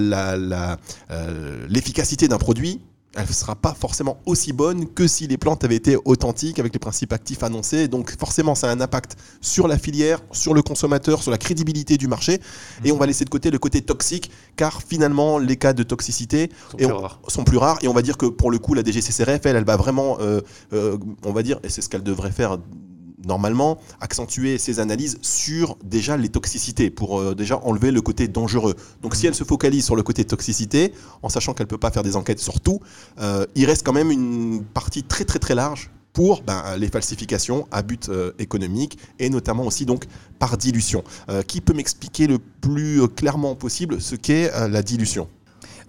l'efficacité 1.69 2.29
d'un 2.29 2.37
produit 2.37 2.83
elle 3.15 3.27
ne 3.27 3.33
sera 3.33 3.55
pas 3.55 3.75
forcément 3.75 4.19
aussi 4.25 4.53
bonne 4.53 4.87
que 4.87 5.07
si 5.07 5.27
les 5.27 5.37
plantes 5.37 5.65
avaient 5.65 5.77
été 5.77 5.99
authentiques 6.05 6.59
avec 6.59 6.73
les 6.73 6.79
principes 6.79 7.13
actifs 7.13 7.43
annoncés. 7.43 7.89
Donc 7.89 8.17
forcément, 8.19 8.55
ça 8.55 8.71
a 8.71 8.73
un 8.73 8.81
impact 8.81 9.17
sur 9.41 9.69
la 9.69 9.79
filière, 9.79 10.21
sur 10.33 10.55
le 10.55 10.63
consommateur, 10.63 11.23
sur 11.23 11.31
la 11.31 11.39
crédibilité 11.39 11.99
du 11.99 12.09
marché. 12.09 12.41
Et 12.85 12.93
on 12.93 12.97
va 12.97 13.07
laisser 13.07 13.25
de 13.25 13.31
côté 13.31 13.51
le 13.51 13.59
côté 13.59 13.83
toxique, 13.83 14.31
car 14.57 14.83
finalement, 14.83 15.39
les 15.39 15.57
cas 15.57 15.75
de 15.75 15.83
toxicité 15.83 16.51
sont, 17.29 17.45
plus, 17.45 17.59
rares. 17.59 17.79
Et 17.83 17.89
on 17.89 17.93
va 17.93 18.03
dire 18.03 18.17
que 18.17 18.27
pour 18.27 18.51
le 18.51 18.59
coup, 18.59 18.75
la 18.75 18.83
DGCCRF, 18.83 19.45
elle, 19.45 19.57
elle 19.57 19.65
va 19.65 19.77
vraiment, 19.77 20.17
euh, 20.21 20.41
euh, 20.73 20.97
on 21.25 21.33
va 21.33 21.43
dire, 21.43 21.61
et 21.65 21.69
c'est 21.69 21.83
ce 21.83 21.89
qu'elle 21.89 22.03
devrait 22.03 22.33
faire 22.33 22.59
normalement 23.27 23.79
accentuer 24.01 24.59
ses 24.59 24.81
analyses 24.81 25.19
sur 25.23 25.77
déjà 25.85 26.17
les 26.17 26.29
toxicités 26.29 26.91
pour 26.91 27.21
euh, 27.21 27.35
déjà 27.35 27.59
enlever 27.59 27.91
le 27.91 28.01
côté 28.01 28.29
dangereux. 28.29 28.75
Donc 29.03 29.15
si 29.15 29.27
elle 29.27 29.35
se 29.35 29.45
focalise 29.45 29.85
sur 29.85 29.97
le 29.97 30.03
côté 30.03 30.25
toxicité, 30.25 30.93
en 31.23 31.29
sachant 31.29 31.55
qu'elle 31.55 31.67
ne 31.67 31.71
peut 31.71 31.79
pas 31.79 31.91
faire 31.91 32.03
des 32.03 32.17
enquêtes 32.17 32.41
sur 32.41 32.61
tout, 32.61 32.81
euh, 33.21 33.47
il 33.55 33.67
reste 33.67 33.85
quand 33.85 33.93
même 33.93 34.11
une 34.11 34.63
partie 34.63 35.03
très 35.03 35.25
très 35.25 35.39
très 35.39 35.55
large 35.55 35.91
pour 36.13 36.43
ben, 36.43 36.63
les 36.77 36.89
falsifications 36.89 37.67
à 37.71 37.83
but 37.83 38.09
euh, 38.09 38.33
économique 38.39 38.99
et 39.19 39.31
notamment 39.31 39.65
aussi 39.65 39.87
donc 39.87 40.05
par 40.39 40.57
dilution. 40.59 41.05
qui 41.47 41.61
peut 41.61 41.73
m'expliquer 41.73 42.27
le 42.27 42.39
plus 42.39 43.09
clairement 43.09 43.55
possible 43.55 44.01
ce 44.01 44.17
qu'est 44.17 44.51
la 44.69 44.83
dilution? 44.83 45.29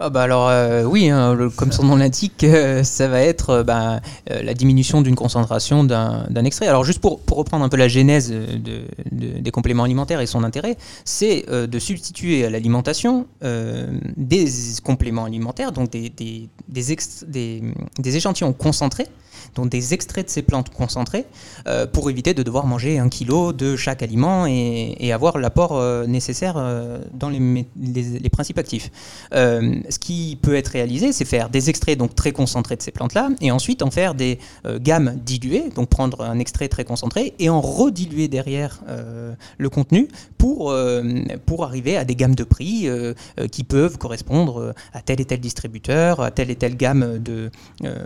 Ah 0.00 0.10
bah 0.10 0.22
alors 0.22 0.48
euh, 0.48 0.84
oui, 0.84 1.08
hein, 1.08 1.36
comme 1.56 1.72
son 1.72 1.84
nom 1.84 1.96
l'indique, 1.96 2.44
euh, 2.44 2.82
ça 2.82 3.08
va 3.08 3.20
être 3.20 3.50
euh, 3.50 3.62
bah, 3.62 4.00
la 4.28 4.54
diminution 4.54 5.02
d'une 5.02 5.14
concentration 5.14 5.84
d'un 5.84 6.44
extrait. 6.44 6.66
Alors 6.66 6.84
juste 6.84 7.00
pour, 7.00 7.20
pour, 7.20 7.38
reprendre 7.38 7.64
un 7.64 7.68
peu 7.68 7.76
la 7.76 7.88
genèse 7.88 8.30
de, 8.30 8.82
des 9.12 9.50
compléments 9.50 9.84
alimentaires 9.84 10.20
et 10.20 10.26
son 10.26 10.44
intérêt, 10.44 10.76
c'est 11.04 11.46
de 11.48 11.78
substituer 11.78 12.44
à 12.44 12.50
l'alimentation 12.50 13.26
des 14.16 14.46
compléments 14.82 15.24
alimentaires, 15.24 15.72
donc 15.72 15.90
des, 15.90 16.10
des 16.68 18.16
échantillons 18.16 18.52
concentrés 18.52 19.08
donc 19.54 19.68
des 19.68 19.94
extraits 19.94 20.26
de 20.26 20.30
ces 20.30 20.42
plantes 20.42 20.70
concentrées, 20.70 21.26
euh, 21.66 21.86
pour 21.86 22.10
éviter 22.10 22.34
de 22.34 22.42
devoir 22.42 22.66
manger 22.66 22.98
un 22.98 23.08
kilo 23.08 23.52
de 23.52 23.76
chaque 23.76 24.02
aliment 24.02 24.46
et, 24.46 25.12
avoir 25.12 25.38
l'apport 25.38 25.76
euh, 25.76 26.06
nécessaire 26.06 26.54
euh, 26.56 26.98
dans 27.12 27.30
les, 27.30 28.30
principes 28.30 28.58
actifs. 28.58 28.90
ce 29.32 29.98
qui 29.98 30.38
peut 30.42 30.56
être 30.56 30.68
réalisé, 30.68 31.12
c'est 31.12 31.24
faire 31.24 31.48
des 31.48 31.70
extraits 31.70 31.96
donc 31.96 32.14
très 32.14 32.32
concentrés 32.32 32.76
de 32.76 32.82
ces 32.82 32.90
plantes-là, 32.90 33.30
et 33.40 33.50
ensuite 33.52 33.82
en 33.82 33.90
faire 33.90 34.14
des 34.14 34.38
gammes 34.80 35.16
diluées, 35.24 35.70
donc 35.74 35.88
prendre 35.88 36.22
un 36.22 36.38
extrait 36.38 36.68
très 36.68 36.84
concentré 36.84 37.34
et 37.38 37.48
en 37.48 37.60
rediluer 37.60 38.26
derrière 38.26 38.80
le 39.58 39.70
contenu 39.70 40.08
pour, 40.36 40.74
pour 41.46 41.64
arriver 41.64 41.96
à 41.96 42.04
des 42.04 42.16
gammes 42.16 42.34
de 42.34 42.44
prix 42.44 42.88
qui 43.52 43.62
peuvent 43.62 43.98
correspondre 43.98 44.74
à 44.92 45.00
tel 45.00 45.20
et 45.20 45.24
tel 45.24 45.40
distributeur, 45.40 46.20
à 46.20 46.30
telle 46.32 46.50
et 46.50 46.56
telle 46.56 46.76
gamme 46.76 47.18
de... 47.18 47.50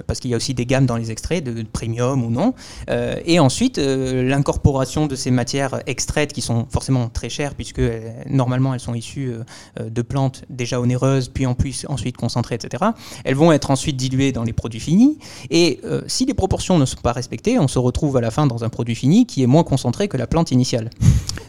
parce 0.06 0.20
qu'il 0.20 0.30
y 0.30 0.34
a 0.34 0.36
aussi 0.36 0.52
des 0.52 0.66
gammes 0.66 0.86
dans 0.86 0.96
les 0.96 1.10
extraits 1.10 1.27
de, 1.36 1.62
premium 1.62 2.24
ou 2.24 2.30
non. 2.30 2.54
Euh, 2.90 3.16
et 3.24 3.38
ensuite, 3.38 3.78
euh, 3.78 4.22
l'incorporation 4.22 5.06
de 5.06 5.14
ces 5.14 5.30
matières 5.30 5.80
extraites 5.86 6.32
qui 6.32 6.40
sont 6.40 6.66
forcément 6.70 7.08
très 7.08 7.28
chères 7.28 7.54
puisque 7.54 7.78
euh, 7.78 8.10
normalement 8.28 8.74
elles 8.74 8.80
sont 8.80 8.94
issues 8.94 9.32
de 9.78 10.02
plantes 10.02 10.44
déjà 10.48 10.80
onéreuses, 10.80 11.28
puis 11.28 11.46
en 11.46 11.54
plus 11.54 11.86
ensuite 11.88 12.16
concentrées, 12.16 12.54
etc. 12.54 12.84
Elles 13.24 13.34
vont 13.34 13.52
être 13.52 13.70
ensuite 13.70 13.96
diluées 13.96 14.32
dans 14.32 14.44
les 14.44 14.52
produits 14.52 14.80
finis. 14.80 15.18
Et 15.50 15.80
si 16.06 16.24
les 16.24 16.34
proportions 16.34 16.78
ne 16.78 16.84
sont 16.84 17.00
pas 17.02 17.12
respectées, 17.12 17.58
on 17.58 17.68
se 17.68 17.78
retrouve 17.78 18.16
à 18.16 18.20
la 18.20 18.30
fin 18.30 18.46
dans 18.46 18.64
un 18.64 18.68
produit 18.68 18.94
fini 18.94 19.26
qui 19.26 19.42
est 19.42 19.46
moins 19.46 19.64
concentré 19.64 20.08
que 20.08 20.16
la 20.16 20.26
plante 20.26 20.50
initiale. 20.50 20.90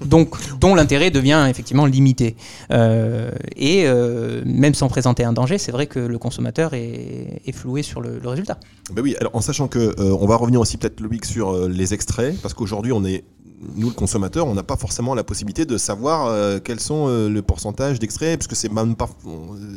Donc, 0.06 0.36
dont 0.60 0.76
l'intérêt 0.76 1.12
devient 1.12 1.46
effectivement 1.50 1.86
limité. 1.86 2.36
et 2.70 3.86
même 4.46 4.74
sans 4.74 4.88
présenter 4.88 5.24
un 5.24 5.34
danger, 5.34 5.58
c'est 5.58 5.72
vrai 5.72 5.88
que 5.88 6.00
le 6.00 6.18
consommateur 6.18 6.74
est, 6.74 7.52
floué 7.54 7.82
sur 7.82 8.02
le, 8.02 8.20
le 8.20 8.30
résultat. 8.30 8.60
Ben 8.94 9.02
oui, 9.02 9.16
alors 9.20 9.36
en 9.36 9.42
sachant 9.42 9.68
que 9.70 9.80
euh, 9.80 10.18
on 10.20 10.28
va 10.28 10.36
revenir 10.36 10.60
aussi 10.60 10.78
peut-être 10.78 11.00
Loïc 11.00 11.26
sur 11.26 11.52
euh, 11.52 11.70
les 11.70 11.94
extraits, 11.94 12.40
parce 12.42 12.54
qu'aujourd'hui 12.54 12.92
on 12.92 13.06
est 13.06 13.24
nous, 13.76 13.90
le 13.90 13.94
consommateur, 13.94 14.48
on 14.48 14.56
n'a 14.56 14.64
pas 14.64 14.78
forcément 14.78 15.14
la 15.14 15.26
possibilité 15.26 15.66
de 15.66 15.78
savoir 15.78 16.28
euh, 16.28 16.60
quels 16.64 16.80
sont 16.80 17.08
le 17.10 17.42
pourcentage 17.42 18.00
d'extraits, 18.00 18.40
puisque 18.40 18.56
c'est 18.56 18.72
même 18.72 18.96
pas, 18.96 19.10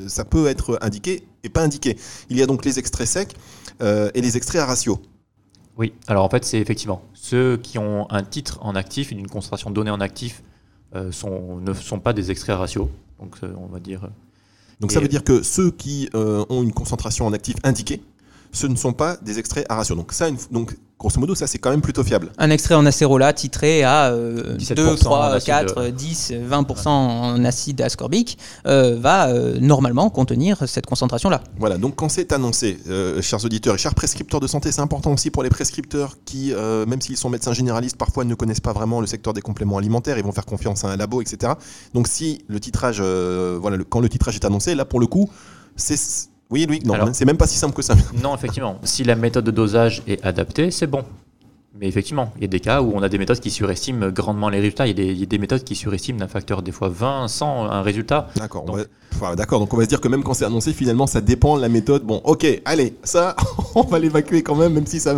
ça 0.06 0.24
peut 0.24 0.46
être 0.46 0.78
indiqué 0.82 1.24
et 1.42 1.48
pas 1.48 1.62
indiqué. 1.62 1.96
Il 2.30 2.38
y 2.38 2.42
a 2.42 2.46
donc 2.46 2.64
les 2.64 2.78
extraits 2.78 3.08
secs 3.08 3.34
et 3.80 4.20
les 4.20 4.36
extraits 4.36 4.62
à 4.62 4.66
ratio. 4.66 5.02
Oui, 5.76 5.94
alors 6.06 6.24
en 6.24 6.28
fait, 6.28 6.44
c'est 6.44 6.60
effectivement 6.60 7.02
ceux 7.12 7.56
qui 7.56 7.76
ont 7.78 8.08
un 8.08 8.22
titre 8.22 8.60
en 8.62 8.76
actif 8.76 9.10
et 9.10 9.16
d'une 9.16 9.26
concentration 9.26 9.72
donnée 9.72 9.90
en 9.90 10.00
actif 10.00 10.44
sont, 11.10 11.56
ne 11.56 11.74
sont 11.74 11.98
pas 11.98 12.12
des 12.12 12.30
extraits 12.30 12.54
à 12.54 12.58
ratio. 12.58 12.88
Donc, 13.18 13.34
on 13.42 13.66
va 13.66 13.80
dire. 13.80 14.08
Donc, 14.78 14.92
ça 14.92 15.00
veut 15.00 15.08
dire 15.08 15.24
que 15.24 15.42
ceux 15.42 15.72
qui 15.72 16.08
ont 16.14 16.62
une 16.62 16.72
concentration 16.72 17.26
en 17.26 17.32
actif 17.32 17.56
indiquée, 17.64 18.00
ce 18.52 18.66
ne 18.66 18.76
sont 18.76 18.92
pas 18.92 19.16
des 19.16 19.38
extraits 19.38 19.66
à 19.68 19.76
ratio. 19.76 19.96
Donc 19.96 20.12
ça, 20.12 20.28
donc 20.50 20.76
grosso 20.98 21.18
modo, 21.18 21.34
ça 21.34 21.46
c'est 21.46 21.58
quand 21.58 21.70
même 21.70 21.80
plutôt 21.80 22.04
fiable. 22.04 22.30
Un 22.38 22.50
extrait 22.50 22.74
en 22.74 22.86
acérola 22.86 23.32
titré 23.32 23.82
à 23.82 24.12
2, 24.12 24.96
3, 24.96 25.40
4, 25.40 25.88
10, 25.88 26.32
20% 26.48 26.88
en 26.88 27.44
acide 27.44 27.80
ascorbique 27.80 28.38
euh, 28.66 28.96
va 29.00 29.28
euh, 29.28 29.58
normalement 29.58 30.10
contenir 30.10 30.62
cette 30.68 30.86
concentration-là. 30.86 31.42
Voilà, 31.58 31.78
donc 31.78 31.96
quand 31.96 32.08
c'est 32.08 32.32
annoncé, 32.32 32.78
euh, 32.88 33.20
chers 33.20 33.44
auditeurs 33.44 33.74
et 33.74 33.78
chers 33.78 33.94
prescripteurs 33.94 34.40
de 34.40 34.46
santé, 34.46 34.70
c'est 34.70 34.80
important 34.80 35.12
aussi 35.12 35.30
pour 35.30 35.42
les 35.42 35.50
prescripteurs 35.50 36.16
qui, 36.24 36.52
même 36.86 37.00
s'ils 37.00 37.16
sont 37.16 37.30
médecins 37.30 37.52
généralistes, 37.52 37.96
parfois 37.96 38.24
ne 38.24 38.34
connaissent 38.34 38.60
pas 38.60 38.72
vraiment 38.72 39.00
le 39.00 39.06
secteur 39.06 39.32
des 39.32 39.42
compléments 39.42 39.78
alimentaires, 39.78 40.18
ils 40.18 40.24
vont 40.24 40.32
faire 40.32 40.46
confiance 40.46 40.84
à 40.84 40.88
un 40.88 40.96
labo, 40.96 41.20
etc. 41.22 41.54
Donc 41.94 42.06
si 42.06 42.44
le 42.48 42.60
titrage, 42.60 43.00
voilà, 43.00 43.78
quand 43.88 44.00
le 44.00 44.08
titrage 44.08 44.36
est 44.36 44.44
annoncé, 44.44 44.74
là 44.74 44.84
pour 44.84 45.00
le 45.00 45.06
coup, 45.06 45.30
c'est 45.74 45.96
Oui, 46.52 46.66
oui, 46.68 46.82
non, 46.84 46.94
c'est 47.14 47.24
même 47.24 47.38
pas 47.38 47.46
si 47.46 47.56
simple 47.56 47.74
que 47.74 47.82
ça. 47.82 47.94
Non, 48.22 48.34
effectivement. 48.34 48.78
Si 48.84 49.04
la 49.04 49.16
méthode 49.16 49.44
de 49.44 49.50
dosage 49.50 50.02
est 50.06 50.22
adaptée, 50.22 50.70
c'est 50.70 50.86
bon. 50.86 51.02
Mais 51.80 51.88
effectivement, 51.88 52.30
il 52.36 52.42
y 52.42 52.44
a 52.44 52.48
des 52.48 52.60
cas 52.60 52.82
où 52.82 52.92
on 52.94 53.02
a 53.02 53.08
des 53.08 53.16
méthodes 53.16 53.40
qui 53.40 53.50
surestiment 53.50 54.10
grandement 54.10 54.50
les 54.50 54.58
résultats. 54.58 54.86
Il 54.86 55.00
y 55.00 55.22
a 55.22 55.26
des, 55.26 55.38
méthodes 55.38 55.64
qui 55.64 55.74
surestiment 55.74 56.18
d'un 56.18 56.28
facteur 56.28 56.60
des 56.60 56.70
fois 56.70 56.90
20, 56.90 57.26
100 57.28 57.64
un 57.70 57.80
résultat. 57.80 58.28
D'accord. 58.36 58.64
Donc... 58.64 58.80
D'accord. 59.36 59.60
Donc 59.60 59.72
on 59.72 59.78
va 59.78 59.84
se 59.84 59.88
dire 59.88 60.00
que 60.02 60.08
même 60.08 60.22
quand 60.22 60.34
c'est 60.34 60.44
annoncé, 60.44 60.74
finalement, 60.74 61.06
ça 61.06 61.22
dépend 61.22 61.56
de 61.56 61.62
la 61.62 61.70
méthode. 61.70 62.02
Bon, 62.04 62.20
ok, 62.24 62.46
allez, 62.66 62.96
ça, 63.02 63.34
on 63.74 63.82
va 63.82 63.98
l'évacuer 63.98 64.42
quand 64.42 64.54
même, 64.54 64.74
même 64.74 64.86
si 64.86 65.00
ça. 65.00 65.16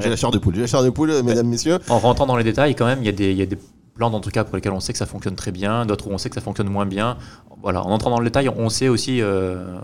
J'ai 0.00 0.10
la 0.10 0.16
chair 0.16 0.30
de 0.30 0.38
poule. 0.38 0.54
J'ai 0.54 0.60
la 0.60 0.66
chair 0.66 0.82
de 0.82 0.90
poule, 0.90 1.22
mesdames, 1.22 1.48
messieurs. 1.48 1.78
En 1.88 1.98
rentrant 1.98 2.26
dans 2.26 2.36
les 2.36 2.44
détails, 2.44 2.74
quand 2.74 2.86
même, 2.86 2.98
il 3.00 3.06
y 3.06 3.08
a 3.08 3.12
des, 3.12 3.32
y 3.32 3.42
a 3.42 3.46
des 3.46 3.58
plantes 3.94 4.14
en 4.14 4.20
tout 4.20 4.30
cas 4.30 4.44
pour 4.44 4.56
lesquelles 4.56 4.72
on 4.72 4.80
sait 4.80 4.92
que 4.92 4.98
ça 4.98 5.06
fonctionne 5.06 5.36
très 5.36 5.52
bien, 5.52 5.86
d'autres 5.86 6.08
où 6.08 6.10
on 6.10 6.18
sait 6.18 6.28
que 6.28 6.34
ça 6.34 6.40
fonctionne 6.40 6.68
moins 6.68 6.86
bien. 6.86 7.16
Voilà, 7.62 7.84
en 7.84 7.90
entrant 7.90 8.10
dans 8.10 8.18
le 8.18 8.24
détail, 8.24 8.48
on 8.48 8.68
sait 8.70 8.88
aussi, 8.88 9.20
euh, 9.20 9.76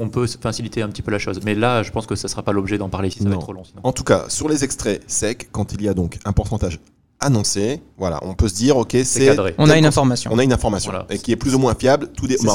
on 0.00 0.08
peut 0.08 0.26
faciliter 0.26 0.82
un 0.82 0.88
petit 0.88 1.02
peu 1.02 1.10
la 1.10 1.18
chose. 1.18 1.40
Mais 1.44 1.54
là, 1.54 1.82
je 1.82 1.92
pense 1.92 2.06
que 2.06 2.16
ça 2.16 2.26
ne 2.26 2.30
sera 2.30 2.42
pas 2.42 2.52
l'objet 2.52 2.78
d'en 2.78 2.88
parler 2.88 3.08
ici, 3.08 3.18
ça 3.22 3.28
va 3.28 3.34
être 3.34 3.40
trop 3.42 3.52
long. 3.52 3.62
En 3.82 3.92
tout 3.92 4.02
cas, 4.02 4.24
sur 4.28 4.48
les 4.48 4.64
extraits 4.64 5.02
secs, 5.06 5.48
quand 5.52 5.72
il 5.72 5.82
y 5.82 5.88
a 5.88 5.94
donc 5.94 6.18
un 6.24 6.32
pourcentage 6.32 6.80
annoncé, 7.20 7.82
voilà, 7.98 8.18
on 8.22 8.34
peut 8.34 8.48
se 8.48 8.54
dire, 8.54 8.78
ok, 8.78 8.96
c'est. 9.04 9.38
On 9.58 9.68
a 9.68 9.76
une 9.76 9.84
information. 9.84 10.30
On 10.32 10.38
a 10.38 10.42
une 10.42 10.54
information, 10.54 10.92
et 11.10 11.18
qui 11.18 11.32
est 11.32 11.36
plus 11.36 11.54
ou 11.54 11.58
moins 11.58 11.74
fiable, 11.74 12.08
tout 12.16 12.26
des. 12.26 12.38
C'est 12.38 12.48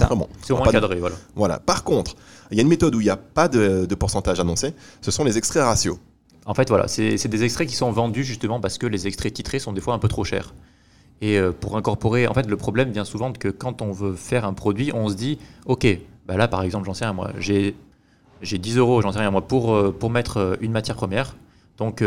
au 0.51 0.57
moins 0.57 0.71
cadré, 0.71 0.99
voilà. 0.99 1.15
Voilà. 1.35 1.59
Par 1.59 1.83
contre, 1.83 2.15
il 2.51 2.57
y 2.57 2.59
a 2.59 2.63
une 2.63 2.67
méthode 2.67 2.95
où 2.95 2.99
il 2.99 3.05
n'y 3.05 3.11
a 3.11 3.17
pas 3.17 3.47
de, 3.47 3.85
de 3.85 3.95
pourcentage 3.95 4.39
annoncé, 4.39 4.73
ce 5.01 5.11
sont 5.11 5.23
les 5.23 5.37
extraits 5.37 5.63
ratios. 5.63 5.97
En 6.47 6.53
fait, 6.55 6.69
voilà, 6.69 6.87
c'est 6.87 7.27
des 7.27 7.43
extraits 7.43 7.67
qui 7.67 7.75
sont 7.75 7.91
vendus 7.91 8.23
justement 8.23 8.59
parce 8.59 8.77
que 8.77 8.87
les 8.87 9.07
extraits 9.07 9.33
titrés 9.33 9.59
sont 9.59 9.73
des 9.73 9.81
fois 9.81 9.93
un 9.93 9.99
peu 9.99 10.07
trop 10.07 10.23
chers. 10.23 10.53
Et 11.21 11.39
euh, 11.39 11.51
pour 11.51 11.77
incorporer, 11.77 12.27
en 12.27 12.33
fait, 12.33 12.45
le 12.47 12.57
problème 12.57 12.91
vient 12.91 13.05
souvent 13.05 13.31
que 13.31 13.47
quand 13.47 13.81
on 13.81 13.91
veut 13.91 14.13
faire 14.13 14.45
un 14.45 14.53
produit, 14.53 14.91
on 14.93 15.07
se 15.09 15.15
dit, 15.15 15.39
ok, 15.65 15.87
bah 16.27 16.37
là, 16.37 16.47
par 16.47 16.63
exemple, 16.63 16.85
j'en 16.85 16.93
sais 16.93 17.05
rien, 17.05 17.13
moi, 17.13 17.31
j'ai 17.39 17.75
j'ai 18.41 18.57
10 18.57 18.77
euros, 18.77 19.01
j'en 19.01 19.11
sais 19.11 19.19
rien, 19.19 19.31
moi, 19.31 19.47
pour, 19.47 19.73
euh, 19.73 19.95
pour 19.97 20.09
mettre 20.09 20.37
euh, 20.37 20.55
une 20.59 20.71
matière 20.71 20.95
première. 20.95 21.35
Donc, 21.77 22.03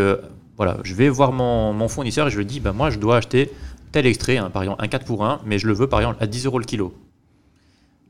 voilà, 0.57 0.78
je 0.83 0.94
vais 0.94 1.09
voir 1.11 1.33
mon, 1.33 1.74
mon, 1.74 1.88
fournisseur 1.88 2.26
et 2.26 2.31
je 2.31 2.38
lui 2.38 2.46
dis, 2.46 2.59
bah, 2.59 2.72
moi, 2.72 2.90
je 2.90 2.98
dois 2.98 3.18
acheter 3.18 3.50
tel 3.92 4.07
extrait, 4.07 4.38
hein, 4.38 4.50
par 4.50 4.62
exemple, 4.62 4.83
un 4.83 4.88
4 4.88 5.04
pour 5.04 5.24
1, 5.24 5.42
mais 5.44 5.59
je 5.59 5.66
le 5.66 5.74
veux, 5.74 5.88
par 5.88 6.00
exemple, 6.00 6.16
à 6.20 6.26
10 6.26 6.46
euros 6.46 6.59
le 6.59 6.64
kilo. 6.64 6.94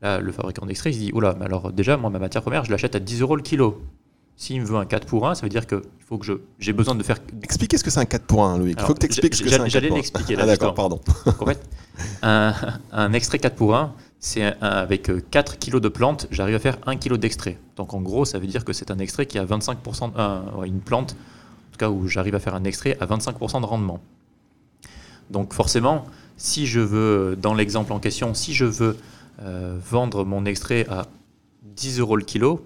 Là, 0.01 0.19
le 0.19 0.31
fabricant 0.31 0.65
d'extrait, 0.65 0.91
il 0.91 0.93
se 0.93 0.99
dit, 0.99 1.11
oula, 1.13 1.35
mais 1.37 1.45
alors 1.45 1.71
déjà, 1.71 1.97
moi, 1.97 2.09
ma 2.09 2.19
matière 2.19 2.41
première, 2.41 2.63
je 2.63 2.71
l'achète 2.71 2.95
à 2.95 2.99
10 2.99 3.21
euros 3.21 3.35
le 3.35 3.41
kilo. 3.41 3.81
S'il 4.39 4.61
me 4.61 4.65
veut 4.65 4.77
un 4.77 4.85
4 4.85 5.05
pour 5.05 5.27
1, 5.27 5.35
ça 5.35 5.41
veut 5.41 5.49
dire 5.49 5.67
qu'il 5.67 5.81
faut 6.07 6.17
que 6.17 6.25
je 6.25 6.31
j'ai 6.59 6.71
besoin 6.71 6.95
de 6.95 7.03
faire. 7.03 7.17
Expliquez 7.43 7.77
ce 7.77 7.83
que 7.83 7.89
c'est 7.89 7.99
un 7.99 8.05
4 8.05 8.23
pour 8.23 8.45
1, 8.45 8.57
Loïc. 8.57 8.77
Il 8.79 8.85
faut 8.85 8.93
que 8.93 8.99
tu 8.99 9.05
expliques 9.05 9.35
ce 9.35 9.43
que 9.43 9.49
c'est 9.49 9.59
un 9.59 9.67
J'allais 9.67 9.89
l'expliquer 9.89 10.37
là. 10.37 10.43
Ah, 10.43 10.45
d'accord, 10.45 10.73
pardon. 10.73 11.01
en 11.25 11.45
fait, 11.45 11.61
un, 12.21 13.11
extrait 13.11 13.37
4 13.37 13.55
pour 13.55 13.75
1, 13.75 13.93
c'est 14.19 14.43
avec 14.61 15.09
4 15.31 15.59
kg 15.59 15.79
de 15.79 15.87
plantes, 15.87 16.27
j'arrive 16.31 16.55
à 16.55 16.59
faire 16.59 16.77
1 16.85 16.97
kg 16.97 17.15
d'extrait. 17.15 17.57
Donc 17.77 17.93
en 17.93 18.01
gros, 18.01 18.25
ça 18.25 18.39
veut 18.39 18.47
dire 18.47 18.65
que 18.65 18.73
c'est 18.73 18.91
un 18.91 18.99
extrait 18.99 19.25
qui 19.25 19.39
a 19.39 19.45
25%, 19.45 20.11
euh, 20.17 20.63
une 20.63 20.81
plante, 20.81 21.11
en 21.11 21.71
tout 21.71 21.77
cas 21.77 21.89
où 21.89 22.07
j'arrive 22.07 22.35
à 22.35 22.39
faire 22.39 22.55
un 22.55 22.63
extrait 22.63 22.97
à 22.99 23.05
25% 23.05 23.61
de 23.61 23.65
rendement. 23.65 24.01
Donc 25.29 25.53
forcément, 25.53 26.05
si 26.37 26.67
je 26.67 26.79
veux, 26.79 27.37
dans 27.41 27.53
l'exemple 27.53 27.93
en 27.93 27.99
question, 27.99 28.33
si 28.33 28.53
je 28.53 28.65
veux 28.65 28.97
euh, 29.41 29.77
vendre 29.89 30.25
mon 30.25 30.45
extrait 30.45 30.85
à 30.89 31.07
10 31.63 31.99
euros 31.99 32.15
le 32.17 32.23
kilo, 32.23 32.65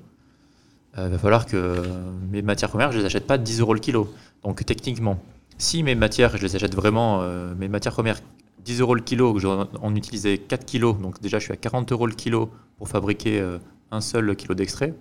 il 0.95 1.01
euh, 1.01 1.09
va 1.09 1.17
falloir 1.17 1.45
que 1.45 1.83
mes 2.31 2.41
matières 2.41 2.69
premières, 2.69 2.91
je 2.91 2.99
les 2.99 3.05
achète 3.05 3.27
pas 3.27 3.37
10 3.37 3.61
euros 3.61 3.73
le 3.73 3.79
kilo. 3.79 4.13
Donc 4.43 4.63
techniquement, 4.65 5.19
si 5.57 5.83
mes 5.83 5.95
matières, 5.95 6.37
je 6.37 6.43
les 6.43 6.55
achète 6.55 6.75
vraiment, 6.75 7.21
euh, 7.21 7.53
mes 7.55 7.67
matières 7.67 7.93
premières 7.93 8.19
10 8.65 8.81
euros 8.81 8.95
le 8.95 9.01
kilo, 9.01 9.33
que 9.33 9.39
j'en 9.39 9.95
utilisais 9.95 10.37
4 10.37 10.65
kilos, 10.65 10.97
donc 10.99 11.21
déjà 11.21 11.39
je 11.39 11.45
suis 11.45 11.53
à 11.53 11.57
40 11.57 11.91
euros 11.91 12.07
le 12.07 12.13
kilo 12.13 12.49
pour 12.77 12.87
fabriquer 12.87 13.39
euh, 13.39 13.57
un 13.91 14.01
seul 14.01 14.35
kilo 14.35 14.55
d'extrait. 14.55 14.93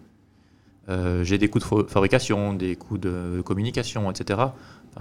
j'ai 1.22 1.38
des 1.38 1.48
coûts 1.48 1.58
de 1.58 1.84
fabrication, 1.88 2.54
des 2.54 2.76
coûts 2.76 2.98
de 2.98 3.40
communication, 3.44 4.10
etc. 4.10 4.40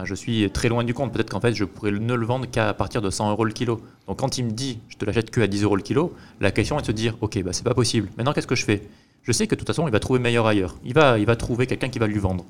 je 0.04 0.15
suis 0.15 0.50
très 0.52 0.69
loin 0.69 0.84
du 0.84 0.93
compte. 0.93 1.12
Peut-être 1.12 1.32
qu'en 1.32 1.41
fait, 1.41 1.54
je 1.54 1.65
pourrais 1.65 1.91
ne 1.91 2.13
le 2.13 2.26
vendre 2.26 2.45
qu'à 2.50 2.74
partir 2.74 3.02
de 3.02 3.10
100 3.10 3.32
euros 3.32 3.45
le 3.45 3.52
kilo. 3.52 3.82
Donc 4.08 4.19
quand 4.19 4.38
il 4.38 4.45
me 4.45 4.52
dit, 4.52 4.80
je 4.88 4.97
te 4.97 5.06
l'achète 5.06 5.32
que 5.32 5.41
à 5.41 5.47
10 5.47 5.63
euros 5.63 5.76
le 5.76 5.82
kilo, 5.82 6.13
la 6.39 6.52
question 6.52 6.78
est 6.78 6.82
de 6.82 6.88
se 6.88 6.91
dire, 6.91 7.17
ok, 7.21 7.43
bah, 7.43 7.52
c'est 7.52 7.65
pas 7.65 7.74
possible. 7.74 8.10
Maintenant, 8.15 8.32
qu'est-ce 8.32 8.47
que 8.47 8.56
je 8.56 8.63
fais? 8.63 8.88
Je 9.24 9.32
sais 9.32 9.47
que 9.47 9.56
de 9.56 9.60
toute 9.60 9.67
façon, 9.67 9.88
il 9.88 9.91
va 9.91 10.00
trouver 10.00 10.19
meilleur 10.19 10.47
ailleurs. 10.47 10.76
Il 10.84 10.93
va, 10.93 11.19
il 11.19 11.26
va 11.26 11.36
trouver 11.36 11.67
quelqu'un 11.67 11.89
qui 11.89 12.00
va 12.00 12.08
lui 12.08 12.19
vendre. 12.19 12.45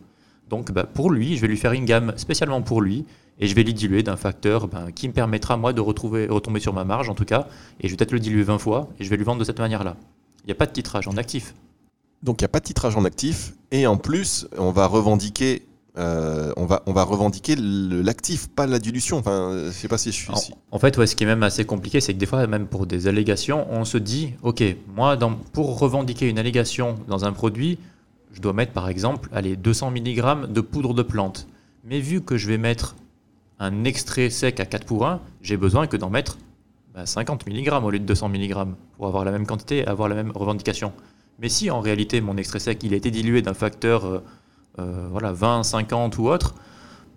Donc 0.50 0.72
bah, 0.72 0.84
pour 0.84 1.10
lui, 1.10 1.38
je 1.38 1.42
vais 1.42 1.48
lui 1.48 1.58
faire 1.58 1.72
une 1.72 1.86
gamme 1.86 2.14
spécialement 2.18 2.62
pour 2.62 2.82
lui 2.82 3.06
et 3.42 3.48
je 3.48 3.56
vais 3.56 3.64
l'y 3.64 3.74
diluer 3.74 4.04
d'un 4.04 4.16
facteur 4.16 4.68
bah, 4.68 4.86
qui 4.96 5.08
me 5.08 5.14
permettra 5.14 5.58
moi 5.58 5.74
de 5.74 5.82
retrouver, 5.82 6.28
retomber 6.28 6.60
sur 6.60 6.74
ma 6.74 6.86
marge 6.86 7.10
en 7.10 7.16
tout 7.16 7.26
cas 7.26 7.48
et 7.82 7.88
je 7.88 7.94
vais 7.94 7.98
peut-être 7.98 8.12
le 8.12 8.20
diluer 8.20 8.44
20 8.44 8.60
fois 8.60 8.88
et 9.00 9.04
je 9.04 9.10
vais 9.10 9.18
lui 9.18 9.26
vendre 9.26 9.40
de 9.40 9.44
cette 9.44 9.60
manière-là. 9.60 9.98
Il 10.44 10.48
n'y 10.48 10.54
a 10.54 10.56
pas 10.56 10.68
de 10.68 10.72
titrage 10.72 11.08
en 11.08 11.18
actif. 11.18 11.54
Donc 12.24 12.40
il 12.40 12.44
n'y 12.44 12.46
a 12.46 12.50
pas 12.50 12.60
de 12.60 12.66
titrage 12.66 12.96
en 12.96 13.04
actif 13.04 13.54
et 13.72 13.88
en 13.88 13.98
plus 13.98 14.48
on 14.58 14.72
va 14.72 14.86
revendiquer 14.86 15.64
euh, 15.98 16.54
on, 16.56 16.66
va, 16.66 16.84
on 16.86 16.94
va 16.94 17.04
revendiquer 17.04 17.56
l'actif, 17.58 18.48
pas 18.48 18.66
la 18.66 18.80
dilution. 18.80 19.18
Enfin, 19.18 19.66
je 19.66 19.72
sais 19.72 19.90
pas 19.90 19.98
si 19.98 20.12
je 20.12 20.16
suis. 20.16 20.32
En, 20.32 20.76
en 20.76 20.80
fait, 20.80 20.98
ouais, 20.98 21.06
ce 21.06 21.18
qui 21.18 21.26
est 21.26 21.28
même 21.28 21.44
assez 21.44 21.66
compliqué, 21.66 22.00
c'est 22.00 22.14
que 22.14 22.18
des 22.18 22.26
fois, 22.26 22.48
même 22.48 22.68
pour 22.68 22.86
des 22.86 23.08
allégations, 23.08 23.68
on 23.70 23.84
se 23.84 23.98
dit, 23.98 24.34
ok, 24.42 24.64
moi, 24.96 25.18
dans, 25.18 25.34
pour 25.52 25.78
revendiquer 25.78 26.30
une 26.30 26.40
allégation 26.40 26.96
dans 27.10 27.26
un 27.26 27.34
produit, 27.34 27.78
je 28.32 28.40
dois 28.40 28.54
mettre 28.54 28.72
par 28.72 28.88
exemple, 28.88 29.30
allez, 29.34 29.58
200 29.58 29.92
mg 29.92 30.48
de 30.50 30.62
poudre 30.62 30.94
de 30.94 31.04
plante. 31.04 31.48
Mais 31.84 32.00
vu 32.00 32.22
que 32.22 32.38
je 32.38 32.48
vais 32.48 32.58
mettre 32.58 32.96
un 33.62 33.84
extrait 33.84 34.30
sec 34.32 34.60
à 34.60 34.66
4 34.66 34.86
pour 34.86 35.08
1, 35.08 35.22
j'ai 35.42 35.56
besoin 35.56 35.86
que 35.86 35.96
d'en 35.96 36.10
mettre 36.10 36.40
50 37.06 37.46
bah, 37.46 37.54
mg 37.54 37.86
au 37.86 37.92
lieu 37.92 38.00
de 38.00 38.06
200 38.06 38.30
mg 38.30 38.56
pour 38.98 39.08
avoir 39.08 39.24
la 39.24 39.32
même 39.32 39.46
quantité 39.46 39.78
et 39.78 39.88
avoir 39.88 40.10
la 40.10 40.16
même 40.16 40.32
revendication. 40.32 40.92
Mais 41.40 41.48
si 41.48 41.70
en 41.70 41.80
réalité 41.80 42.22
mon 42.22 42.38
extrait 42.38 42.60
sec 42.60 42.84
il 42.84 42.94
a 42.94 42.98
été 42.98 43.12
dilué 43.12 43.42
d'un 43.42 43.54
facteur 43.54 44.06
euh, 44.06 44.24
euh, 44.80 45.08
voilà, 45.12 45.32
20, 45.32 45.64
50 45.64 46.18
ou 46.18 46.28
autre, 46.28 46.56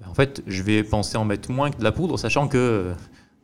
ben, 0.00 0.08
en 0.10 0.14
fait, 0.14 0.42
je 0.46 0.62
vais 0.62 0.84
penser 0.84 1.16
en 1.16 1.24
mettre 1.24 1.50
moins 1.50 1.70
que 1.70 1.78
de 1.78 1.84
la 1.84 1.92
poudre, 1.92 2.18
sachant 2.18 2.46
que 2.46 2.92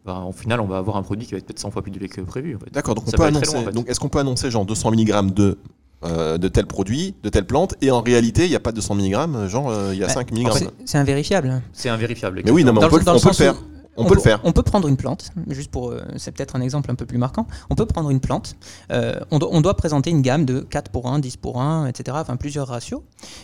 ben, 0.04 0.22
au 0.22 0.32
final, 0.32 0.60
on 0.60 0.66
va 0.66 0.76
avoir 0.76 0.96
un 0.96 1.02
produit 1.02 1.26
qui 1.26 1.32
va 1.32 1.38
être 1.38 1.46
peut-être 1.46 1.58
100 1.58 1.70
fois 1.70 1.82
plus 1.82 1.90
dilué 1.90 2.08
que 2.08 2.20
prévu. 2.20 2.58
D'accord, 2.70 2.94
donc, 2.94 3.04
on 3.08 3.10
peut 3.10 3.22
annoncer, 3.22 3.72
donc 3.72 3.88
est-ce 3.88 3.98
qu'on 3.98 4.08
peut 4.08 4.18
annoncer 4.18 4.50
genre 4.50 4.66
200 4.66 4.92
mg 4.92 5.32
de 5.32 5.58
euh, 6.04 6.38
de 6.38 6.48
tel 6.48 6.66
produit, 6.66 7.14
de 7.22 7.28
telle 7.28 7.46
plante, 7.46 7.74
et 7.82 7.90
en 7.90 8.00
réalité, 8.00 8.44
il 8.46 8.50
n'y 8.50 8.56
a 8.56 8.60
pas 8.60 8.72
200 8.72 8.94
mg, 8.94 9.48
genre 9.48 9.70
euh, 9.70 9.90
il 9.92 9.98
y 9.98 10.04
a 10.04 10.08
5 10.08 10.32
mg. 10.32 10.48
C'est 10.84 10.98
invérifiable. 10.98 11.62
C'est 11.72 11.88
invérifiable. 11.88 12.42
Mais 12.44 12.50
oui, 12.50 12.64
non, 12.64 12.72
mais 12.72 12.84
on 12.84 12.88
peut, 12.88 13.00
on 13.06 13.18
peut 13.18 13.28
le 13.28 13.34
faire. 13.34 13.54
On, 13.96 14.04
peut, 14.04 14.14
le 14.14 14.20
faire. 14.20 14.40
On 14.44 14.52
peut 14.52 14.62
prendre 14.62 14.88
une 14.88 14.96
plante, 14.96 15.32
juste 15.48 15.70
pour, 15.70 15.90
euh, 15.90 16.00
c'est 16.16 16.32
peut-être 16.32 16.56
un 16.56 16.60
exemple 16.60 16.90
un 16.90 16.94
peu 16.94 17.06
plus 17.06 17.18
marquant. 17.18 17.46
On 17.70 17.74
peut 17.74 17.86
prendre 17.86 18.10
une 18.10 18.20
plante. 18.20 18.56
Euh, 18.92 19.20
on, 19.30 19.60
doit 19.60 19.76
présenter 19.76 20.10
une 20.10 20.22
gamme 20.22 20.44
de 20.44 20.60
4 20.60 20.90
pour 20.90 21.08
1, 21.08 21.18
10 21.18 21.36
pour 21.36 21.60
1, 21.60 21.86
etc. 21.86 22.16
Enfin 22.20 22.36
plusieurs 22.36 22.68
ratios. 22.68 23.02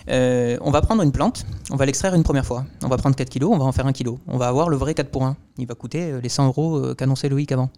Euh, 0.09 0.57
on 0.61 0.71
va 0.71 0.81
prendre 0.83 1.03
une 1.03 1.13
plante, 1.13 1.45
on 1.71 1.77
va 1.77 1.85
l'extraire 1.85 2.15
une 2.15 2.23
première 2.23 2.47
fois. 2.47 2.65
On 2.85 2.89
va 2.89 2.97
prendre 2.97 3.17
4 3.17 3.29
kilos, 3.29 3.51
on 3.53 3.59
va 3.59 3.65
en 3.65 3.73
faire 3.73 3.87
1 3.87 3.93
kilo. 3.93 4.19
On 4.29 4.39
va 4.39 4.49
avoir 4.49 4.69
le 4.69 4.77
vrai 4.77 4.95
4 4.95 5.11
pour 5.11 5.25
1. 5.25 5.37
Il 5.59 5.67
va 5.67 5.75
coûter 5.75 6.21
les 6.23 6.29
100 6.29 6.47
euros 6.47 6.95
qu'annonçait 6.97 7.29
Loïc 7.29 7.51
avant. 7.51 7.71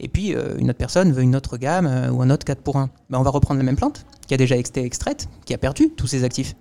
Et 0.00 0.08
puis 0.08 0.34
une 0.58 0.70
autre 0.70 0.78
personne 0.78 1.12
veut 1.12 1.22
une 1.22 1.36
autre 1.36 1.56
gamme 1.56 2.10
ou 2.12 2.22
un 2.22 2.30
autre 2.30 2.44
4 2.44 2.62
pour 2.62 2.76
1. 2.76 2.90
Ben, 3.10 3.18
on 3.18 3.22
va 3.22 3.30
reprendre 3.30 3.58
la 3.58 3.64
même 3.64 3.76
plante 3.76 4.06
qui 4.26 4.34
a 4.34 4.36
déjà 4.36 4.56
été 4.56 4.84
extraite, 4.84 5.28
qui 5.44 5.54
a 5.54 5.58
perdu 5.58 5.90
tous 5.90 6.06
ses 6.06 6.24
actifs. 6.24 6.54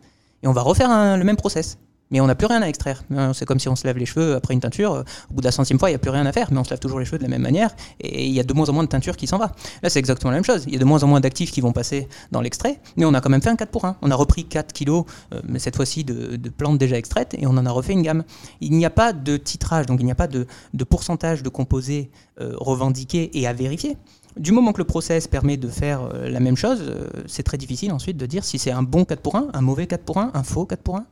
Et 0.44 0.48
on 0.48 0.54
va 0.54 0.62
refaire 0.62 1.18
le 1.18 1.24
même 1.24 1.38
process 1.38 1.78
mais 2.14 2.22
on 2.22 2.28
n'a 2.28 2.36
plus 2.36 2.46
rien 2.46 2.62
à 2.62 2.68
extraire. 2.68 3.04
Euh, 3.12 3.34
c'est 3.34 3.46
comme 3.46 3.60
si 3.60 3.68
on 3.68 3.76
se 3.76 3.88
lave 3.88 3.98
les 3.98 4.06
cheveux 4.06 4.36
après 4.36 4.54
une 4.54 4.60
teinture. 4.60 4.94
Euh, 4.94 5.04
au 5.32 5.34
bout 5.34 5.42
de 5.42 5.46
la 5.46 5.52
centième 5.52 5.80
fois, 5.80 5.90
il 5.90 5.94
n'y 5.94 5.96
a 5.96 6.00
plus 6.00 6.12
rien 6.12 6.26
à 6.28 6.32
faire, 6.32 6.50
mais 6.52 6.60
on 6.60 6.64
se 6.64 6.70
lave 6.70 6.80
toujours 6.80 7.00
les 7.00 7.06
cheveux 7.06 7.18
de 7.18 7.24
la 7.24 7.30
même 7.30 7.42
manière 7.42 7.76
et 8.00 8.28
il 8.28 8.32
y 8.32 8.40
a 8.40 8.44
de 8.44 8.54
moins 8.54 8.70
en 8.70 8.74
moins 8.74 8.84
de 8.84 8.90
teinture 8.90 9.18
qui 9.18 9.26
s'en 9.26 9.40
va. 9.40 9.52
Là, 9.82 9.90
c'est 9.90 9.98
exactement 9.98 10.30
la 10.30 10.38
même 10.38 10.46
chose. 10.46 10.64
Il 10.68 10.74
y 10.74 10.76
a 10.76 10.80
de 10.80 10.86
moins 10.86 11.02
en 11.02 11.08
moins 11.08 11.20
d'actifs 11.20 11.52
qui 11.52 11.60
vont 11.60 11.72
passer 11.72 12.08
dans 12.32 12.42
l'extrait, 12.42 12.80
mais 12.98 13.06
on 13.06 13.16
a 13.16 13.20
quand 13.20 13.32
même 13.32 13.42
fait 13.42 13.50
un 13.50 13.56
4 13.56 13.72
pour 13.72 13.86
1. 13.86 13.98
On 14.04 14.12
a 14.12 14.16
repris 14.16 14.46
4 14.46 14.74
kilos, 14.74 15.06
euh, 15.34 15.42
mais 15.44 15.58
cette 15.58 15.76
fois-ci 15.76 16.04
de, 16.04 16.38
plantes 16.50 16.78
déjà 16.78 16.98
extraites, 16.98 17.36
et 17.40 17.48
on 17.48 17.52
en 17.58 17.66
a 17.66 17.72
refait 17.72 17.94
une 17.94 18.04
gamme. 18.04 18.24
Il 18.62 18.74
n'y 18.74 18.86
a 18.86 18.92
pas 18.92 19.12
de 19.12 19.36
titrage, 19.38 19.88
donc 19.88 20.00
il 20.00 20.06
n'y 20.06 20.12
a 20.12 20.16
pas 20.16 20.28
de, 20.28 20.46
pourcentage 20.88 21.42
de 21.42 21.50
composés 21.50 22.12
revendiqués 22.38 23.40
et 23.40 23.48
à 23.48 23.54
vérifier. 23.54 23.98
Du 24.38 24.52
moment 24.52 24.74
que 24.74 24.80
le 24.80 24.86
process 24.86 25.28
permet 25.28 25.58
de 25.58 25.68
faire 25.68 26.10
la 26.14 26.40
même 26.40 26.58
chose, 26.58 26.82
c'est 27.28 27.44
très 27.44 27.58
difficile 27.58 27.92
ensuite 27.92 28.18
de 28.18 28.26
dire 28.26 28.44
si 28.44 28.58
c'est 28.58 28.72
un 28.72 28.84
bon 28.84 29.06
4 29.06 29.22
pour 29.22 29.36
1, 29.36 29.50
un 29.54 29.62
mauvais 29.62 29.88
4 29.88 30.04
pour 30.04 30.18
1, 30.18 30.32
un 30.34 30.44
faux 30.44 30.66
4 30.66 30.82
pour 30.82 30.98
1. 30.98 31.06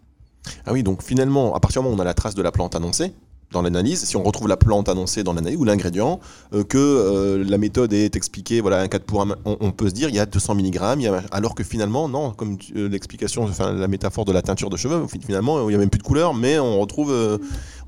Ah 0.65 0.73
oui, 0.73 0.83
donc 0.83 1.03
finalement, 1.03 1.53
à 1.53 1.59
partir 1.59 1.81
du 1.81 1.85
moment 1.85 1.95
où 1.95 1.99
on 1.99 2.01
a 2.01 2.05
la 2.05 2.13
trace 2.13 2.35
de 2.35 2.41
la 2.41 2.51
plante 2.51 2.75
annoncée, 2.75 3.13
dans 3.51 3.61
l'analyse, 3.61 4.03
si 4.05 4.15
on 4.15 4.23
retrouve 4.23 4.47
la 4.47 4.57
plante 4.57 4.89
annoncée 4.89 5.23
dans 5.23 5.33
l'analyse 5.33 5.59
ou 5.59 5.65
l'ingrédient, 5.65 6.19
euh, 6.53 6.63
que 6.63 6.77
euh, 6.77 7.43
la 7.47 7.57
méthode 7.57 7.93
est 7.93 8.15
expliquée, 8.15 8.61
voilà, 8.61 8.79
un 8.79 8.87
4 8.87 9.03
pour 9.03 9.21
1, 9.21 9.35
on, 9.45 9.71
peut 9.71 9.89
se 9.89 9.93
dire 9.93 10.09
il 10.09 10.15
y 10.15 10.19
a 10.19 10.25
200 10.25 10.55
mg, 10.55 10.79
alors 11.31 11.55
que 11.55 11.63
finalement, 11.63 12.07
non, 12.07 12.31
comme 12.31 12.57
euh, 12.75 12.87
l'explication, 12.87 13.49
la 13.59 13.87
métaphore 13.87 14.25
de 14.25 14.31
la 14.31 14.41
teinture 14.41 14.69
de 14.69 14.77
cheveux, 14.77 15.05
finalement, 15.07 15.67
il 15.67 15.69
n'y 15.69 15.75
a 15.75 15.77
même 15.77 15.89
plus 15.89 15.99
de 15.99 16.03
couleur, 16.03 16.33
mais 16.33 16.59
on 16.59 16.79
retrouve, 16.79 17.39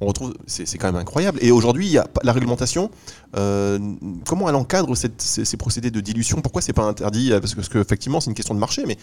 on 0.03 0.07
retrouve, 0.07 0.33
c'est 0.45 0.77
quand 0.77 0.87
même 0.87 1.01
incroyable. 1.01 1.39
Et 1.41 1.51
aujourd'hui, 1.51 1.87
il 1.87 1.91
y 1.91 1.97
a 1.97 2.07
la 2.23 2.33
réglementation. 2.33 2.91
Euh, 3.35 3.79
comment 4.27 4.47
elle 4.47 4.55
encadre 4.55 4.95
ces, 4.95 5.09
ces, 5.17 5.57
procédés 5.57 5.89
de 5.89 6.01
dilution? 6.01 6.41
Pourquoi 6.41 6.61
c'est 6.61 6.73
pas 6.73 6.83
interdit? 6.83 7.31
Parce 7.31 7.55
que, 7.55 7.61
parce 7.61 7.75
effectivement, 7.75 8.19
c'est 8.19 8.29
une 8.29 8.35
question 8.35 8.53
de 8.53 8.59
marché, 8.59 8.83
mais 8.85 8.97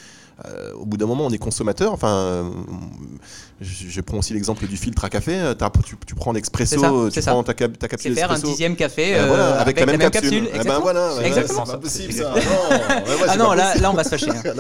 euh, 0.47 0.73
au 0.75 0.87
bout 0.87 0.97
d'un 0.97 1.07
moment, 1.07 1.27
on 1.27 1.31
est 1.31 1.39
consommateur. 1.39 1.93
Enfin, 1.93 2.51
je, 3.61 4.01
prends 4.01 4.19
aussi 4.19 4.35
l'exemple 4.35 4.67
du 4.67 4.77
filtre 4.77 5.05
à 5.05 5.11
café. 5.11 5.53
Tu, 5.85 5.97
tu, 6.07 6.15
prends 6.15 6.33
l'expresso, 6.33 7.11
tu 7.11 7.21
prends 7.21 7.43
ta, 7.43 7.55
ta 7.55 7.89
capsule 7.89 8.15
faire 8.15 8.31
un 8.31 8.39
dixième 8.39 8.77
café 8.77 9.15
ben 9.15 9.33
avec, 9.59 9.81
la, 9.81 9.87
même, 9.87 9.99
capsule. 9.99 10.49
Eh 10.55 10.59
ben 10.59 10.79
voilà, 10.79 11.11
Exactement. 11.23 11.65
C'est 11.67 11.73
pas 11.73 11.79
possible 11.79 12.13
ça. 12.13 12.35
ah 13.29 13.37
non, 13.37 13.53
là, 13.53 13.75
là, 13.77 13.91
on 13.91 13.95
va 13.95 14.05
se 14.05 14.11
fâcher. 14.11 14.31
Hein. 14.31 14.53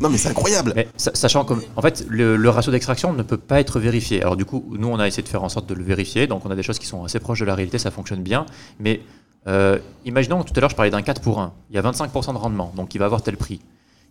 non, 0.00 0.08
mais 0.08 0.18
c'est 0.18 0.28
incroyable. 0.28 0.72
Mais, 0.74 0.88
sachant 0.96 1.44
que, 1.44 1.54
en 1.76 1.82
fait, 1.82 2.04
le, 2.08 2.36
le 2.36 2.48
ratio 2.50 2.72
d'extraction 2.72 3.12
ne 3.12 3.22
peut 3.22 3.36
pas 3.36 3.60
être 3.60 3.78
vérifié. 3.80 4.22
Alors 4.22 4.36
du 4.36 4.44
coup, 4.44 4.64
nous, 4.78 4.88
on 4.88 4.98
a 4.98 5.06
essayé 5.06 5.22
de 5.22 5.28
faire 5.28 5.41
en 5.42 5.48
sorte 5.48 5.68
de 5.68 5.74
le 5.74 5.84
vérifier. 5.84 6.26
Donc 6.26 6.44
on 6.46 6.50
a 6.50 6.56
des 6.56 6.62
choses 6.62 6.78
qui 6.78 6.86
sont 6.86 7.04
assez 7.04 7.20
proches 7.20 7.40
de 7.40 7.44
la 7.44 7.54
réalité, 7.54 7.78
ça 7.78 7.90
fonctionne 7.90 8.22
bien. 8.22 8.46
Mais 8.78 9.00
euh, 9.46 9.78
imaginons, 10.04 10.42
tout 10.44 10.52
à 10.56 10.60
l'heure, 10.60 10.70
je 10.70 10.76
parlais 10.76 10.90
d'un 10.90 11.02
4 11.02 11.20
pour 11.20 11.40
1. 11.40 11.52
Il 11.70 11.76
y 11.76 11.78
a 11.78 11.82
25% 11.82 12.32
de 12.32 12.38
rendement, 12.38 12.72
donc 12.76 12.94
il 12.94 12.98
va 12.98 13.06
avoir 13.06 13.22
tel 13.22 13.36
prix. 13.36 13.60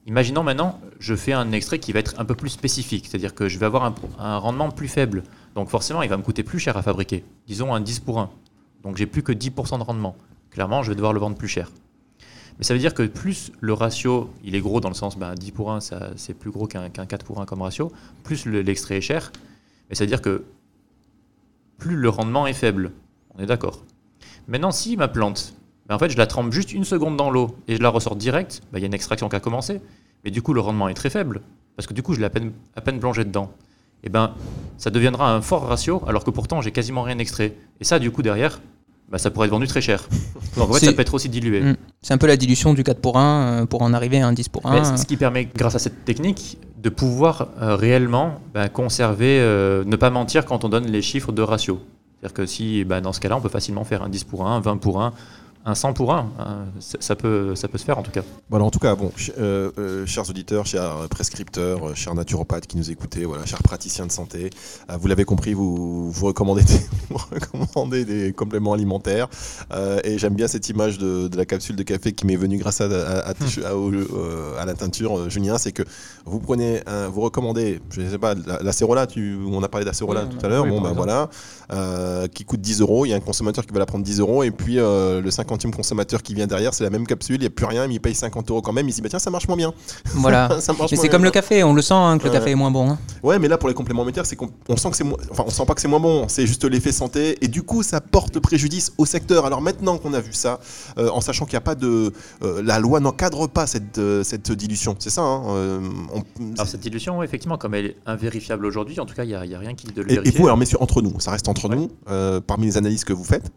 Imaginons 0.08 0.44
maintenant, 0.44 0.80
je 1.00 1.16
fais 1.16 1.34
un 1.34 1.52
extrait 1.52 1.78
qui 1.78 1.92
va 1.92 2.00
être 2.00 2.20
un 2.20 2.26
peu 2.26 2.34
plus 2.34 2.50
spécifique, 2.50 3.06
c'est-à-dire 3.08 3.36
que 3.36 3.48
je 3.48 3.60
vais 3.60 3.68
avoir 3.68 3.94
un, 4.20 4.38
rendement 4.38 4.72
plus 4.72 4.88
faible. 4.88 5.24
Donc 5.54 5.70
forcément, 5.70 6.02
il 6.02 6.10
va 6.10 6.18
me 6.18 6.24
coûter 6.24 6.44
plus 6.44 6.60
cher 6.60 6.76
à 6.76 6.82
fabriquer. 6.82 7.24
Disons 7.48 7.74
un 7.74 7.80
10 7.80 8.00
pour 8.00 8.20
1. 8.20 8.30
Donc 8.84 8.98
j'ai 8.98 9.06
plus 9.06 9.22
que 9.22 9.32
10% 9.32 9.78
de 9.78 9.84
rendement. 9.84 10.16
Clairement, 10.50 10.82
je 10.82 10.90
vais 10.90 10.96
devoir 10.96 11.14
le 11.14 11.20
vendre 11.20 11.38
plus 11.38 11.48
cher. 11.48 11.72
Mais 12.58 12.64
ça 12.64 12.74
veut 12.74 12.80
dire 12.80 12.96
que 12.96 13.04
plus 13.04 13.52
le 13.60 13.74
ratio, 13.74 14.32
il 14.44 14.56
est 14.56 14.60
gros 14.60 14.82
dans 14.82 14.90
le 14.90 14.96
sens, 14.96 15.18
10 15.18 15.20
ben, 15.20 15.36
pour 15.54 15.72
1, 15.72 15.80
c'est 16.16 16.34
plus 16.34 16.52
gros 16.52 16.66
qu'un 16.66 16.90
4 16.90 17.24
pour 17.24 17.40
1 17.40 17.46
comme 17.46 17.62
ratio, 17.62 17.92
plus 18.24 18.48
l'extrait 18.48 18.98
est 18.98 19.02
cher. 19.02 19.32
Mais 19.90 19.96
ça 19.96 20.04
veut 20.04 20.10
dire 20.10 20.22
que 20.22 20.46
plus 21.82 21.96
le 21.96 22.10
rendement 22.10 22.46
est 22.46 22.54
faible. 22.54 22.92
On 23.36 23.42
est 23.42 23.48
d'accord. 23.48 23.84
Maintenant, 24.48 24.72
si 24.72 24.96
ma 24.98 25.08
plante, 25.08 25.56
ben 25.88 25.96
en 25.96 26.00
fait, 26.00 26.12
je 26.12 26.18
la 26.18 26.28
trempe 26.28 26.54
juste 26.54 26.74
une 26.74 26.84
seconde 26.84 27.18
dans 27.18 27.32
l'eau 27.32 27.58
et 27.68 27.76
je 27.76 27.82
la 27.82 27.90
ressors 27.90 28.16
direct, 28.16 28.62
ben, 28.72 28.78
il 28.78 28.82
y 28.82 28.86
a 28.86 28.88
une 28.88 28.94
extraction 28.94 29.28
qui 29.30 29.36
a 29.36 29.40
commencé, 29.40 29.82
mais 30.24 30.30
du 30.30 30.44
coup, 30.44 30.54
le 30.54 30.62
rendement 30.62 30.90
est 30.90 30.94
très 30.94 31.10
faible, 31.10 31.42
parce 31.76 31.88
que 31.88 31.96
du 31.96 32.04
coup, 32.04 32.14
je 32.14 32.20
l'ai 32.20 32.26
à 32.26 32.30
peine, 32.30 32.52
à 32.76 32.82
peine 32.82 33.00
plongé 33.00 33.26
dedans. 33.26 33.52
Et 34.04 34.10
ben, 34.10 34.36
ça 34.78 34.92
deviendra 34.92 35.34
un 35.34 35.42
fort 35.42 35.66
ratio, 35.66 36.04
alors 36.06 36.24
que 36.24 36.30
pourtant, 36.30 36.62
j'ai 36.62 36.72
quasiment 36.72 37.02
rien 37.02 37.18
extrait. 37.18 37.56
Et 37.80 37.84
ça, 37.84 37.98
du 37.98 38.12
coup, 38.12 38.22
derrière, 38.22 38.62
ben, 39.12 39.18
ça 39.18 39.30
pourrait 39.30 39.48
être 39.48 39.52
vendu 39.52 39.68
très 39.68 39.82
cher. 39.82 40.08
Donc 40.58 40.70
en 40.70 40.74
fait, 40.74 40.86
ça 40.86 40.94
peut 40.94 41.02
être 41.02 41.14
aussi 41.14 41.28
dilué. 41.28 41.62
Hmm. 41.62 41.76
C'est 42.02 42.14
un 42.14 42.18
peu 42.18 42.28
la 42.28 42.38
dilution 42.38 42.74
du 42.74 42.84
4 42.84 43.00
pour 43.00 43.18
1 43.18 43.24
euh, 43.62 43.66
pour 43.66 43.82
en 43.82 43.94
arriver 43.94 44.22
à 44.22 44.28
un 44.28 44.34
10 44.34 44.50
pour 44.50 44.66
1. 44.66 44.98
ce 44.98 45.06
qui 45.06 45.18
permet, 45.18 45.50
grâce 45.54 45.76
à 45.76 45.80
cette 45.80 46.06
technique, 46.06 46.58
de 46.78 46.90
pouvoir 46.90 47.50
euh, 47.62 47.76
réellement 47.76 48.40
ben, 48.54 48.70
conserver, 48.70 49.40
euh, 49.40 49.84
ne 49.86 49.96
pas 49.98 50.10
mentir 50.10 50.46
quand 50.46 50.64
on 50.64 50.70
donne 50.70 50.88
les 50.88 51.02
chiffres 51.02 51.32
de 51.32 51.42
ratio. 51.42 51.80
C'est-à-dire 52.20 52.34
que 52.34 52.46
si, 52.46 52.86
ben, 52.86 53.02
dans 53.02 53.14
ce 53.14 53.20
cas-là, 53.20 53.38
on 53.38 53.42
peut 53.42 53.50
facilement 53.50 53.84
faire 53.84 54.02
un 54.02 54.10
10 54.10 54.24
pour 54.24 54.48
1, 54.48 54.58
un 54.58 54.60
20 54.62 54.78
pour 54.78 55.02
1, 55.02 55.14
un 55.64 55.76
100 55.76 55.94
pour 55.94 56.14
1, 56.14 56.32
hein. 56.40 56.66
ça, 56.80 57.16
peut, 57.16 57.54
ça 57.56 57.68
peut 57.68 57.78
se 57.78 57.86
faire 57.86 58.00
en 58.00 58.02
tout 58.02 58.10
cas. 58.10 58.24
Voilà, 58.50 58.66
en 58.66 58.72
tout 58.72 58.80
cas, 58.80 58.96
bon, 58.96 59.12
euh, 59.38 59.72
euh, 59.78 60.06
chers 60.08 60.28
auditeurs, 60.30 60.66
chers 60.66 60.98
euh, 60.98 61.08
prescripteurs, 61.08 61.96
chers 61.96 62.16
naturopathes 62.16 62.66
qui 62.66 62.78
nous 62.78 62.90
écoutez, 62.90 63.26
voilà, 63.26 63.46
chers 63.46 63.62
praticiens 63.62 64.08
de 64.08 64.12
santé, 64.12 64.50
vous 65.00 65.08
l'avez 65.08 65.24
compris, 65.24 65.54
vous, 65.54 66.10
vous, 66.10 66.26
recommandez 66.26 66.64
des, 68.06 68.34
compléments 68.36 68.74
alimentaires. 68.74 69.28
et 70.04 70.18
j'aime 70.18 70.34
bien 70.34 70.48
cette 70.48 70.68
image 70.70 70.98
de, 70.98 71.30
la 71.36 71.46
capsule 71.46 71.76
de 71.76 71.84
café 71.84 72.12
qui 72.12 72.26
m'est 72.26 72.36
venue 72.36 72.58
grâce 72.58 72.82
à, 72.82 72.86
à, 72.86 73.34
hmm. 73.34 74.66
la 74.66 74.74
teinture, 74.74 75.30
Julien, 75.30 75.60
c'est 75.60 75.72
que 75.72 75.84
vous 76.26 76.40
prenez, 76.40 76.82
vous 77.12 77.22
recommandez, 77.22 77.80
je 77.92 78.02
ne 78.02 78.10
sais 78.10 78.18
pas, 78.18 78.34
l'acérola, 78.62 79.06
la 79.06 79.22
on 79.48 79.62
a 79.62 79.70
parlé 79.70 79.86
d'acérola 79.86 80.24
oui, 80.24 80.36
tout 80.36 80.44
à 80.46 80.50
l'heure, 80.50 80.66
bon, 80.66 80.82
bah, 80.82 80.94
voilà, 80.96 81.30
qui 82.30 82.46
coûte 82.46 82.62
10 82.62 82.82
euros, 82.82 83.06
il 83.06 83.10
y 83.10 83.14
a 83.14 83.18
un 83.18 83.22
consommateur 83.22 83.66
qui 83.66 83.74
va 83.74 83.80
la 83.80 83.86
prendre 83.86 84.04
10 84.04 84.20
euros, 84.20 84.44
et 84.44 84.52
puis 84.52 84.76
le 84.76 85.30
50 85.30 85.51
consommateur 85.58 86.22
qui 86.22 86.34
vient 86.34 86.48
derrière, 86.48 86.74
c'est 86.74 86.84
la 86.84 86.90
même 86.90 87.06
capsule, 87.06 87.36
il 87.36 87.42
n'y 87.42 87.48
a 87.48 87.50
plus 87.50 87.66
rien, 87.66 87.88
mais 87.88 87.96
il 87.96 88.00
paye 88.00 88.16
50 88.16 88.50
euros 88.52 88.62
quand 88.62 88.74
même, 88.74 88.88
il 88.88 88.92
se 88.92 88.98
dit 88.98 89.02
bah, 89.02 89.10
tiens, 89.10 89.20
ça 89.20 89.30
marche 89.30 89.48
moins 89.48 89.58
bien. 89.58 89.74
Voilà. 90.16 90.50
ça 90.60 90.74
marche 90.74 90.92
mais 90.92 90.98
c'est 90.98 91.10
comme 91.10 91.24
le 91.24 91.32
café, 91.32 91.64
on 91.64 91.74
le 91.74 91.82
sent 91.82 91.94
hein, 91.94 92.18
que 92.18 92.26
le 92.26 92.32
café 92.32 92.52
est 92.52 92.56
moins 92.56 92.72
bon. 92.72 92.92
Hein. 92.92 93.00
Ouais, 93.24 93.40
mais 93.40 93.48
là 93.48 93.58
pour 93.58 93.70
les 93.70 93.76
compléments 93.76 94.02
alimentaires, 94.02 94.26
c'est 94.26 94.36
qu'on 94.36 94.50
on 94.70 94.78
sent 94.78 94.92
que 94.92 94.98
c'est 94.98 95.04
mo... 95.04 95.18
enfin, 95.30 95.44
on 95.46 95.50
sent 95.50 95.66
pas 95.66 95.74
que 95.74 95.82
c'est 95.82 95.88
moins 95.88 96.00
bon, 96.00 96.26
c'est 96.28 96.48
juste 96.48 96.64
l'effet 96.66 96.92
santé 96.92 97.38
et 97.42 97.48
du 97.48 97.64
coup, 97.64 97.84
ça 97.84 98.02
porte 98.02 98.40
préjudice 98.40 98.94
au 98.98 99.06
secteur. 99.06 99.46
Alors 99.46 99.62
maintenant 99.62 99.98
qu'on 99.98 100.14
a 100.14 100.22
vu 100.22 100.34
ça, 100.34 100.60
euh, 100.98 101.10
en 101.10 101.22
sachant 101.22 101.46
qu'il 101.46 101.54
n'y 101.54 101.58
a 101.58 101.62
pas 101.62 101.76
de 101.76 102.14
euh, 102.44 102.62
la 102.64 102.80
loi 102.80 103.00
n'encadre 103.00 103.48
pas 103.48 103.68
cette 103.68 103.98
euh, 103.98 104.24
cette 104.24 104.52
dilution, 104.52 104.96
c'est 105.00 105.10
ça. 105.10 105.22
Hein, 105.22 105.82
alors 106.56 106.68
cette 106.68 106.82
dilution, 106.82 107.24
effectivement, 107.24 107.58
comme 107.58 107.74
elle 107.74 107.86
est 107.86 107.98
invérifiable 108.06 108.66
aujourd'hui, 108.66 109.00
en 109.00 109.06
tout 109.06 109.16
cas, 109.16 109.24
il 109.24 109.28
n'y 109.28 109.36
a, 109.36 109.60
rien 109.60 109.74
qui 109.74 109.88
le 109.88 110.04
vérifie. 110.04 110.30
Et, 110.36 110.38
vous 110.38 110.46
alors 110.46 110.58
messieurs, 110.58 110.78
entre 110.82 111.02
nous, 111.02 111.20
ça 111.20 111.32
reste 111.32 111.48
entre 111.48 111.70
nous 111.70 111.90
parmi 112.48 112.66
les 112.66 112.78
analyses 112.78 113.04
que 113.04 113.14
vous 113.14 113.24
faites, 113.24 113.52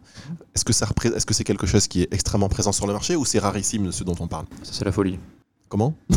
est-ce 0.55 0.65
que 0.65 0.73
ça 0.73 0.87
est-ce 1.03 1.25
que 1.25 1.33
c'est 1.33 1.43
quelque 1.43 1.67
chose 1.67 1.84
qui 1.87 2.03
est 2.03 2.13
extrêmement 2.13 2.49
présent 2.49 2.71
sur 2.71 2.87
le 2.87 2.93
marché 2.93 3.15
ou 3.15 3.25
c'est 3.25 3.39
rarissime 3.39 3.91
ce 3.91 4.03
dont 4.03 4.15
on 4.19 4.27
parle? 4.27 4.45
Ça, 4.63 4.71
c'est 4.73 4.85
la 4.85 4.91
folie. 4.91 5.19
Comment? 5.67 5.95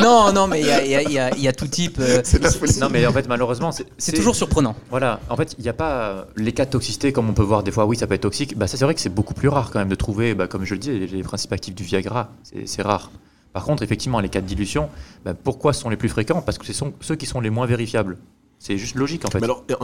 Non, 0.00 0.32
non, 0.32 0.46
mais 0.46 0.60
il 0.60 0.66
y, 0.66 1.42
y 1.42 1.48
a, 1.48 1.52
tout 1.52 1.66
type. 1.66 1.98
Euh, 2.00 2.20
c'est 2.24 2.42
la 2.42 2.50
folie. 2.50 2.78
Non, 2.78 2.88
mais 2.90 3.06
en 3.06 3.12
fait, 3.12 3.28
malheureusement, 3.28 3.70
c'est 3.72 4.12
toujours 4.12 4.36
surprenant. 4.36 4.74
Voilà, 4.90 5.20
en 5.28 5.36
fait, 5.36 5.54
il 5.58 5.62
n'y 5.62 5.68
a 5.68 5.74
pas 5.74 6.26
les 6.36 6.52
cas 6.52 6.64
de 6.64 6.70
toxicité 6.70 7.12
comme 7.12 7.28
on 7.28 7.34
peut 7.34 7.42
voir 7.42 7.62
des 7.62 7.70
fois. 7.70 7.86
Oui, 7.86 7.96
ça 7.96 8.06
peut 8.06 8.14
être 8.14 8.22
toxique. 8.22 8.56
Bah, 8.56 8.66
ça, 8.66 8.76
c'est 8.76 8.84
vrai 8.84 8.94
que 8.94 9.00
c'est 9.00 9.14
beaucoup 9.14 9.34
plus 9.34 9.48
rare 9.48 9.70
quand 9.70 9.78
même 9.78 9.88
de 9.88 9.94
trouver, 9.94 10.34
bah, 10.34 10.46
comme 10.46 10.64
je 10.64 10.74
le 10.74 10.80
dis, 10.80 11.06
les 11.06 11.22
principes 11.22 11.52
actifs 11.52 11.74
du 11.74 11.82
Viagra. 11.82 12.30
C'est 12.66 12.82
rare. 12.82 13.10
Par 13.52 13.64
contre, 13.64 13.82
effectivement, 13.82 14.20
les 14.20 14.28
cas 14.28 14.40
de 14.40 14.46
dilution, 14.46 14.88
bah, 15.24 15.34
pourquoi 15.34 15.72
ce 15.72 15.80
sont 15.80 15.90
les 15.90 15.96
plus 15.96 16.08
fréquents? 16.08 16.40
Parce 16.40 16.58
que 16.58 16.66
ce 16.66 16.72
sont 16.72 16.92
ceux 17.00 17.16
qui 17.16 17.26
sont 17.26 17.40
les 17.40 17.50
moins 17.50 17.66
vérifiables. 17.66 18.16
C'est 18.62 18.76
juste 18.76 18.94
logique 18.94 19.24
en 19.24 19.30
fait. 19.30 19.42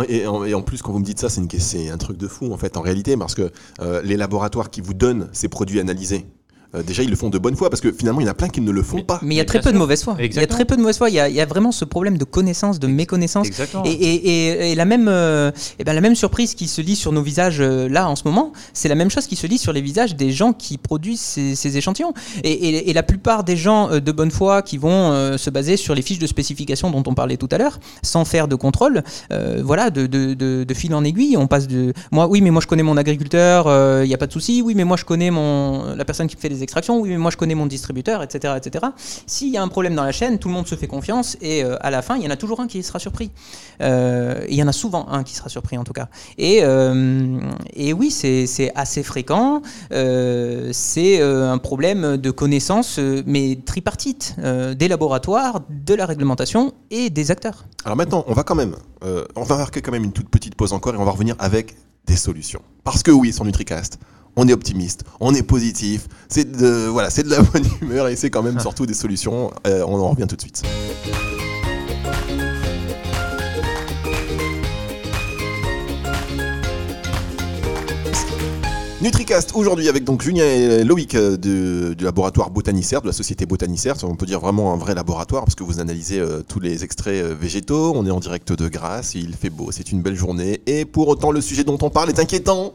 et, 0.09 0.27
en, 0.27 0.63
plus, 0.63 0.83
quand 0.83 0.93
vous 0.93 0.99
me 0.99 1.05
dites 1.05 1.19
ça, 1.19 1.31
c'est 1.31 1.89
un 1.89 1.97
truc 1.97 2.19
de 2.19 2.29
fou 2.29 2.53
en 2.53 2.59
fait, 2.59 2.77
en 2.77 2.83
réalité, 2.83 3.17
parce 3.17 3.35
que 3.35 3.51
euh, 3.81 4.03
les 4.03 4.19
laboratoires 4.19 4.69
qui 4.69 4.83
vous 4.83 4.93
donnent 4.93 5.31
ces 5.33 5.49
produits 5.49 5.81
analysés, 5.81 6.27
euh, 6.77 6.83
déjà 6.83 7.03
ils 7.03 7.11
le 7.11 7.17
font 7.17 7.31
de 7.31 7.39
bonne 7.39 7.57
foi 7.57 7.71
parce 7.71 7.81
que 7.81 7.93
finalement 7.93 8.21
il 8.21 8.25
y 8.25 8.29
en 8.29 8.33
a 8.33 8.35
plein 8.35 8.49
qui 8.49 8.61
ne 8.61 8.71
le 8.71 8.83
font 8.83 9.03
pas. 9.03 9.21
Mais 9.23 9.35
il 9.35 9.39
y 9.39 9.41
a 9.41 9.45
très 9.45 9.61
peu 9.61 9.73
de 9.73 9.79
mauvaise 9.79 10.03
foi. 10.03 10.17
Il 10.21 10.35
y 10.35 10.39
a 10.39 10.47
très 10.47 10.65
peu 10.65 10.77
de 10.77 10.81
mauvaise 10.81 10.99
foi. 10.99 11.11
Il 11.11 11.15
y 11.15 11.41
a, 11.41 11.47
vraiment 11.47 11.73
ce 11.73 11.85
problème 11.85 12.19
de 12.19 12.25
connaissance, 12.25 12.79
de 12.79 12.87
méconnaissance. 12.87 13.49
Et, 13.85 14.71
et, 14.71 14.75
la 14.75 14.85
même, 14.85 15.07
euh, 15.09 15.53
et 15.79 15.85
ben, 15.85 15.93
la 15.93 16.01
même 16.01 16.17
surprise 16.17 16.55
qui 16.55 16.67
se 16.67 16.81
lit 16.81 16.97
sur 16.97 17.13
nos 17.13 17.23
visages 17.23 17.61
euh, 17.61 17.89
là 17.89 18.09
en 18.09 18.17
ce 18.17 18.25
moment, 18.25 18.53
c'est 18.73 18.89
la 18.89 18.95
même 18.95 19.11
chose 19.11 19.27
qui 19.27 19.37
se 19.37 19.47
lit 19.47 19.59
sur 19.59 19.73
les 19.73 19.81
visages 19.81 20.17
des 20.17 20.33
gens 20.33 20.53
qui 20.53 20.77
produisent 20.77 21.21
ces, 21.21 21.77
échantillons. 21.77 22.13
Et, 22.43 22.93
la 22.97 23.03
plupart 23.03 23.45
des 23.45 23.57
gens 23.57 23.91
de 24.01 24.13
bonne 24.13 24.31
foi 24.31 24.63
qui 24.63 24.79
vont 24.79 25.37
se 25.37 25.51
baser 25.51 25.77
sur 25.77 25.95
les 25.95 26.01
fiches 26.01 26.19
de 26.19 26.27
spécification 26.27 26.91
dont 26.91 27.03
on 27.07 27.15
parlait 27.15 27.37
tout 27.37 27.49
à 27.51 27.59
l'heure, 27.59 27.79
sans 28.03 28.25
faire 28.25 28.49
de 28.49 28.55
contrôle, 28.55 29.03
voilà, 29.63 29.91
de, 29.91 30.07
de, 30.07 30.35
de, 30.35 30.75
fil 30.75 30.95
en 30.95 31.05
aiguille, 31.05 31.37
on 31.37 31.47
passe 31.47 31.67
de 31.67 31.93
moi, 32.11 32.27
oui, 32.27 32.41
mais 32.41 32.51
moi 32.51 32.63
je 32.63 32.67
connais 32.67 32.83
mon 32.83 32.97
agriculteur, 32.97 33.67
il 34.03 34.09
n'y 34.09 34.15
a 34.15 34.19
pas 34.19 34.27
de 34.27 34.33
souci. 34.33 34.63
Oui, 34.63 34.75
mais 34.75 34.85
moi 34.85 34.97
je 34.97 35.05
connais 35.05 35.31
mon 35.31 35.95
la 35.95 36.05
personne 36.05 36.27
qui 36.27 36.37
me 36.37 36.41
fait 36.41 36.49
les 36.49 36.63
extractions, 36.67 36.99
oui 37.01 37.11
mais 37.11 37.17
moi 37.17 37.31
je 37.31 37.37
connais 37.37 37.55
mon 37.55 37.67
distributeur, 37.67 38.23
etc. 38.23 38.55
etc. 38.57 38.87
S'il 39.27 39.49
y 39.49 39.57
a 39.57 39.63
un 39.63 39.69
problème 39.69 39.95
dans 39.95 40.05
la 40.05 40.13
chaîne, 40.13 40.39
tout 40.39 40.49
le 40.49 40.55
monde 40.55 40.67
se 40.67 40.75
fait 40.75 40.89
confiance 40.89 41.37
et 41.41 41.63
euh, 41.63 41.77
à 41.81 41.91
la 41.91 42.03
fin, 42.03 42.17
il 42.17 42.25
y 42.25 42.27
en 42.27 42.31
a 42.31 42.37
toujours 42.37 42.61
un 42.61 42.67
qui 42.67 42.83
sera 42.83 42.99
surpris. 42.99 43.31
Euh, 43.81 44.45
il 44.49 44.57
y 44.57 44.63
en 44.63 44.69
a 44.69 44.73
souvent 44.73 45.09
un 45.09 45.23
qui 45.23 45.35
sera 45.35 45.49
surpris 45.49 45.79
en 45.79 45.85
tout 45.85 45.93
cas. 45.93 46.09
Et, 46.39 46.59
euh, 46.63 47.39
et 47.75 47.93
oui, 47.93 48.11
c'est 48.11 48.73
assez 48.75 49.03
fréquent. 49.03 49.63
c'est 49.91 51.23
un 51.23 51.59
problème 51.59 52.17
de 52.17 52.31
connaissance, 52.31 52.99
mais 53.27 53.59
tripartite, 53.65 54.37
des 54.77 54.89
laboratoires, 54.89 55.61
de 55.71 55.95
la 55.95 56.07
réglementation 56.07 56.73
et 56.91 57.11
des 57.11 57.31
acteurs. 57.31 57.65
Alors 57.85 57.97
maintenant, 57.97 58.25
on 58.27 58.35
va 58.35 58.43
quand 58.43 58.55
même, 58.55 58.75
on 59.03 59.43
va 59.43 59.57
marquer 59.57 59.81
quand 59.81 59.93
même 59.93 60.05
une 60.05 60.13
toute 60.13 60.29
petite 60.29 60.55
pause 60.57 60.73
encore 60.73 60.95
et 60.95 60.99
on 60.99 61.05
va 61.05 61.13
revenir 61.13 61.37
avec 61.39 61.77
des 62.07 62.17
solutions. 62.17 62.63
Parce 62.85 63.03
que 63.03 63.11
oui, 63.11 63.33
sur 63.33 63.45
NutriCast, 63.45 63.99
on 64.37 64.47
est 64.49 64.53
optimiste, 64.53 65.05
on 65.19 65.35
est 65.35 65.43
positif, 65.43 66.07
c'est 66.29 66.51
de, 66.51 66.87
voilà, 66.87 67.11
c'est 67.11 67.23
de 67.23 67.31
la 67.31 67.43
bonne 67.43 67.65
humeur 67.81 68.09
et 68.09 68.17
c'est 68.17 68.31
quand 68.31 68.43
même 68.43 68.61
surtout 68.67 68.87
des 68.87 68.95
solutions. 68.95 69.51
Euh, 69.67 69.85
on 69.87 69.99
en 69.99 70.11
revient 70.11 70.27
tout 70.29 70.37
de 70.37 70.41
suite. 70.41 70.63
NutriCast 79.07 79.53
aujourd'hui 79.55 79.89
avec 79.89 80.03
donc 80.03 80.21
Julien 80.21 80.45
et 80.45 80.83
Loïc 80.83 81.15
euh, 81.15 81.37
du 81.37 82.05
laboratoire 82.05 82.51
Botanicère, 82.51 83.03
de 83.03 83.07
la 83.07 83.13
société 83.13 83.47
Botanicère. 83.47 83.95
On 84.03 84.17
peut 84.17 84.27
dire 84.27 84.41
vraiment 84.41 84.73
un 84.73 84.77
vrai 84.77 84.97
laboratoire 84.97 85.45
parce 85.45 85.55
que 85.55 85.63
vous 85.63 85.79
analysez 85.79 86.19
euh, 86.19 86.43
tous 86.43 86.59
les 86.59 86.83
extraits 86.83 87.25
végétaux. 87.25 87.93
On 87.95 88.05
est 88.05 88.11
en 88.11 88.19
direct 88.19 88.53
de 88.53 88.67
Grasse, 88.67 89.15
il 89.15 89.35
fait 89.37 89.49
beau, 89.49 89.71
c'est 89.71 89.93
une 89.93 90.03
belle 90.03 90.17
journée. 90.17 90.61
Et 90.67 90.85
pour 90.85 91.07
autant, 91.07 91.31
le 91.31 91.41
sujet 91.41 91.63
dont 91.63 91.79
on 91.83 91.89
parle 91.89 92.09
est 92.09 92.19
inquiétant. 92.19 92.73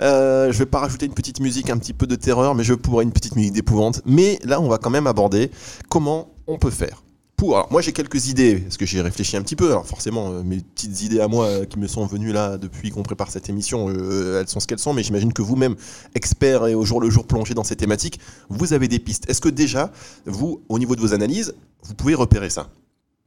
Euh, 0.00 0.50
je 0.50 0.58
vais 0.58 0.64
pas 0.64 0.78
rajouter 0.78 1.04
une 1.04 1.12
petite 1.12 1.40
musique 1.40 1.68
un 1.68 1.76
petit 1.76 1.92
peu 1.92 2.06
de 2.06 2.16
terreur, 2.16 2.54
mais 2.54 2.64
je 2.64 2.72
pourrais 2.72 3.04
une 3.04 3.12
petite 3.12 3.36
musique 3.36 3.52
d'épouvante. 3.52 4.00
Mais 4.06 4.38
là, 4.44 4.62
on 4.62 4.68
va 4.68 4.78
quand 4.78 4.88
même 4.88 5.06
aborder 5.06 5.50
comment 5.90 6.30
on 6.46 6.56
peut 6.56 6.70
faire. 6.70 7.02
Pour, 7.36 7.54
alors 7.54 7.70
moi 7.70 7.82
j'ai 7.82 7.92
quelques 7.92 8.28
idées, 8.28 8.60
parce 8.60 8.78
que 8.78 8.86
j'ai 8.86 9.02
réfléchi 9.02 9.36
un 9.36 9.42
petit 9.42 9.56
peu. 9.56 9.70
Alors 9.70 9.86
forcément, 9.86 10.30
euh, 10.30 10.42
mes 10.42 10.60
petites 10.60 11.02
idées 11.02 11.20
à 11.20 11.28
moi 11.28 11.44
euh, 11.44 11.64
qui 11.66 11.78
me 11.78 11.86
sont 11.86 12.06
venues 12.06 12.32
là 12.32 12.56
depuis 12.56 12.90
qu'on 12.90 13.02
prépare 13.02 13.30
cette 13.30 13.50
émission, 13.50 13.90
euh, 13.90 14.40
elles 14.40 14.48
sont 14.48 14.58
ce 14.58 14.66
qu'elles 14.66 14.78
sont. 14.78 14.94
Mais 14.94 15.02
j'imagine 15.02 15.34
que 15.34 15.42
vous-même, 15.42 15.76
expert 16.14 16.66
et 16.66 16.74
au 16.74 16.84
jour 16.86 16.98
le 16.98 17.10
jour 17.10 17.26
plongé 17.26 17.52
dans 17.52 17.64
ces 17.64 17.76
thématiques, 17.76 18.20
vous 18.48 18.72
avez 18.72 18.88
des 18.88 18.98
pistes. 18.98 19.28
Est-ce 19.28 19.42
que 19.42 19.50
déjà, 19.50 19.92
vous, 20.24 20.62
au 20.70 20.78
niveau 20.78 20.96
de 20.96 21.00
vos 21.02 21.12
analyses, 21.12 21.54
vous 21.82 21.94
pouvez 21.94 22.14
repérer 22.14 22.48
ça? 22.48 22.70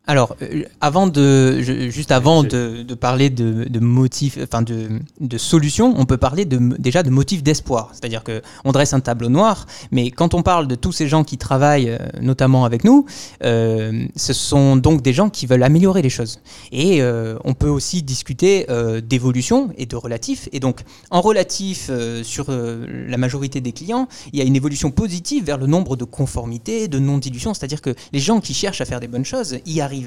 Alors, 0.10 0.36
euh, 0.42 0.64
avant 0.82 1.06
de, 1.06 1.62
juste 1.62 2.12
avant 2.12 2.42
de, 2.42 2.84
parler 2.96 3.30
de, 3.30 3.80
motifs, 3.80 4.40
enfin 4.42 4.64
de, 4.64 4.90
de, 5.20 5.38
solutions, 5.38 5.94
on 5.98 6.06
peut 6.06 6.18
parler 6.18 6.46
déjà 6.46 7.04
de 7.04 7.12
motifs 7.12 7.44
d'espoir. 7.44 7.92
C'est-à-dire 7.94 8.24
que 8.24 8.42
on 8.66 8.72
dresse 8.72 8.94
un 8.94 9.02
tableau 9.02 9.30
noir, 9.30 9.68
mais 9.92 10.10
quand 10.10 10.34
on 10.34 10.42
parle 10.42 10.68
de 10.68 10.74
tous 10.74 10.94
ces 10.94 11.08
gens 11.08 11.24
qui 11.24 11.38
travaillent, 11.38 11.92
euh, 11.92 12.00
notamment 12.24 12.66
avec 12.66 12.86
nous, 12.86 13.06
euh, 13.44 14.08
ce 14.16 14.34
sont 14.34 14.78
donc 14.78 15.04
des 15.04 15.14
gens 15.14 15.30
qui 15.30 15.46
veulent 15.46 15.62
améliorer 15.62 16.02
les 16.02 16.10
choses. 16.10 16.40
Et 16.72 17.04
on 17.44 17.54
peut 17.54 17.70
aussi 17.70 18.02
discuter 18.02 18.66
d'évolution 19.04 19.70
et 19.78 19.86
de 19.86 19.96
relatif. 19.96 20.50
Et 20.54 20.60
donc, 20.60 20.82
en 21.12 21.22
relatif 21.22 21.92
sur 22.24 22.48
la 22.50 23.18
majorité 23.18 23.62
des 23.62 23.74
clients, 23.74 24.08
il 24.34 24.40
y 24.40 24.42
a 24.42 24.46
une 24.46 24.56
évolution 24.56 24.90
positive 24.90 25.46
vers 25.46 25.58
le 25.58 25.68
nombre 25.68 25.96
de 25.96 26.04
conformités, 26.04 26.88
de 26.88 26.98
non-dilution. 26.98 27.54
C'est-à-dire 27.54 27.82
que 27.82 27.94
les 28.12 28.20
gens 28.20 28.40
qui 28.40 28.54
cherchent 28.54 28.82
à 28.82 28.86
faire 28.86 29.00
des 29.00 29.08
bonnes 29.08 29.26
choses 29.26 29.60
y 29.66 29.82
arrivent 29.82 29.99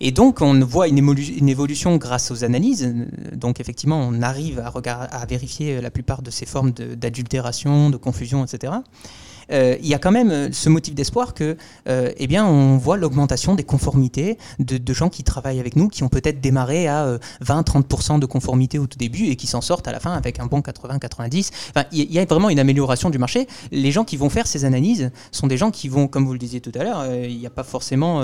et 0.00 0.12
donc, 0.12 0.40
on 0.40 0.60
voit 0.60 0.88
une, 0.88 1.48
évolution 1.48 1.96
grâce 1.96 2.30
aux 2.30 2.44
analyses. 2.44 2.94
Donc, 3.32 3.60
effectivement, 3.60 4.00
on 4.00 4.22
arrive 4.22 4.58
à, 4.58 4.68
à 4.68 5.26
vérifier 5.26 5.80
la 5.80 5.90
plupart 5.90 6.22
de 6.22 6.30
ces 6.30 6.46
formes 6.46 6.72
d'adultération, 6.72 7.90
de 7.90 7.96
confusion, 7.96 8.44
etc. 8.44 8.72
Euh, 9.52 9.76
il 9.80 9.86
y 9.86 9.94
a 9.94 9.98
quand 9.98 10.10
même 10.10 10.30
euh, 10.30 10.48
ce 10.52 10.68
motif 10.68 10.94
d'espoir 10.94 11.34
que, 11.34 11.56
euh, 11.88 12.12
eh 12.16 12.26
bien, 12.26 12.46
on 12.46 12.76
voit 12.76 12.96
l'augmentation 12.96 13.54
des 13.54 13.64
conformités 13.64 14.38
de, 14.58 14.92
gens 14.92 15.08
qui 15.08 15.24
travaillent 15.24 15.60
avec 15.60 15.76
nous, 15.76 15.88
qui 15.88 16.02
ont 16.04 16.08
peut-être 16.08 16.40
démarré 16.40 16.88
à 16.88 17.18
20-30% 17.44 18.18
de 18.18 18.24
conformité 18.24 18.78
au 18.78 18.86
tout 18.86 18.96
début 18.98 19.26
et 19.26 19.36
qui 19.36 19.46
s'en 19.46 19.60
sortent 19.60 19.86
à 19.88 19.92
la 19.92 20.00
fin 20.00 20.12
avec 20.12 20.40
un 20.40 20.46
bon 20.46 20.60
80-90. 20.60 21.50
Enfin, 21.70 21.86
il 21.92 22.10
y 22.10 22.18
a 22.18 22.24
vraiment 22.24 22.48
une 22.48 22.58
amélioration 22.58 23.10
du 23.10 23.18
marché. 23.18 23.46
Les 23.72 23.90
gens 23.90 24.04
qui 24.04 24.16
vont 24.16 24.30
faire 24.30 24.46
ces 24.46 24.64
analyses 24.64 25.10
sont 25.32 25.48
des 25.48 25.58
gens 25.58 25.70
qui 25.70 25.88
vont, 25.88 26.08
comme 26.08 26.24
vous 26.24 26.32
le 26.32 26.38
disiez 26.38 26.62
tout 26.62 26.72
à 26.74 26.82
l'heure, 26.82 27.04
il 27.14 27.36
n'y 27.36 27.46
a 27.46 27.50
pas 27.50 27.62
forcément, 27.62 28.22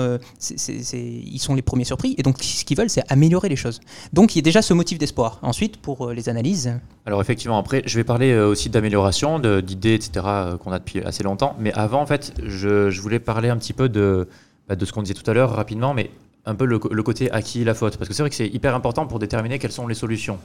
ils 0.59 1.39
sont 1.39 1.53
les 1.53 1.61
premiers 1.61 1.83
surpris 1.83 2.15
et 2.17 2.23
donc 2.23 2.41
ce 2.41 2.65
qu'ils 2.65 2.77
veulent, 2.77 2.89
c'est 2.89 3.03
améliorer 3.11 3.49
les 3.49 3.55
choses. 3.55 3.81
Donc 4.13 4.33
il 4.33 4.39
y 4.39 4.41
a 4.41 4.43
déjà 4.43 4.63
ce 4.63 4.73
motif 4.73 4.97
d'espoir. 4.97 5.37
Ensuite, 5.43 5.77
pour 5.77 6.09
les 6.09 6.27
analyses. 6.27 6.73
Alors 7.05 7.21
effectivement, 7.21 7.59
après, 7.59 7.83
je 7.85 7.97
vais 7.97 8.03
parler 8.03 8.35
aussi 8.35 8.69
d'amélioration, 8.69 9.37
d'idées, 9.39 9.93
etc. 9.93 10.25
qu'on 10.63 10.71
a 10.71 10.79
depuis 10.79 11.01
longtemps. 11.21 11.55
Mais 11.59 11.71
avant, 11.73 12.01
en 12.01 12.07
fait, 12.07 12.33
je, 12.43 12.89
voulais 12.99 13.19
parler 13.19 13.49
un 13.49 13.57
petit 13.57 13.73
peu 13.73 13.89
de, 13.89 14.27
bah, 14.67 14.75
de 14.75 14.83
ce 14.85 14.91
qu'on 14.91 15.03
disait 15.03 15.13
tout 15.13 15.29
à 15.29 15.35
l'heure 15.35 15.51
rapidement, 15.51 15.93
mais 15.93 16.09
un 16.45 16.55
peu 16.55 16.65
le, 16.65 16.79
côté 16.79 17.31
à 17.31 17.43
qui 17.43 17.63
la 17.63 17.75
faute. 17.75 17.97
Parce 17.97 18.07
que 18.07 18.15
c'est 18.15 18.23
vrai 18.23 18.31
que 18.31 18.35
c'est 18.35 18.47
hyper 18.47 18.73
important 18.73 19.05
pour 19.05 19.19
déterminer 19.19 19.59
quelles 19.59 19.71
sont 19.71 19.87
les 19.87 19.93
solutions. 19.93 20.39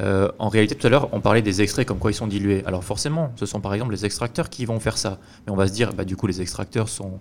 Euh, 0.00 0.30
en 0.38 0.48
réalité, 0.48 0.74
tout 0.74 0.86
à 0.86 0.90
l'heure, 0.90 1.08
on 1.12 1.20
parlait 1.20 1.42
des 1.42 1.62
extraits 1.62 1.86
comme 1.86 1.98
quoi 1.98 2.10
ils 2.10 2.14
sont 2.14 2.26
dilués. 2.26 2.62
Alors 2.66 2.84
forcément, 2.84 3.32
ce 3.36 3.46
sont 3.46 3.60
par 3.60 3.74
exemple 3.74 3.92
les 3.92 4.04
extracteurs 4.04 4.50
qui 4.50 4.64
vont 4.66 4.78
faire 4.78 4.98
ça. 4.98 5.18
Mais 5.46 5.52
on 5.52 5.56
va 5.56 5.66
se 5.66 5.72
dire, 5.72 5.92
bah, 5.92 6.04
du 6.04 6.16
coup, 6.16 6.26
les 6.26 6.40
extracteurs 6.40 6.88
sont, 6.88 7.18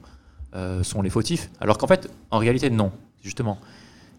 euh, 0.55 0.83
sont 0.83 1.01
les 1.01 1.09
fautifs. 1.09 1.49
Alors 1.59 1.77
qu'en 1.77 1.87
fait, 1.87 2.09
en 2.31 2.37
réalité, 2.37 2.69
non. 2.69 2.91
Justement. 3.23 3.57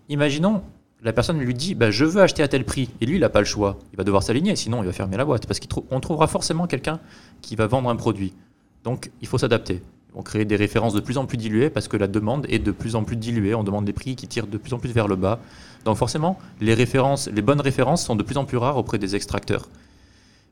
Imaginons, 0.08 0.62
la 1.02 1.12
personne 1.12 1.38
lui 1.38 1.54
dit, 1.54 1.74
bah, 1.74 1.90
je 1.90 2.04
veux 2.04 2.22
acheter 2.22 2.42
à 2.42 2.48
tel 2.48 2.64
prix. 2.64 2.90
Et 3.00 3.06
lui, 3.06 3.16
il 3.16 3.20
n'a 3.20 3.28
pas 3.28 3.40
le 3.40 3.46
choix. 3.46 3.78
Il 3.92 3.96
va 3.96 4.04
devoir 4.04 4.22
s'aligner, 4.22 4.56
sinon 4.56 4.82
il 4.82 4.86
va 4.86 4.92
fermer 4.92 5.16
la 5.16 5.24
boîte. 5.24 5.46
Parce 5.46 5.60
qu'on 5.60 6.00
trouvera 6.00 6.26
forcément 6.26 6.66
quelqu'un 6.66 7.00
qui 7.46 7.54
va 7.54 7.68
vendre 7.68 7.88
un 7.88 7.96
produit. 7.96 8.34
Donc 8.82 9.10
il 9.20 9.28
faut 9.28 9.38
s'adapter. 9.38 9.80
On 10.14 10.22
crée 10.22 10.44
des 10.44 10.56
références 10.56 10.94
de 10.94 11.00
plus 11.00 11.16
en 11.16 11.26
plus 11.26 11.36
diluées 11.36 11.70
parce 11.70 11.86
que 11.86 11.96
la 11.96 12.08
demande 12.08 12.44
est 12.48 12.58
de 12.58 12.72
plus 12.72 12.96
en 12.96 13.04
plus 13.04 13.16
diluée. 13.16 13.54
On 13.54 13.62
demande 13.62 13.84
des 13.84 13.92
prix 13.92 14.16
qui 14.16 14.26
tirent 14.26 14.48
de 14.48 14.58
plus 14.58 14.72
en 14.72 14.78
plus 14.78 14.90
vers 14.90 15.06
le 15.06 15.14
bas. 15.14 15.38
Donc 15.84 15.96
forcément, 15.96 16.38
les 16.60 16.74
références, 16.74 17.28
les 17.28 17.42
bonnes 17.42 17.60
références 17.60 18.04
sont 18.04 18.16
de 18.16 18.24
plus 18.24 18.36
en 18.36 18.44
plus 18.44 18.56
rares 18.56 18.76
auprès 18.76 18.98
des 18.98 19.14
extracteurs. 19.14 19.68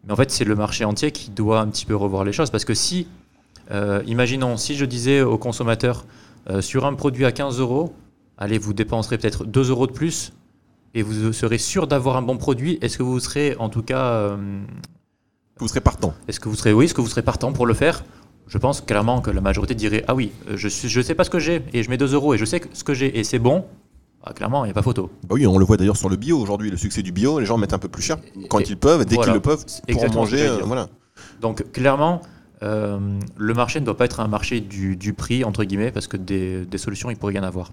Mais 0.05 0.13
en 0.13 0.17
fait, 0.17 0.31
c'est 0.31 0.45
le 0.45 0.55
marché 0.55 0.85
entier 0.85 1.11
qui 1.11 1.31
doit 1.31 1.61
un 1.61 1.67
petit 1.67 1.87
peu 1.87 1.97
revoir 1.97 2.25
les 2.25 2.33
choses 2.33 2.51
parce 2.51 2.65
que 2.65 2.75
si, 2.75 3.09
euh, 3.73 4.03
imaginons, 4.07 4.57
si 4.57 4.77
je 4.77 4.85
disais 4.85 5.23
aux 5.23 5.39
consommateurs 5.39 6.05
euh, 6.51 6.61
sur 6.61 6.85
un 6.87 6.95
produit 6.95 7.25
à 7.25 7.33
15 7.33 7.59
euros, 7.59 7.95
allez, 8.39 8.59
vous 8.59 8.75
dépenserez 8.75 9.19
peut-être 9.19 9.45
2 9.45 9.71
euros 9.71 9.89
de 9.89 9.93
plus 9.93 10.33
et 10.95 11.03
vous 11.03 11.33
serez 11.33 11.59
sûr 11.59 11.89
d'avoir 11.89 12.17
un 12.17 12.23
bon 12.23 12.37
produit. 12.37 12.79
Est-ce 12.83 12.99
que 12.99 13.03
vous 13.03 13.19
serez 13.19 13.57
en 13.59 13.69
tout 13.69 13.83
cas 13.83 14.05
euh, 14.05 14.37
vous 15.59 15.69
serez 15.69 15.81
partant. 15.81 16.15
Est-ce 16.29 16.41
que 16.41 16.49
vous 16.49 16.57
serez, 16.57 16.73
oui, 16.73 16.87
est-ce 16.87 16.95
que 16.95 17.01
vous 17.01 17.09
serez 17.09 17.23
partant 17.23 17.53
pour 17.53 17.67
le 17.67 17.75
faire? 17.75 18.05
Je 18.47 18.59
pense 18.59 18.81
clairement 18.81 19.21
que 19.21 19.31
la 19.31 19.41
majorité 19.41 19.75
dirait 19.75 20.05
ah 20.07 20.15
oui, 20.15 20.33
euh, 20.49 20.57
je 20.57 20.67
ne 20.67 20.89
je 20.89 21.01
sais 21.01 21.15
pas 21.15 21.25
ce 21.25 21.31
que 21.31 21.39
j'ai 21.39 21.63
et 21.73 21.83
je 21.83 21.91
mets 21.91 21.97
2 21.97 22.13
euros 22.13 22.35
et 22.35 22.39
je 22.39 22.45
sais 22.45 22.61
ce 22.73 22.85
que 22.85 22.93
j'ai 22.93 23.19
et 23.19 23.25
c'est 23.25 23.39
bon. 23.39 23.65
Ah, 24.23 24.33
clairement, 24.33 24.65
il 24.65 24.69
n'y 24.69 24.71
a 24.71 24.75
pas 24.75 24.83
photo. 24.83 25.11
Bah 25.29 25.35
oui, 25.35 25.47
on 25.47 25.59
le 25.59 25.65
voit 25.65 25.77
d'ailleurs 25.77 25.97
sur 25.99 26.09
le 26.09 26.17
bio 26.17 26.39
aujourd'hui, 26.39 26.71
le 26.71 26.79
succès 26.79 27.03
du 27.03 27.13
bio, 27.13 27.41
les 27.41 27.47
gens 27.47 27.59
mettent 27.59 27.75
un 27.75 27.79
peu 27.79 27.89
plus 27.89 28.03
cher 28.03 28.17
quand 28.49 28.61
ils 28.61 28.77
peuvent, 28.77 29.05
dès 29.05 29.17
qu'ils 29.17 29.33
le 29.33 29.41
peuvent, 29.41 29.65
pour 29.91 30.13
manger. 30.13 30.47
Euh, 30.47 30.61
voilà. 30.65 30.89
Donc 31.41 31.71
clairement, 31.73 32.23
euh, 32.63 32.99
le 33.37 33.55
marché 33.55 33.81
ne 33.81 33.85
doit 33.85 33.97
pas 33.97 34.07
être 34.07 34.21
un 34.21 34.29
marché 34.29 34.61
du, 34.61 34.97
du 34.97 35.13
prix, 35.13 35.45
entre 35.45 35.65
guillemets, 35.65 35.91
parce 35.91 36.07
que 36.07 36.17
des, 36.17 36.65
des, 36.65 36.79
solutions, 36.79 37.11
il 37.11 37.17
pourrait 37.17 37.35
y 37.35 37.39
en 37.39 37.43
avoir. 37.43 37.73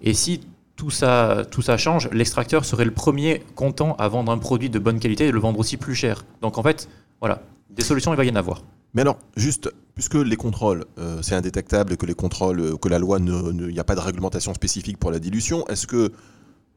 Et 0.00 0.14
si 0.14 0.40
tout 0.76 0.90
ça, 0.90 1.42
tout 1.50 1.62
ça 1.62 1.76
change, 1.76 2.08
l'extracteur 2.12 2.64
serait 2.64 2.84
le 2.84 2.90
premier 2.90 3.42
content 3.54 3.94
à 3.98 4.08
vendre 4.08 4.32
un 4.32 4.38
produit 4.38 4.70
de 4.70 4.78
bonne 4.78 4.98
qualité 4.98 5.26
et 5.26 5.32
le 5.32 5.38
vendre 5.38 5.58
aussi 5.58 5.76
plus 5.76 5.94
cher. 5.94 6.24
Donc 6.40 6.58
en 6.58 6.62
fait, 6.62 6.88
voilà, 7.20 7.42
des 7.70 7.82
solutions, 7.82 8.12
il 8.12 8.16
va 8.16 8.24
y 8.24 8.30
en 8.30 8.36
avoir. 8.36 8.62
Mais 8.94 9.02
alors, 9.02 9.18
juste, 9.36 9.70
puisque 9.94 10.14
les 10.14 10.36
contrôles, 10.36 10.84
euh, 10.98 11.20
c'est 11.22 11.34
indétectable 11.34 11.92
et 11.92 11.96
que 11.96 12.06
les 12.06 12.14
contrôles, 12.14 12.60
euh, 12.60 12.76
que 12.76 12.88
la 12.88 12.98
loi, 12.98 13.18
il 13.18 13.66
n'y 13.66 13.78
a 13.78 13.84
pas 13.84 13.96
de 13.96 14.00
réglementation 14.00 14.54
spécifique 14.54 14.98
pour 14.98 15.10
la 15.10 15.18
dilution, 15.18 15.66
est-ce 15.66 15.86
que 15.86 16.12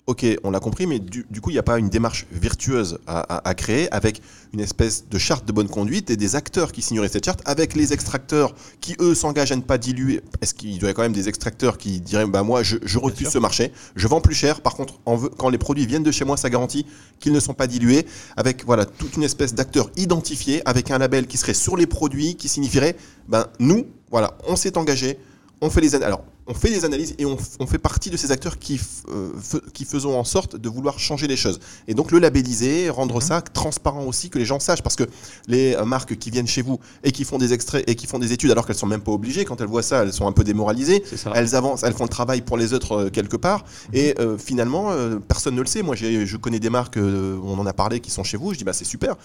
ok, 0.07 0.25
on 0.43 0.51
l'a 0.51 0.61
compris, 0.61 0.87
mais 0.87 0.99
du, 0.99 1.25
coup, 1.41 1.49
il 1.49 1.53
n'y 1.53 1.59
a 1.59 1.63
pas 1.63 1.77
une 1.77 1.89
démarche 1.89 2.25
virtueuse 2.31 2.97
à, 3.07 3.53
créer 3.55 3.93
avec 3.93 4.21
une 4.53 4.61
espèce 4.61 5.05
de 5.09 5.17
charte 5.17 5.45
de 5.45 5.51
bonne 5.51 5.67
conduite 5.67 6.09
et 6.09 6.15
des 6.15 6.37
acteurs 6.37 6.71
qui 6.71 6.81
signeraient 6.81 7.09
cette 7.09 7.25
charte 7.25 7.41
avec 7.43 7.75
les 7.75 7.91
extracteurs 7.91 8.55
qui, 8.79 8.95
eux, 9.01 9.13
s'engagent 9.13 9.51
à 9.51 9.57
ne 9.57 9.61
pas 9.61 9.77
diluer. 9.77 10.21
Est-ce 10.41 10.53
qu'il 10.53 10.71
y 10.71 10.83
aurait 10.83 10.93
quand 10.93 11.01
même 11.01 11.11
des 11.11 11.27
extracteurs 11.27 11.77
qui 11.77 11.99
diraient, 11.99 12.25
bah, 12.25 12.41
moi, 12.43 12.63
je, 12.63 12.77
refuse 12.97 13.27
ce 13.27 13.37
marché, 13.37 13.73
je 13.97 14.07
vends 14.07 14.21
plus 14.21 14.33
cher, 14.33 14.61
par 14.61 14.75
contre, 14.75 14.99
quand 15.37 15.49
les 15.49 15.57
produits 15.57 15.85
viennent 15.85 16.03
de 16.03 16.11
chez 16.11 16.23
moi, 16.23 16.37
ça 16.37 16.49
garantit 16.49 16.85
qu'ils 17.19 17.33
ne 17.33 17.41
sont 17.41 17.53
pas 17.53 17.67
dilués, 17.67 18.05
avec 18.37 18.65
voilà, 18.65 18.85
toute 18.85 19.17
une 19.17 19.23
espèce 19.23 19.55
d'acteurs 19.55 19.91
identifiés, 19.97 20.61
avec 20.65 20.89
un 20.89 20.99
label 20.99 21.27
qui 21.27 21.37
serait 21.37 21.53
sur 21.53 21.75
les 21.75 21.85
produits, 21.85 22.35
qui 22.35 22.47
signifierait, 22.47 22.95
ben, 23.27 23.47
nous, 23.59 23.85
voilà, 24.09 24.37
on 24.47 24.55
s'est 24.55 24.77
engagé, 24.77 25.19
on 25.61 25.69
fait 25.69 25.81
les 25.81 25.95
alors 25.95 26.23
on 26.47 26.53
fait 26.53 26.69
des 26.69 26.85
analyses 26.85 27.13
et 27.17 27.25
on, 27.25 27.37
fait 27.37 27.77
partie 27.77 28.09
de 28.09 28.15
ces 28.17 28.31
acteurs 28.31 28.57
qui, 28.57 28.79
euh, 29.09 29.31
qui 29.73 29.83
faisons 29.83 30.17
en 30.17 30.23
sorte 30.23 30.55
de 30.55 30.69
vouloir 30.69 30.97
changer 30.97 31.27
les 31.27 31.35
choses. 31.35 31.59
Et 31.87 31.93
donc 31.93 32.11
le 32.11 32.19
labelliser, 32.19 32.89
rendre 32.89 33.15
mhm. 33.15 33.21
ça 33.21 33.41
transparent 33.41 34.05
aussi, 34.05 34.29
que 34.29 34.39
les 34.39 34.45
gens 34.45 34.59
sachent, 34.59 34.81
parce 34.81 34.95
que 34.95 35.03
les 35.47 35.75
euh, 35.75 35.83
marques 35.83 36.15
qui 36.17 36.31
viennent 36.31 36.47
chez 36.47 36.61
vous 36.61 36.79
et 37.03 37.11
qui 37.11 37.25
font 37.25 37.37
des 37.37 37.53
extraits 37.53 37.83
et 37.87 37.95
qui 37.95 38.07
font 38.07 38.17
des 38.17 38.31
études 38.31 38.51
alors 38.51 38.65
qu'elles 38.65 38.77
sont 38.77 38.87
même 38.87 39.01
pas 39.01 39.11
obligées, 39.11 39.43
quand 39.43 39.59
elles 39.59 39.67
voient 39.67 39.83
ça, 39.83 40.03
elles 40.03 40.13
sont 40.13 40.25
un 40.25 40.31
peu 40.31 40.45
démoralisées, 40.45 41.03
elles 41.35 41.53
avancent, 41.55 41.83
elles 41.83 41.93
font 41.93 42.05
le 42.05 42.09
travail 42.09 42.41
pour 42.41 42.55
les 42.55 42.73
autres 42.73 42.93
euh, 42.93 43.09
quelque 43.09 43.35
part, 43.35 43.65
mhm. 43.91 43.99
et 43.99 44.15
finalement 44.37 44.91
personne 45.27 45.55
ne 45.55 45.61
le 45.61 45.67
sait. 45.67 45.81
Moi 45.81 45.95
je 45.95 46.37
connais 46.37 46.59
des 46.59 46.69
marques, 46.69 46.97
on 46.97 47.59
en 47.59 47.65
a 47.65 47.73
parlé, 47.73 47.99
qui 47.99 48.11
sont 48.11 48.23
chez 48.23 48.37
vous, 48.37 48.53
je 48.53 48.57
dis 48.57 48.63
bah 48.63 48.73
c'est 48.73 48.85
super, 48.85 49.15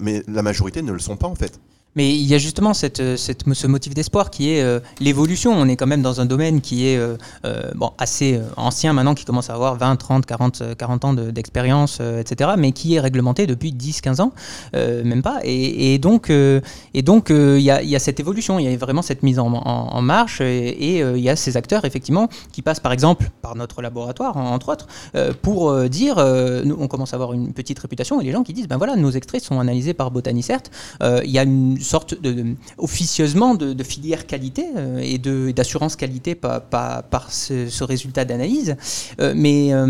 mais 0.00 0.22
la 0.28 0.42
majorité 0.42 0.82
ne 0.82 0.92
le 0.92 0.98
sont 0.98 1.16
pas 1.16 1.26
en 1.26 1.34
fait. 1.34 1.60
Mais 1.96 2.14
il 2.14 2.26
y 2.26 2.34
a 2.34 2.38
justement 2.38 2.74
cette, 2.74 3.00
euh, 3.00 3.16
cette 3.16 3.44
ce 3.52 3.66
motif 3.66 3.94
d'espoir 3.94 4.30
qui 4.30 4.50
est 4.50 4.62
euh, 4.62 4.80
l'évolution. 5.00 5.52
On 5.52 5.68
est 5.68 5.76
quand 5.76 5.86
même 5.86 6.02
dans 6.02 6.20
un 6.20 6.26
domaine 6.26 6.60
qui 6.60 6.88
est 6.88 6.96
euh, 6.96 7.16
bon, 7.74 7.92
assez 7.98 8.40
ancien 8.56 8.92
maintenant, 8.92 9.14
qui 9.14 9.24
commence 9.24 9.50
à 9.50 9.54
avoir 9.54 9.76
20, 9.76 9.96
30, 9.96 10.26
40, 10.26 10.76
40 10.76 11.04
ans 11.04 11.14
d'expérience, 11.14 12.00
etc., 12.00 12.52
mais 12.58 12.72
qui 12.72 12.94
est 12.94 13.00
réglementé 13.00 13.46
depuis 13.46 13.72
10, 13.72 14.00
15 14.00 14.20
ans, 14.20 14.32
même 14.72 15.22
pas. 15.22 15.40
Et, 15.44 15.94
et 15.94 15.98
donc, 15.98 16.30
et 16.30 17.02
donc 17.02 17.30
il 17.30 17.60
y, 17.60 17.70
a, 17.70 17.82
y, 17.82 17.94
a, 17.94 17.98
cette 17.98 18.20
évolution, 18.20 18.58
il 18.58 18.70
y 18.70 18.74
a 18.74 18.76
vraiment 18.76 19.02
cette 19.02 19.22
mise 19.22 19.38
en, 19.38 20.02
marche, 20.02 20.40
et, 20.40 20.98
il 20.98 21.20
y 21.20 21.28
a 21.28 21.36
ces 21.36 21.56
acteurs, 21.56 21.84
effectivement, 21.84 22.28
qui 22.52 22.62
passent 22.62 22.80
par 22.80 22.92
exemple 22.92 23.30
par 23.42 23.54
notre 23.56 23.82
laboratoire, 23.82 24.36
entre 24.36 24.70
autres, 24.70 24.86
pour 25.42 25.88
dire, 25.88 26.16
nous, 26.64 26.76
on 26.78 26.88
commence 26.88 27.12
à 27.12 27.16
avoir 27.16 27.32
une 27.32 27.52
petite 27.52 27.78
réputation, 27.78 28.20
et 28.20 28.24
les 28.24 28.32
gens 28.32 28.42
qui 28.42 28.52
disent, 28.52 28.68
ben 28.68 28.78
voilà, 28.78 28.96
nos 28.96 29.10
extraits 29.10 29.42
sont 29.42 29.60
analysés 29.60 29.94
par 29.94 30.10
Botanicert, 30.10 30.62
il 31.02 31.30
y 31.30 31.38
a 31.38 31.42
une 31.42 31.76
sorte 31.84 32.20
de, 32.20 32.56
officieusement 32.78 33.54
de, 33.54 33.84
filière 33.84 34.26
qualité 34.26 34.66
euh, 34.76 34.98
et 35.02 35.18
d'assurance 35.52 35.96
qualité 35.96 36.34
par, 36.34 36.62
par, 36.62 37.32
ce, 37.32 37.84
résultat 37.84 38.24
d'analyse. 38.24 38.76
Euh, 39.20 39.34
mais, 39.36 39.72
euh, 39.72 39.86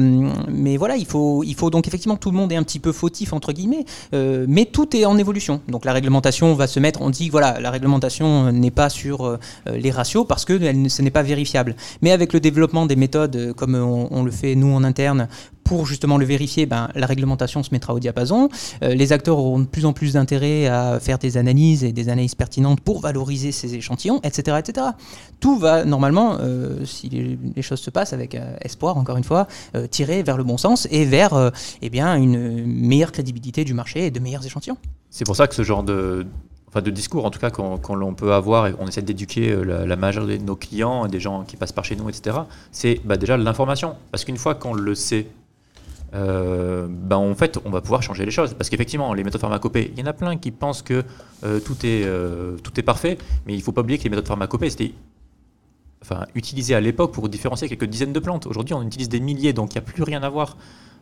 mais 0.48 0.76
voilà, 0.76 0.96
il 0.96 1.06
faut, 1.06 1.42
il 1.44 1.54
faut 1.54 1.70
donc 1.70 1.86
effectivement 1.86 2.16
tout 2.16 2.30
le 2.30 2.36
monde 2.36 2.52
est 2.52 2.56
un 2.56 2.62
petit 2.62 2.80
peu 2.80 2.92
fautif 2.92 3.32
entre 3.32 3.52
guillemets, 3.52 3.84
mais 4.12 4.66
tout 4.66 4.96
est 4.96 5.04
en 5.04 5.16
évolution. 5.16 5.60
Donc 5.68 5.84
la 5.84 5.92
réglementation 5.92 6.54
va 6.54 6.66
se 6.66 6.80
mettre, 6.80 7.00
on 7.02 7.10
dit 7.10 7.30
voilà, 7.30 7.60
la 7.60 7.70
réglementation 7.70 8.52
n'est 8.52 8.70
pas 8.70 8.88
sur 8.88 9.38
les 9.66 9.90
ratios 9.90 10.26
parce 10.26 10.44
que 10.44 10.58
ce 10.88 11.02
n'est 11.02 11.10
pas 11.10 11.22
vérifiable. 11.22 11.76
Mais 12.02 12.10
avec 12.10 12.32
le 12.32 12.40
développement 12.40 12.86
des 12.86 12.96
méthodes 12.96 13.54
comme 13.56 13.74
on 13.74 14.22
le 14.22 14.30
fait 14.30 14.54
nous 14.54 14.74
en 14.74 14.84
interne 14.84 15.28
pour 15.64 15.86
justement 15.86 16.18
le 16.18 16.26
vérifier, 16.26 16.66
ben, 16.66 16.88
la 16.94 17.06
réglementation 17.06 17.62
se 17.62 17.70
mettra 17.72 17.94
au 17.94 17.98
diapason. 17.98 18.48
Euh, 18.82 18.94
les 18.94 19.12
acteurs 19.12 19.38
auront 19.38 19.58
de 19.58 19.64
plus 19.64 19.86
en 19.86 19.92
plus 19.92 20.12
d'intérêt 20.12 20.66
à 20.66 21.00
faire 21.00 21.18
des 21.18 21.36
analyses 21.36 21.82
et 21.82 21.92
des 21.92 22.08
analyses 22.08 22.34
pertinentes 22.34 22.80
pour 22.80 23.00
valoriser 23.00 23.50
ces 23.50 23.74
échantillons, 23.74 24.20
etc. 24.22 24.58
etc. 24.60 24.86
Tout 25.40 25.58
va 25.58 25.84
normalement, 25.84 26.36
euh, 26.40 26.84
si 26.84 27.08
les, 27.08 27.62
choses 27.62 27.80
se 27.80 27.90
passent 27.90 28.12
avec 28.12 28.34
euh, 28.34 28.56
espoir, 28.60 28.98
encore 28.98 29.16
une 29.16 29.24
fois, 29.24 29.48
tirer 29.90 30.22
vers 30.22 30.36
le 30.36 30.44
bon 30.44 30.58
sens 30.58 30.86
et 30.90 31.06
vers 31.06 31.50
eh 31.80 31.90
bien, 31.90 32.14
une 32.16 32.66
meilleure 32.66 33.10
crédibilité 33.10 33.64
du 33.64 33.72
marché 33.72 34.06
et 34.06 34.10
de 34.10 34.20
meilleurs 34.20 34.44
échantillons. 34.44 34.76
C'est 35.08 35.24
pour 35.24 35.36
ça 35.36 35.46
que 35.46 35.54
ce 35.54 35.62
genre 35.62 35.82
de, 35.82 36.26
enfin 36.68 36.82
de 36.82 36.90
discours 36.90 37.24
en 37.24 37.30
tout 37.30 37.38
cas 37.38 37.50
l'on 37.94 38.14
peut 38.14 38.34
avoir 38.34 38.66
et 38.66 38.74
on 38.78 38.86
essaie 38.86 39.00
d'éduquer 39.00 39.56
la, 39.64 39.96
majorité 39.96 40.38
de 40.38 40.44
nos 40.44 40.56
clients, 40.56 41.06
des 41.06 41.20
gens 41.20 41.44
qui 41.44 41.56
passent 41.56 41.72
par 41.72 41.84
chez 41.84 41.96
nous, 41.96 42.10
etc. 42.10 42.36
C'est 42.70 43.00
bah, 43.04 43.16
déjà 43.16 43.36
l'information. 43.38 43.94
Parce 44.10 44.24
qu'une 44.24 44.36
fois 44.36 44.54
qu'on 44.54 44.74
le 44.74 44.94
sait, 44.94 45.26
euh, 46.14 46.86
ben 46.88 47.16
en 47.16 47.34
fait, 47.34 47.58
on 47.64 47.70
va 47.70 47.80
pouvoir 47.80 48.02
changer 48.02 48.24
les 48.24 48.30
choses. 48.30 48.54
Parce 48.54 48.70
qu'effectivement, 48.70 49.12
les 49.14 49.24
méthodes 49.24 49.40
pharmacopées, 49.40 49.92
il 49.92 50.00
y 50.00 50.02
en 50.02 50.06
a 50.06 50.12
plein 50.12 50.36
qui 50.36 50.50
pensent 50.50 50.82
que 50.82 51.02
euh, 51.44 51.60
tout, 51.60 51.76
est, 51.84 52.04
euh, 52.04 52.56
tout 52.62 52.78
est 52.78 52.82
parfait, 52.82 53.18
mais 53.46 53.54
il 53.54 53.58
ne 53.58 53.62
faut 53.62 53.72
pas 53.72 53.80
oublier 53.80 53.98
que 53.98 54.04
les 54.04 54.10
méthodes 54.10 54.28
pharmacopées, 54.28 54.70
c'était 54.70 54.92
enfin, 56.02 56.26
utilisé 56.34 56.74
à 56.74 56.80
l'époque 56.80 57.12
pour 57.12 57.28
différencier 57.28 57.68
quelques 57.68 57.86
dizaines 57.86 58.12
de 58.12 58.20
plantes. 58.20 58.46
Aujourd'hui, 58.46 58.74
on 58.74 58.82
utilise 58.82 59.08
des 59.08 59.20
milliers, 59.20 59.52
donc 59.52 59.74
il 59.74 59.78
n'y 59.78 59.78
a 59.78 59.82
plus 59.92 60.02
rien 60.02 60.22
à 60.22 60.28
voir. 60.28 60.56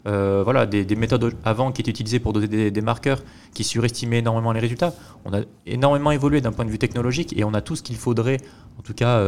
voilà, 0.05 0.67
des, 0.67 0.97
méthodes 0.97 1.35
avant 1.45 1.73
qui 1.73 1.83
étaient 1.83 1.91
utilisées 1.91 2.19
pour 2.19 2.33
donner 2.33 2.49
des, 2.49 2.71
des, 2.71 2.81
marqueurs 2.81 3.23
qui 3.55 3.65
surestimaient 3.65 4.19
énormément 4.19 4.53
les 4.53 4.61
résultats. 4.61 4.95
On 5.25 5.33
a 5.35 5.43
énormément 5.67 6.11
évolué 6.11 6.41
d'un 6.41 6.53
point 6.53 6.65
de 6.65 6.71
vue 6.71 6.79
technologique 6.79 7.37
et 7.37 7.45
on 7.45 7.55
a 7.55 7.61
tout 7.61 7.77
ce 7.77 7.83
qu'il 7.83 7.97
faudrait, 7.97 8.39
en 8.79 8.83
tout 8.83 8.95
cas, 8.95 9.21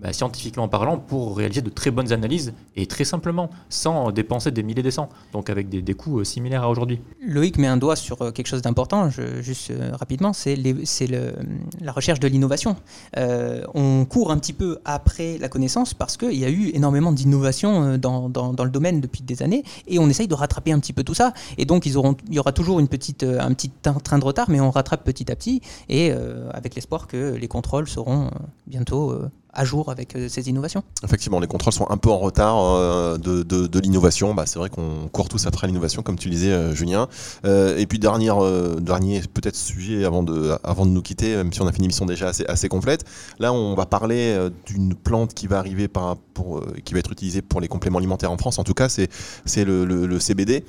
bah, 0.00 0.12
scientifiquement 0.12 0.68
parlant, 0.68 0.98
pour 0.98 1.38
réaliser 1.38 1.62
de 1.62 1.70
très 1.70 1.90
bonnes 1.90 2.12
analyses 2.12 2.52
et 2.76 2.84
très 2.86 3.04
simplement, 3.04 3.48
sans 3.70 4.10
dépenser 4.10 4.50
des 4.50 4.62
milliers 4.62 4.82
de 4.82 4.90
cents, 4.90 5.08
donc 5.32 5.48
avec 5.48 5.70
des, 5.70 5.94
coûts 5.94 6.20
euh, 6.20 6.24
similaires 6.24 6.64
à 6.64 6.68
aujourd'hui. 6.68 7.00
Loïc 7.22 7.56
met 7.56 7.66
un 7.66 7.78
doigt 7.78 7.96
sur 7.96 8.20
euh, 8.20 8.30
quelque 8.30 8.46
chose 8.46 8.60
d'important, 8.60 9.08
juste 9.40 9.70
euh, 9.70 9.92
rapidement, 9.94 10.34
c'est 10.34 10.56
la 10.56 11.92
recherche 11.92 12.20
de 12.20 12.28
l'innovation. 12.28 12.76
on 13.16 14.04
court 14.04 14.32
un 14.32 14.38
petit 14.38 14.52
peu 14.52 14.78
après 14.84 15.38
la 15.38 15.48
connaissance 15.48 15.94
parce 15.94 16.18
qu'il 16.18 16.36
y 16.36 16.44
a 16.44 16.50
eu 16.50 16.70
énormément 16.74 17.12
d'innovation 17.12 17.96
dans, 17.96 18.28
dans, 18.28 18.64
le 18.64 18.70
domaine 18.70 19.00
depuis 19.00 19.22
des 19.22 19.42
années 19.42 19.64
et 19.86 19.98
on 19.98 20.08
essaye 20.10 20.28
de 20.28 20.34
rattraper 20.34 20.72
un 20.72 20.78
petit 20.78 20.92
peu 20.92 21.04
tout 21.04 21.14
ça. 21.14 21.32
Et 21.56 21.64
donc 21.64 21.86
ils 21.86 21.96
auront, 21.96 22.16
il 22.28 22.34
y 22.34 22.38
aura 22.38 22.52
toujours 22.52 22.80
une 22.80 22.88
petite, 22.88 23.22
un 23.22 23.52
petit 23.54 23.70
train 23.70 24.18
de 24.18 24.24
retard, 24.24 24.50
mais 24.50 24.60
on 24.60 24.70
rattrape 24.70 25.04
petit 25.04 25.32
à 25.32 25.36
petit 25.36 25.62
et 25.88 26.12
avec 26.52 26.74
l'espoir 26.74 27.06
que 27.06 27.34
les 27.34 27.48
contrôles 27.48 27.88
seront 27.88 28.30
bientôt 28.66 29.18
jour 29.64 29.90
avec 29.90 30.14
euh, 30.14 30.28
ces 30.28 30.48
innovations. 30.48 30.82
Effectivement, 31.02 31.40
les 31.40 31.46
contrôles 31.46 31.72
sont 31.72 31.88
un 31.90 31.96
peu 31.96 32.10
en 32.10 32.18
retard 32.18 32.58
euh, 32.58 33.18
de, 33.18 33.78
l'innovation. 33.78 34.34
Bah, 34.34 34.44
c'est 34.46 34.58
vrai 34.58 34.70
qu'on 34.70 35.08
court 35.12 35.28
tous 35.28 35.46
après 35.46 35.66
l'innovation, 35.66 36.02
comme 36.02 36.18
tu 36.18 36.30
disais, 36.30 36.52
euh, 36.52 36.74
Julien. 36.74 37.08
et 37.44 37.86
puis, 37.86 37.98
dernier, 37.98 39.22
peut-être 39.32 39.56
sujet 39.56 40.04
avant 40.04 40.22
de, 40.22 40.52
avant 40.62 40.86
de 40.86 40.90
nous 40.90 41.02
quitter, 41.02 41.36
même 41.36 41.52
si 41.52 41.60
on 41.60 41.66
a 41.66 41.72
fait 41.72 41.78
une 41.78 41.84
émission 41.84 42.06
déjà 42.06 42.30
assez, 42.48 42.68
complète. 42.68 43.04
Là, 43.38 43.52
on 43.52 43.74
va 43.74 43.86
parler 43.86 44.36
d'une 44.66 44.94
plante 44.94 45.34
qui 45.34 45.46
va 45.46 45.58
arriver 45.58 45.88
par, 45.88 46.16
pour, 46.16 46.62
qui 46.84 46.94
va 46.94 47.00
être 47.00 47.12
utilisée 47.12 47.42
pour 47.42 47.60
les 47.60 47.68
compléments 47.68 47.98
alimentaires 47.98 48.32
en 48.32 48.36
France. 48.36 48.58
En 48.58 48.64
tout 48.64 48.74
cas, 48.74 48.88
c'est 48.88 49.64
le, 49.64 49.84
le, 49.84 50.20
CBD 50.20 50.64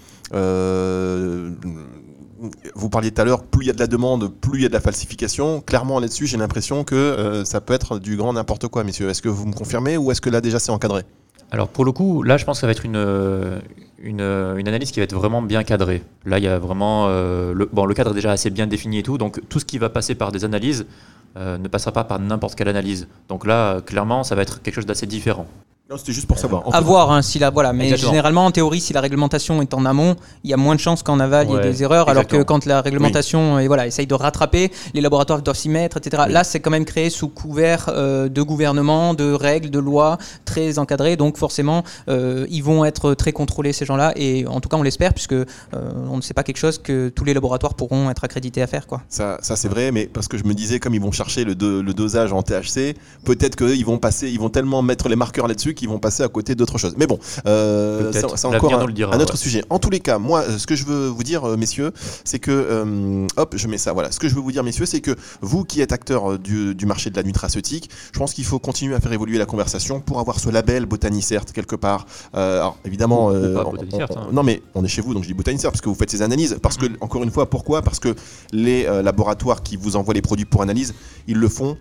vous 2.75 2.89
parliez 2.89 3.11
tout 3.11 3.21
à 3.21 3.25
l'heure, 3.25 3.43
plus 3.43 3.65
il 3.65 3.67
y 3.67 3.69
a 3.69 3.73
de 3.73 3.79
la 3.79 3.87
demande, 3.87 4.31
plus 4.31 4.59
il 4.59 4.63
y 4.63 4.65
a 4.65 4.69
de 4.69 4.73
la 4.73 4.79
falsification. 4.79 5.61
Clairement, 5.61 5.99
là-dessus, 5.99 6.27
j'ai 6.27 6.37
l'impression 6.37 6.83
que 6.83 6.95
euh, 6.95 7.45
ça 7.45 7.61
peut 7.61 7.73
être 7.73 7.99
du 7.99 8.17
grand 8.17 8.33
n'importe 8.33 8.67
quoi, 8.67 8.83
messieurs. 8.83 9.09
Est-ce 9.09 9.21
que 9.21 9.29
vous 9.29 9.45
me 9.45 9.53
confirmez 9.53 9.97
ou 9.97 10.11
est-ce 10.11 10.21
que 10.21 10.29
là, 10.29 10.41
déjà, 10.41 10.59
c'est 10.59 10.71
encadré? 10.71 11.03
Alors, 11.51 11.69
pour 11.69 11.85
le 11.85 11.91
coup, 11.91 12.23
là, 12.23 12.37
je 12.37 12.45
pense 12.45 12.57
que 12.57 12.61
ça 12.61 12.67
va 12.67 12.71
être 12.71 12.85
une, 12.85 12.97
euh, 12.97 13.59
euh, 14.03 14.57
une, 14.57 14.67
analyse 14.67 14.91
qui 14.91 14.99
va 14.99 15.05
être 15.05 15.15
vraiment 15.15 15.41
bien 15.41 15.63
cadrée. 15.63 16.03
Là, 16.25 16.39
il 16.39 16.43
y 16.43 16.47
a 16.47 16.59
vraiment. 16.59 17.07
bon, 17.73 17.85
le 17.85 17.93
cadre 17.93 18.11
est 18.11 18.15
déjà 18.15 18.31
assez 18.31 18.49
bien 18.49 18.67
défini 18.67 18.99
et 18.99 19.03
tout, 19.03 19.17
donc 19.17 19.41
tout 19.47 19.59
ce 19.59 19.65
qui 19.65 19.77
va 19.77 19.89
passer 19.89 20.13
par 20.13 20.31
des 20.31 20.43
analyses 20.43 20.85
ne 21.35 21.67
passera 21.67 21.91
pas 21.91 22.03
par 22.03 22.19
n'importe 22.19 22.55
quelle 22.55 22.67
analyse. 22.67 23.07
Donc 23.29 23.45
là, 23.45 23.79
clairement, 23.81 24.23
ça 24.23 24.35
va 24.35 24.41
être 24.41 24.61
quelque 24.61 24.75
chose 24.75 24.87
d'assez 24.87 25.05
différent. 25.05 25.47
Non, 25.89 25.95
c'était 25.95 26.11
juste 26.11 26.27
pour 26.27 26.37
savoir. 26.37 26.63
À 26.73 26.81
voir, 26.81 27.13
hein, 27.13 27.21
si 27.21 27.39
la, 27.39 27.49
voilà. 27.49 27.71
Mais 27.71 27.95
généralement, 27.95 28.45
en 28.45 28.51
théorie, 28.51 28.81
si 28.81 28.91
la 28.91 28.99
réglementation 28.99 29.61
est 29.61 29.73
en 29.73 29.85
amont, 29.85 30.17
il 30.43 30.49
y 30.49 30.53
a 30.53 30.57
moins 30.57 30.75
de 30.75 30.81
chances 30.81 31.01
qu'en 31.01 31.17
aval, 31.17 31.47
il 31.49 31.55
y 31.55 31.57
ait 31.57 31.61
des 31.61 31.81
erreurs, 31.81 32.09
alors 32.09 32.27
que 32.27 32.43
quand 32.43 32.65
la 32.65 32.81
réglementation 32.81 33.57
et 33.57 33.67
voilà, 33.67 33.87
essaye 33.87 34.05
de 34.05 34.13
rattraper, 34.13 34.69
les 34.93 34.99
laboratoires 34.99 35.41
doivent 35.41 35.55
s'y 35.55 35.69
mettre, 35.69 35.95
etc. 35.95 36.23
Là, 36.27 36.43
c'est 36.43 36.59
quand 36.59 36.71
même 36.71 36.83
créé 36.83 37.09
sous 37.09 37.29
couvert 37.29 37.85
euh, 37.87 38.27
de 38.27 38.41
gouvernement, 38.41 39.13
de 39.13 39.31
règles, 39.31 39.69
de 39.69 39.79
lois 39.79 40.17
très 40.43 40.77
encadrées. 40.77 41.15
Donc, 41.15 41.37
forcément, 41.37 41.85
euh, 42.09 42.45
ils 42.49 42.63
vont 42.63 42.83
être 42.83 43.13
très 43.13 43.31
contrôlés, 43.31 43.71
ces 43.71 43.85
gens-là. 43.85 44.11
Et 44.17 44.45
en 44.45 44.59
tout 44.59 44.67
cas, 44.67 44.75
on 44.75 44.83
l'espère, 44.83 45.13
puisque 45.13 45.31
euh, 45.31 45.45
on 45.71 46.17
ne 46.17 46.21
sait 46.21 46.33
pas 46.33 46.43
quelque 46.43 46.57
chose 46.57 46.79
que 46.79 47.07
tous 47.07 47.23
les 47.23 47.33
laboratoires 47.33 47.75
pourront 47.75 48.09
être 48.09 48.25
accrédités 48.25 48.61
à 48.61 48.67
faire. 48.67 48.87
Quoi. 48.87 49.03
Ça, 49.07 49.37
ça 49.41 49.55
c'est 49.55 49.69
vrai, 49.69 49.93
mais 49.93 50.07
parce 50.07 50.27
que 50.27 50.37
je 50.37 50.43
me 50.43 50.53
disais, 50.53 50.81
comme 50.81 50.95
ils 50.95 51.01
vont 51.01 51.13
chercher 51.13 51.45
le, 51.45 51.53
le 51.53 51.93
dosage 51.93 52.33
en 52.33 52.43
THC, 52.43 52.97
peut-être 53.23 53.55
qu'ils 53.55 53.85
vont 53.85 53.99
passer, 53.99 54.29
ils 54.29 54.39
vont 54.39 54.49
tellement 54.49 54.81
mettre 54.81 55.07
les 55.07 55.15
marqueurs 55.15 55.47
là-dessus 55.47 55.75
qui 55.77 55.87
vont 55.87 55.99
passer 55.99 56.23
à 56.23 56.27
côté 56.27 56.55
d'autres 56.55 56.77
choses. 56.77 56.95
Mais 56.97 57.07
bon, 57.07 57.19
euh, 57.45 58.11
c'est 58.11 58.45
encore 58.45 58.73
un, 58.73 59.19
autre 59.19 59.37
sujet. 59.37 59.63
En 59.69 59.79
tous 59.79 59.89
les 59.89 60.01
cas, 60.01 60.17
moi, 60.17 60.43
ce 60.57 60.67
que 60.67 60.75
je 60.75 60.85
veux 60.85 61.07
vous 61.07 61.23
dire, 61.23 61.45
euh, 61.45 61.55
messieurs, 61.55 61.91
c'est 62.25 62.39
que, 62.39 62.51
euh, 62.51 63.27
hop, 63.37 63.55
je 63.55 63.67
mets 63.67 63.77
ça, 63.77 63.93
voilà. 63.93 64.11
Ce 64.11 64.19
que 64.19 64.27
je 64.27 64.35
veux 64.35 64.41
vous 64.41 64.51
dire, 64.51 64.63
messieurs, 64.63 64.85
c'est 64.85 64.99
que 64.99 65.15
vous 65.41 65.63
qui 65.63 65.79
êtes 65.79 65.93
acteurs 65.93 66.37
du, 66.39 66.75
marché 66.85 67.09
de 67.09 67.15
la 67.15 67.23
nutraceutique, 67.23 67.89
je 68.13 68.19
pense 68.19 68.33
qu'il 68.33 68.45
faut 68.45 68.59
continuer 68.59 68.95
à 68.95 68.99
faire 68.99 69.13
évoluer 69.13 69.37
la 69.37 69.45
conversation 69.45 69.99
pour 69.99 70.19
avoir 70.19 70.39
ce 70.39 70.49
label 70.49 70.85
Botanicert 70.85 71.45
quelque 71.53 71.75
part. 71.75 72.05
alors, 72.33 72.77
évidemment, 72.85 73.31
hein. 73.31 74.29
non, 74.31 74.43
mais 74.43 74.61
on 74.73 74.83
est 74.83 74.87
chez 74.87 75.01
vous, 75.01 75.13
donc 75.13 75.23
je 75.23 75.27
dis 75.27 75.33
Botanicert 75.33 75.71
parce 75.71 75.81
que 75.81 75.89
vous 75.89 75.95
faites 75.95 76.09
ces 76.09 76.21
analyses. 76.21 76.57
Parce 76.61 76.77
que, 76.77 76.85
encore 77.01 77.23
une 77.23 77.31
fois, 77.31 77.49
pourquoi? 77.49 77.81
Parce 77.81 77.99
que 77.99 78.15
les 78.51 78.83
laboratoires 79.03 79.61
qui 79.61 79.77
vous 79.77 79.95
envoient 79.95 80.13
les 80.13 80.21
produits 80.21 80.45
pour 80.45 80.61
analyse, 80.61 80.93
ils 81.27 81.37
le 81.37 81.49
font, 81.49 81.77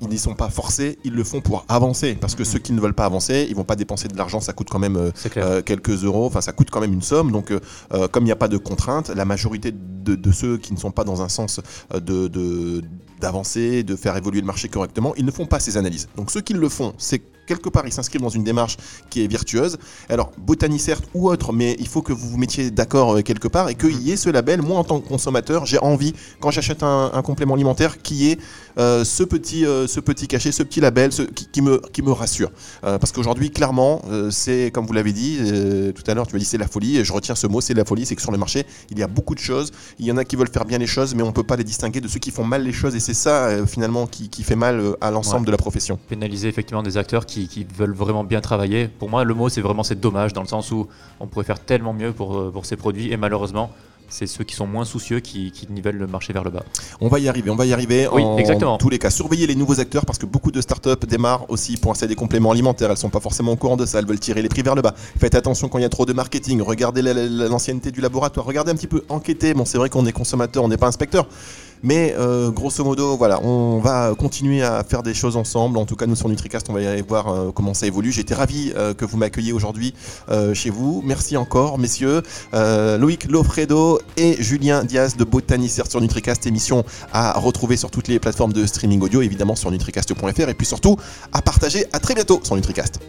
ils 0.00 0.08
n'y 0.08 0.18
sont 0.18 0.34
pas 0.34 0.48
forcés, 0.48 0.98
ils 1.04 1.14
le 1.14 1.24
font 1.24 1.40
pour 1.40 1.64
avancer. 1.68 2.16
Parce 2.18 2.34
que 2.34 2.42
mm-hmm. 2.42 2.46
ceux 2.46 2.58
qui 2.58 2.72
ne 2.72 2.80
veulent 2.80 2.94
pas 2.94 3.04
avancer, 3.04 3.35
ils 3.44 3.54
vont 3.54 3.64
pas 3.64 3.76
dépenser 3.76 4.08
de 4.08 4.16
l'argent, 4.16 4.40
ça 4.40 4.52
coûte 4.52 4.68
quand 4.70 4.78
même 4.78 4.96
euh, 4.96 5.10
euh, 5.36 5.62
quelques 5.62 6.04
euros, 6.04 6.26
enfin 6.26 6.40
ça 6.40 6.52
coûte 6.52 6.70
quand 6.70 6.80
même 6.80 6.92
une 6.92 7.02
somme. 7.02 7.32
Donc 7.32 7.50
euh, 7.50 8.08
comme 8.08 8.24
il 8.24 8.26
n'y 8.26 8.32
a 8.32 8.36
pas 8.36 8.48
de 8.48 8.56
contraintes, 8.56 9.08
la 9.08 9.24
majorité 9.24 9.72
de, 9.72 10.32
ceux 10.32 10.56
qui 10.58 10.72
ne 10.72 10.78
sont 10.78 10.90
pas 10.92 11.04
dans 11.04 11.22
un 11.22 11.28
sens 11.28 11.60
de 11.94 12.82
d'avancer, 13.20 13.82
de 13.82 13.96
faire 13.96 14.16
évoluer 14.16 14.40
le 14.40 14.46
marché 14.46 14.68
correctement, 14.68 15.14
ils 15.16 15.24
ne 15.24 15.30
font 15.30 15.46
pas 15.46 15.60
ces 15.60 15.76
analyses. 15.76 16.08
Donc 16.16 16.30
ceux 16.30 16.40
qui 16.40 16.52
le 16.52 16.68
font, 16.68 16.94
c'est 16.98 17.22
quelque 17.46 17.68
part, 17.68 17.86
ils 17.86 17.92
s'inscrivent 17.92 18.20
dans 18.20 18.28
une 18.28 18.44
démarche 18.44 18.76
qui 19.08 19.24
est 19.24 19.26
virtueuse. 19.26 19.78
Alors, 20.08 20.32
Botany 20.36 20.78
certes 20.78 21.04
ou 21.14 21.30
autre, 21.30 21.52
mais 21.52 21.76
il 21.78 21.88
faut 21.88 22.02
que 22.02 22.12
vous 22.12 22.28
vous 22.28 22.36
mettiez 22.36 22.70
d'accord 22.70 23.22
quelque 23.22 23.48
part 23.48 23.68
et 23.68 23.74
qu'il 23.74 24.02
y 24.02 24.12
ait 24.12 24.16
ce 24.16 24.28
label. 24.28 24.60
Moi, 24.62 24.78
en 24.78 24.84
tant 24.84 25.00
que 25.00 25.08
consommateur, 25.08 25.64
j'ai 25.64 25.78
envie, 25.78 26.12
quand 26.40 26.50
j'achète 26.50 26.82
un, 26.82 27.22
complément 27.24 27.54
alimentaire, 27.54 28.02
qu'il 28.02 28.16
y 28.16 28.30
ait 28.32 28.38
ce, 28.76 29.22
petit, 29.22 29.62
ce 29.62 30.00
petit 30.00 30.28
cachet, 30.28 30.52
ce 30.52 30.62
petit 30.62 30.80
label 30.80 31.12
ce, 31.12 31.22
qui, 31.22 31.62
me, 31.62 31.80
qui 31.92 32.02
me 32.02 32.12
rassure. 32.12 32.50
parce 32.82 33.12
qu'aujourd'hui, 33.12 33.50
clairement, 33.50 34.02
c'est, 34.30 34.70
comme 34.72 34.86
vous 34.86 34.92
l'avez 34.92 35.12
dit 35.12 35.38
tout 35.94 36.02
à 36.10 36.14
l'heure, 36.14 36.26
tu 36.26 36.34
m'as 36.34 36.40
dit 36.40 36.44
c'est 36.44 36.58
la 36.58 36.68
folie, 36.68 36.98
et 36.98 37.04
je 37.04 37.12
retiens 37.12 37.34
ce 37.34 37.46
mot, 37.46 37.60
c'est 37.60 37.74
la 37.74 37.84
folie, 37.84 38.04
c'est 38.04 38.16
que 38.16 38.22
sur 38.22 38.32
le 38.32 38.38
marché, 38.38 38.66
il 38.90 38.98
y 38.98 39.02
a 39.02 39.06
beaucoup 39.06 39.34
de 39.34 39.40
choses. 39.40 39.72
Il 39.98 40.06
y 40.06 40.12
en 40.12 40.16
a 40.16 40.24
qui 40.24 40.36
veulent 40.36 40.50
faire 40.50 40.64
bien 40.64 40.78
les 40.78 40.86
choses, 40.86 41.14
mais 41.14 41.22
on 41.22 41.28
ne 41.28 41.32
peut 41.32 41.44
pas 41.44 41.56
les 41.56 41.64
distinguer 41.64 42.00
de 42.00 42.08
ceux 42.08 42.18
qui 42.18 42.30
font 42.30 42.44
mal 42.44 42.62
les 42.64 42.72
choses, 42.72 42.94
et 42.96 43.00
c'est 43.06 43.14
ça, 43.14 43.64
finalement, 43.66 44.08
qui, 44.08 44.28
qui, 44.28 44.42
fait 44.42 44.56
mal 44.56 44.82
à 45.00 45.12
l'ensemble 45.12 45.46
de 45.46 45.52
la 45.52 45.56
profession. 45.56 45.96
Pénaliser 46.08 46.48
effectivement 46.48 46.82
des 46.82 46.96
acteurs 46.96 47.24
qui, 47.24 47.46
qui, 47.46 47.64
veulent 47.64 47.94
vraiment 47.94 48.24
bien 48.24 48.40
travailler. 48.40 48.88
Pour 48.88 49.08
moi, 49.08 49.22
le 49.22 49.32
mot, 49.32 49.48
c'est 49.48 49.60
vraiment 49.60 49.84
c'est 49.84 50.00
dommage, 50.00 50.32
dans 50.32 50.42
le 50.42 50.48
sens 50.48 50.72
où 50.72 50.88
on 51.20 51.28
pourrait 51.28 51.44
faire 51.44 51.60
tellement 51.60 51.92
mieux 51.92 52.12
pour, 52.12 52.50
pour 52.50 52.66
ces 52.66 52.74
produits, 52.74 53.12
et 53.12 53.16
malheureusement, 53.16 53.70
c'est 54.08 54.26
ceux 54.26 54.44
qui 54.44 54.54
sont 54.54 54.66
moins 54.66 54.84
soucieux 54.84 55.20
qui, 55.20 55.52
nivellent 55.70 55.98
le 55.98 56.06
marché 56.06 56.32
vers 56.32 56.44
le 56.44 56.50
bas. 56.50 56.64
On 57.00 57.08
va 57.08 57.18
y 57.18 57.28
arriver, 57.28 57.50
on 57.50 57.56
va 57.56 57.66
y 57.66 57.72
arriver. 57.72 58.08
Oui, 58.12 58.22
en 58.22 58.38
exactement. 58.38 58.78
tous 58.78 58.88
les 58.88 58.98
cas, 58.98 59.10
surveillez 59.10 59.46
les 59.46 59.54
nouveaux 59.54 59.80
acteurs 59.80 60.04
parce 60.04 60.18
que 60.18 60.26
beaucoup 60.26 60.50
de 60.50 60.60
startups 60.60 61.06
démarrent 61.08 61.48
aussi 61.48 61.76
pour 61.76 61.92
acheter 61.92 62.06
des 62.06 62.14
compléments 62.14 62.50
alimentaires. 62.50 62.90
Elles 62.90 62.96
sont 62.96 63.10
pas 63.10 63.20
forcément 63.20 63.52
au 63.52 63.56
courant 63.56 63.76
de 63.76 63.86
ça, 63.86 63.98
elles 63.98 64.06
veulent 64.06 64.20
tirer 64.20 64.42
les 64.42 64.48
prix 64.48 64.62
vers 64.62 64.74
le 64.74 64.82
bas. 64.82 64.94
Faites 64.96 65.34
attention 65.34 65.68
quand 65.68 65.78
il 65.78 65.82
y 65.82 65.86
a 65.86 65.90
trop 65.90 66.06
de 66.06 66.12
marketing. 66.12 66.60
Regardez 66.60 67.02
l'ancienneté 67.02 67.90
du 67.90 68.00
laboratoire. 68.00 68.46
Regardez 68.46 68.72
un 68.72 68.76
petit 68.76 68.86
peu, 68.86 69.04
enquêtez. 69.08 69.54
Bon, 69.54 69.64
c'est 69.64 69.78
vrai 69.78 69.90
qu'on 69.90 70.06
est 70.06 70.12
consommateur, 70.12 70.64
on 70.64 70.68
n'est 70.68 70.76
pas 70.76 70.88
inspecteur. 70.88 71.28
Mais 71.82 72.14
euh, 72.18 72.50
grosso 72.50 72.82
modo, 72.84 73.16
voilà, 73.16 73.42
on 73.42 73.78
va 73.78 74.14
continuer 74.18 74.62
à 74.62 74.82
faire 74.84 75.02
des 75.02 75.14
choses 75.14 75.36
ensemble. 75.36 75.78
En 75.78 75.86
tout 75.86 75.96
cas, 75.96 76.06
nous 76.06 76.16
sur 76.16 76.28
NutriCast, 76.28 76.68
on 76.70 76.72
va 76.72 76.80
aller 76.80 77.02
voir 77.02 77.28
euh, 77.28 77.50
comment 77.52 77.74
ça 77.74 77.86
évolue. 77.86 78.12
Été 78.18 78.34
ravi 78.34 78.72
euh, 78.76 78.94
que 78.94 79.04
vous 79.04 79.16
m'accueilliez 79.16 79.52
aujourd'hui 79.52 79.94
chez 80.54 80.70
vous. 80.70 81.02
Merci 81.04 81.36
encore, 81.36 81.78
messieurs. 81.78 82.22
Loïc 82.52 83.30
Lofredo 83.30 84.00
et 84.16 84.42
Julien 84.42 84.84
Diaz 84.84 85.16
de 85.16 85.24
Botanicert 85.24 85.90
sur 85.90 86.00
NutriCast, 86.00 86.46
émission 86.46 86.84
à 87.12 87.38
retrouver 87.38 87.76
sur 87.76 87.90
toutes 87.90 88.08
les 88.08 88.18
plateformes 88.18 88.52
de 88.52 88.66
streaming 88.66 89.00
audio, 89.02 89.22
évidemment 89.22 89.56
sur 89.56 89.70
nutricast.fr 89.70 90.48
et 90.48 90.54
puis 90.54 90.66
surtout 90.66 90.96
à 91.32 91.42
partager. 91.42 91.86
À 91.92 92.00
très 92.00 92.14
bientôt 92.14 92.40
sur 92.42 92.56
NutriCast. 92.56 93.00